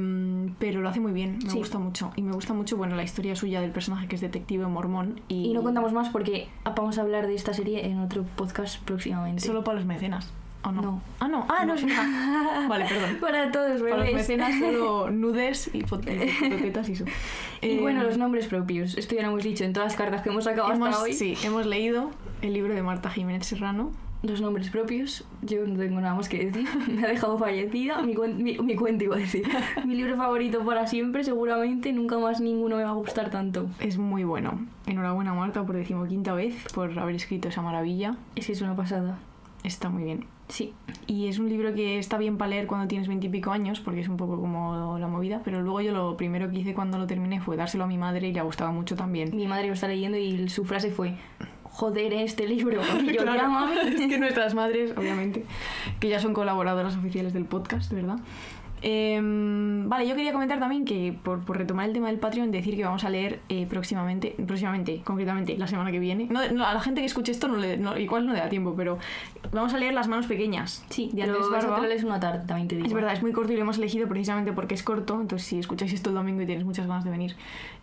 pero 0.59 0.81
lo 0.81 0.89
hace 0.89 0.99
muy 0.99 1.13
bien, 1.13 1.39
me 1.43 1.49
Sí. 1.49 1.57
gusta 1.57 1.79
mucho. 1.79 2.11
Y 2.17 2.21
me 2.21 2.33
gusta 2.33 2.53
mucho, 2.53 2.75
bueno, 2.75 2.97
la 2.97 3.03
historia 3.03 3.35
suya 3.35 3.61
del 3.61 3.71
personaje 3.71 4.07
que 4.07 4.15
es 4.15 4.21
detective 4.21 4.67
mormón. 4.67 5.21
Y, 5.29 5.45
Y 5.51 5.53
no 5.53 5.63
contamos 5.63 5.93
más 5.93 6.09
porque 6.09 6.49
vamos 6.75 6.97
a 6.97 7.01
hablar 7.01 7.27
de 7.27 7.35
esta 7.35 7.53
serie 7.53 7.85
en 7.87 7.99
otro 7.99 8.25
podcast 8.35 8.83
próximamente. 8.83 9.41
Solo 9.45 9.63
para 9.63 9.77
los 9.77 9.85
mecenas. 9.85 10.33
¿O 10.67 10.71
no? 10.71 10.81
No. 10.81 11.01
Ah, 11.19 11.27
no. 11.27 11.45
Ah, 11.49 11.65
no, 11.65 11.73
es 11.75 11.85
verdad. 11.85 12.67
Vale, 12.69 12.85
perdón. 12.85 13.17
Para 13.21 13.51
todos, 13.51 13.81
Para 13.81 13.95
los 13.97 14.05
bebés. 14.05 14.13
mecenas 14.15 14.59
solo 14.59 15.09
nudes 15.11 15.69
y 15.73 15.81
fot- 15.81 16.05
y 16.07 16.91
eso. 16.91 17.05
Y 17.61 17.67
Eh, 17.67 17.79
bueno, 17.81 18.03
los 18.03 18.17
nombres 18.17 18.47
propios. 18.47 18.97
Esto 18.97 19.15
ya 19.15 19.21
lo 19.23 19.29
hemos 19.29 19.43
dicho 19.43 19.63
en 19.63 19.73
todas 19.73 19.93
las 19.93 19.97
cartas 19.97 20.21
que 20.21 20.29
hemos 20.29 20.43
sacado 20.43 20.71
hemos, 20.71 20.89
hasta 20.89 21.01
hoy. 21.03 21.13
Sí, 21.13 21.35
hemos 21.43 21.65
leído 21.65 22.11
el 22.41 22.53
libro 22.53 22.73
de 22.73 22.83
Marta 22.83 23.09
Jiménez 23.09 23.45
Serrano. 23.47 23.91
Los 24.23 24.41
nombres 24.41 24.71
propios, 24.71 25.25
yo 25.43 25.65
no 25.67 25.77
tengo 25.77 26.01
nada 26.01 26.15
más 26.15 26.27
que 26.27 26.43
decir. 26.47 26.67
Me 26.87 27.03
ha 27.03 27.07
dejado 27.07 27.37
fallecida. 27.37 28.01
Mi, 28.01 28.15
cuen- 28.15 28.37
mi, 28.37 28.57
mi 28.57 28.75
cuento 28.75 29.03
iba 29.03 29.15
a 29.15 29.19
decir. 29.19 29.47
Mi 29.85 29.93
libro 29.95 30.17
favorito 30.17 30.65
para 30.65 30.87
siempre, 30.87 31.23
seguramente. 31.23 31.93
Nunca 31.93 32.17
más 32.17 32.41
ninguno 32.41 32.77
me 32.77 32.83
va 32.83 32.89
a 32.89 32.93
gustar 32.93 33.29
tanto. 33.29 33.67
Es 33.79 33.97
muy 33.99 34.23
bueno. 34.23 34.59
Enhorabuena 34.87 35.33
Marta 35.35 35.63
por 35.65 35.75
decimoquinta 35.75 36.33
vez 36.33 36.55
por 36.73 36.97
haber 36.97 37.15
escrito 37.15 37.47
esa 37.49 37.61
maravilla. 37.61 38.17
Es 38.35 38.47
que 38.47 38.53
es 38.53 38.61
una 38.61 38.75
pasada. 38.75 39.19
Está 39.63 39.89
muy 39.89 40.03
bien. 40.03 40.25
Sí. 40.47 40.73
Y 41.07 41.27
es 41.27 41.39
un 41.39 41.49
libro 41.49 41.73
que 41.73 41.99
está 41.99 42.17
bien 42.17 42.37
para 42.37 42.49
leer 42.49 42.67
cuando 42.67 42.87
tienes 42.87 43.07
veintipico 43.07 43.51
años, 43.51 43.79
porque 43.79 43.99
es 43.99 44.07
un 44.07 44.17
poco 44.17 44.39
como 44.39 44.97
la 44.97 45.07
movida, 45.07 45.41
pero 45.43 45.61
luego 45.61 45.81
yo 45.81 45.91
lo 45.91 46.15
primero 46.17 46.49
que 46.49 46.59
hice 46.59 46.73
cuando 46.73 46.97
lo 46.97 47.07
terminé 47.07 47.41
fue 47.41 47.57
dárselo 47.57 47.83
a 47.83 47.87
mi 47.87 47.97
madre 47.97 48.27
y 48.27 48.33
le 48.33 48.39
ha 48.39 48.43
gustado 48.43 48.71
mucho 48.71 48.95
también. 48.95 49.35
Mi 49.35 49.47
madre 49.47 49.67
lo 49.67 49.73
está 49.73 49.87
leyendo 49.87 50.17
y 50.17 50.47
su 50.49 50.63
frase 50.63 50.89
fue: 50.89 51.15
joder 51.63 52.13
este 52.13 52.47
libro. 52.47 52.81
Y 53.01 53.07
yo, 53.13 53.23
Claro, 53.23 53.41
ya, 53.41 53.49
mami. 53.49 53.77
Es 53.77 54.07
que 54.07 54.17
nuestras 54.19 54.55
madres, 54.55 54.93
obviamente, 54.97 55.45
que 55.99 56.09
ya 56.09 56.19
son 56.19 56.33
colaboradoras 56.33 56.95
oficiales 56.95 57.33
del 57.33 57.45
podcast, 57.45 57.91
¿verdad? 57.91 58.17
Em, 58.81 59.89
vale, 59.89 60.07
yo 60.07 60.15
quería 60.15 60.31
comentar 60.33 60.59
también 60.59 60.85
que, 60.85 61.17
por, 61.23 61.43
por 61.43 61.57
retomar 61.57 61.87
el 61.87 61.93
tema 61.93 62.07
del 62.07 62.19
Patreon, 62.19 62.51
decir 62.51 62.75
que 62.75 62.83
vamos 62.83 63.03
a 63.03 63.09
leer 63.09 63.39
eh, 63.49 63.65
próximamente, 63.69 64.35
próximamente, 64.45 65.01
concretamente, 65.03 65.57
la 65.57 65.67
semana 65.67 65.91
que 65.91 65.99
viene. 65.99 66.27
No, 66.29 66.47
no, 66.51 66.65
a 66.65 66.73
la 66.73 66.79
gente 66.79 67.01
que 67.01 67.05
escuche 67.07 67.31
esto 67.31 67.47
no 67.47 67.57
le, 67.57 67.77
no- 67.77 67.97
igual 67.97 68.25
no 68.25 68.33
le 68.33 68.39
da 68.39 68.49
tiempo, 68.49 68.73
pero 68.75 68.97
vamos 69.51 69.73
a 69.73 69.77
leer 69.77 69.93
Las 69.93 70.07
manos 70.07 70.27
pequeñas 70.27 70.85
Sí, 70.89 71.09
de 71.13 71.23
Andrés 71.23 71.49
Barba. 71.49 71.79
lees 71.87 72.03
una 72.03 72.19
tarde, 72.19 72.45
también 72.47 72.67
te 72.67 72.75
digo. 72.75 72.87
Es 72.87 72.93
verdad, 72.93 73.13
es 73.13 73.21
muy 73.21 73.31
corto 73.31 73.51
y 73.53 73.55
lo 73.55 73.61
hemos 73.63 73.77
elegido 73.77 74.07
precisamente 74.07 74.51
porque 74.53 74.75
es 74.75 74.83
corto. 74.83 75.19
Entonces, 75.19 75.47
si 75.47 75.59
escucháis 75.59 75.93
esto 75.93 76.09
el 76.09 76.15
domingo 76.15 76.41
y 76.41 76.45
tenéis 76.45 76.65
muchas 76.65 76.85
ganas 76.87 77.03
de 77.03 77.09
venir, 77.11 77.35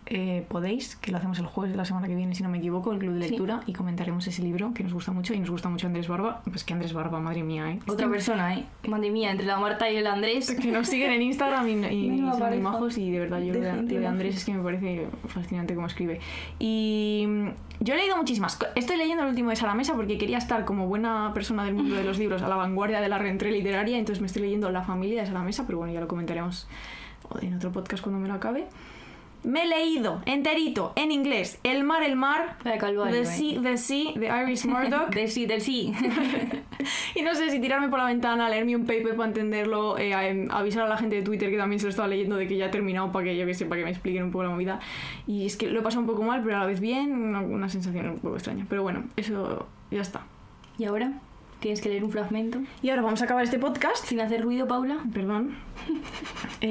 eh, 0.05 0.45
podéis, 0.47 0.95
que 0.95 1.11
lo 1.11 1.17
hacemos 1.17 1.39
el 1.39 1.45
jueves 1.47 1.71
de 1.71 1.77
la 1.77 1.85
semana 1.85 2.07
que 2.07 2.15
viene, 2.15 2.35
si 2.35 2.43
no 2.43 2.49
me 2.49 2.59
equivoco, 2.59 2.91
el 2.93 2.99
club 2.99 3.13
de 3.15 3.23
Sí. 3.25 3.29
lectura 3.31 3.61
y 3.65 3.73
comentaremos 3.73 4.25
ese 4.27 4.43
libro 4.43 4.73
que 4.73 4.83
nos 4.83 4.93
gusta 4.93 5.11
mucho 5.11 5.33
y 5.33 5.39
nos 5.39 5.49
gusta 5.49 5.67
mucho 5.69 5.87
Andrés 5.87 6.07
Barba. 6.07 6.41
Pues 6.45 6.63
que 6.63 6.73
Andrés 6.73 6.93
Barba, 6.93 7.19
madre 7.19 7.43
mía, 7.43 7.71
¿eh? 7.71 7.79
Otra 7.87 8.07
persona, 8.09 8.55
¿eh? 8.55 8.65
Madre 8.87 9.09
mía, 9.11 9.31
entre 9.31 9.45
la 9.47 9.57
Marta 9.59 9.89
y 9.91 9.97
el 9.97 10.07
Andrés. 10.07 10.51
que 10.61 10.71
nos 10.85 10.91
siguen 10.91 11.11
en 11.11 11.21
Instagram 11.23 11.67
y, 11.67 11.71
y 11.71 12.09
Menuda 12.09 12.37
son 12.37 12.49
muy 12.49 12.59
majos 12.59 12.97
y 12.97 13.11
de 13.11 13.19
verdad 13.19 13.41
yo 13.41 13.53
de 13.53 13.59
de, 13.59 13.73
lo 13.73 13.99
de 13.99 14.07
Andrés 14.07 14.35
es 14.35 14.45
que 14.45 14.53
me 14.53 14.63
parece 14.63 15.07
fascinante 15.27 15.73
cómo 15.73 15.87
escribe. 15.87 16.19
Y 16.59 17.25
mm, 17.27 17.47
yo 17.79 17.95
he 17.95 17.97
leído 17.97 18.15
muchísimas. 18.17 18.59
Estoy 18.75 18.97
leyendo 18.97 19.23
el 19.23 19.29
último 19.29 19.49
de 19.49 19.55
Sara 19.55 19.73
Mesa 19.73 19.95
porque 19.95 20.17
quería 20.17 20.37
estar 20.37 20.63
como 20.63 20.87
buena 20.87 21.31
persona 21.33 21.65
del 21.65 21.73
mundo 21.73 21.95
de 21.95 22.03
los 22.03 22.19
libros 22.19 22.43
a 22.43 22.47
la 22.47 22.55
vanguardia 22.55 23.01
de 23.01 23.09
la 23.09 23.17
reentré 23.17 23.51
literaria, 23.51 23.97
entonces 23.97 24.21
me 24.21 24.27
estoy 24.27 24.43
leyendo 24.43 24.69
La 24.69 24.83
familia 24.83 25.21
de 25.21 25.27
Sara 25.27 25.41
Mesa, 25.41 25.63
pero 25.65 25.79
bueno, 25.79 25.91
ya 25.91 25.99
lo 25.99 26.07
comentaremos 26.07 26.67
en 27.41 27.55
otro 27.55 27.71
podcast 27.71 28.03
cuando 28.03 28.19
me 28.19 28.27
lo 28.27 28.35
acabe. 28.35 28.67
Me 29.45 29.63
he 29.63 29.67
leído 29.67 30.21
enterito 30.25 30.91
en 30.95 31.11
inglés 31.11 31.59
El 31.63 31.83
mar, 31.83 32.01
el 32.03 32.15
mar, 32.15 32.57
calvario, 32.79 33.11
The. 33.11 33.25
Sea, 33.25 33.61
The 33.61 33.77
Sea, 33.77 34.11
de 34.15 34.43
Iris 34.43 34.65
Murdoch. 34.65 35.09
Del 35.13 35.29
sí, 35.29 35.45
del 35.45 35.61
sí. 35.61 35.93
Y 37.15 37.21
no 37.21 37.33
sé 37.35 37.49
si 37.51 37.59
tirarme 37.59 37.87
por 37.89 37.99
la 37.99 38.05
ventana, 38.05 38.49
leerme 38.49 38.75
un 38.75 38.85
paper 38.85 39.15
para 39.15 39.27
entenderlo, 39.29 39.97
eh, 39.97 40.13
a- 40.13 40.27
em, 40.27 40.47
avisar 40.51 40.83
a 40.83 40.89
la 40.89 40.97
gente 40.97 41.15
de 41.17 41.21
Twitter 41.21 41.49
que 41.49 41.57
también 41.57 41.79
se 41.79 41.85
lo 41.85 41.89
estaba 41.91 42.07
leyendo 42.07 42.35
de 42.35 42.47
que 42.47 42.57
ya 42.57 42.65
he 42.65 42.69
terminado 42.69 43.11
para 43.11 43.25
que 43.25 43.37
yo 43.37 43.45
que 43.45 43.53
sé, 43.53 43.65
para 43.65 43.79
que 43.79 43.85
me 43.85 43.91
expliquen 43.91 44.23
un 44.23 44.31
poco 44.31 44.43
la 44.43 44.49
movida. 44.49 44.79
Y 45.27 45.45
es 45.45 45.55
que 45.57 45.67
lo 45.69 45.79
he 45.79 45.83
pasado 45.83 46.01
un 46.01 46.07
poco 46.07 46.23
mal, 46.23 46.41
pero 46.43 46.57
a 46.57 46.59
la 46.61 46.65
vez 46.65 46.79
bien, 46.79 47.13
una, 47.13 47.41
una 47.41 47.69
sensación 47.69 48.09
un 48.09 48.19
poco 48.19 48.35
extraña. 48.35 48.65
Pero 48.69 48.83
bueno, 48.83 49.03
eso 49.15 49.67
ya 49.91 50.01
está. 50.01 50.21
y 50.77 50.85
ahora 50.85 51.13
tienes 51.59 51.81
que 51.81 51.89
leer 51.89 52.03
un 52.03 52.11
fragmento. 52.11 52.59
Y 52.81 52.89
ahora 52.89 53.01
vamos 53.03 53.21
a 53.21 53.25
acabar 53.25 53.43
este 53.43 53.57
podcast. 53.59 54.05
Sin 54.05 54.19
hacer 54.19 54.41
ruido, 54.41 54.67
Paula. 54.67 54.97
Perdón. 55.13 55.55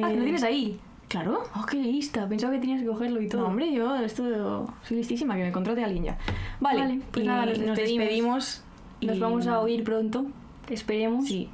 Ah, 0.03 0.11
Eh, 0.11 0.17
¿lo 0.17 0.23
tienes 0.25 0.43
ahí? 0.43 0.79
Claro. 1.15 1.45
Oh, 1.57 1.65
qué 1.67 1.77
lista. 1.77 2.29
Pensaba 2.29 2.53
que 2.53 2.59
tenías 2.59 2.81
que 2.81 2.87
cogerlo 2.87 3.21
y 3.23 3.29
todo. 3.29 3.43
No, 3.43 3.47
hombre, 3.49 3.73
yo 3.73 3.95
esto 3.97 4.67
soy 4.83 4.97
listísima, 4.97 5.37
que 5.37 5.45
me 5.45 5.53
contrate 5.53 5.85
alguien 5.85 6.05
ya. 6.05 6.19
Vale, 6.61 6.81
Vale, 6.81 7.01
pues 7.13 7.25
y 7.25 7.29
nada, 7.29 7.47
nos 7.47 7.59
nos 7.59 7.67
despedimos. 7.77 7.99
despedimos. 8.07 8.65
Nos 9.03 9.17
y- 9.17 9.21
vamos 9.21 9.47
a 9.47 9.61
oír 9.61 9.85
pronto. 9.85 10.27
Esperemos. 10.69 11.27
Sí. 11.27 11.49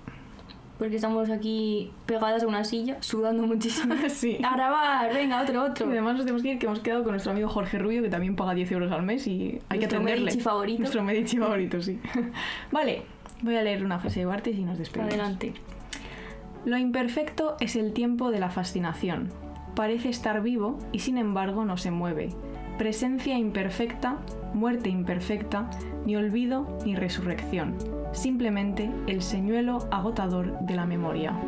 Porque 0.79 0.97
estamos 0.97 1.29
aquí 1.29 1.91
pegadas 2.07 2.43
a 2.43 2.47
una 2.47 2.65
silla, 2.65 2.97
sudando 3.03 3.43
muchísimo. 3.47 3.95
Sí. 4.09 4.39
A 4.43 4.55
grabar, 4.57 5.13
venga, 5.13 5.43
otro, 5.43 5.63
otro. 5.63 5.87
Y 5.89 5.91
además 5.91 6.15
nos 6.15 6.25
tenemos 6.25 6.43
que 6.43 6.53
ir, 6.53 6.59
que 6.59 6.65
hemos 6.67 6.81
quedado 6.81 7.03
con 7.03 7.13
nuestro 7.13 7.33
amigo 7.33 7.49
Jorge 7.51 7.79
Rubio, 7.79 8.03
que 8.03 8.09
también 8.09 8.35
paga 8.37 8.55
10 8.55 8.73
euros 8.73 8.91
al 8.93 9.03
mes 9.03 9.27
y 9.27 9.61
hay 9.69 9.79
que 9.79 9.85
Nuestro 9.87 9.99
atenderle. 9.99 10.25
Medici 10.25 10.41
favorito. 10.41 10.79
Nuestro 10.79 11.03
Medici 11.03 11.37
favorito, 11.37 11.83
sí. 11.83 12.01
vale, 12.73 13.03
voy 13.43 13.57
a 13.57 13.63
leer 13.63 13.85
una 13.85 13.99
frase 13.99 14.21
de 14.21 14.27
Bartes 14.27 14.57
y 14.57 14.63
nos 14.65 14.79
despedimos. 14.79 15.13
Adelante. 15.13 15.53
Lo 16.65 16.79
imperfecto 16.79 17.57
es 17.61 17.77
el 17.77 17.93
tiempo 17.93 18.31
de 18.31 18.39
la 18.41 18.49
fascinación. 18.49 19.29
Parece 19.75 20.09
estar 20.09 20.43
vivo 20.43 20.79
y 20.93 21.01
sin 21.01 21.19
embargo 21.19 21.65
no 21.65 21.77
se 21.77 21.91
mueve. 21.91 22.31
Presencia 22.79 23.39
imperfecta, 23.39 24.19
muerte 24.55 24.89
imperfecta, 24.89 25.71
ni 26.07 26.17
olvido 26.17 26.79
ni 26.85 26.97
resurrección. 26.97 27.77
Simplemente 28.13 28.91
el 29.07 29.23
señuelo 29.23 29.87
agotador 29.91 30.59
de 30.61 30.75
la 30.75 30.87
memoria. 30.87 31.39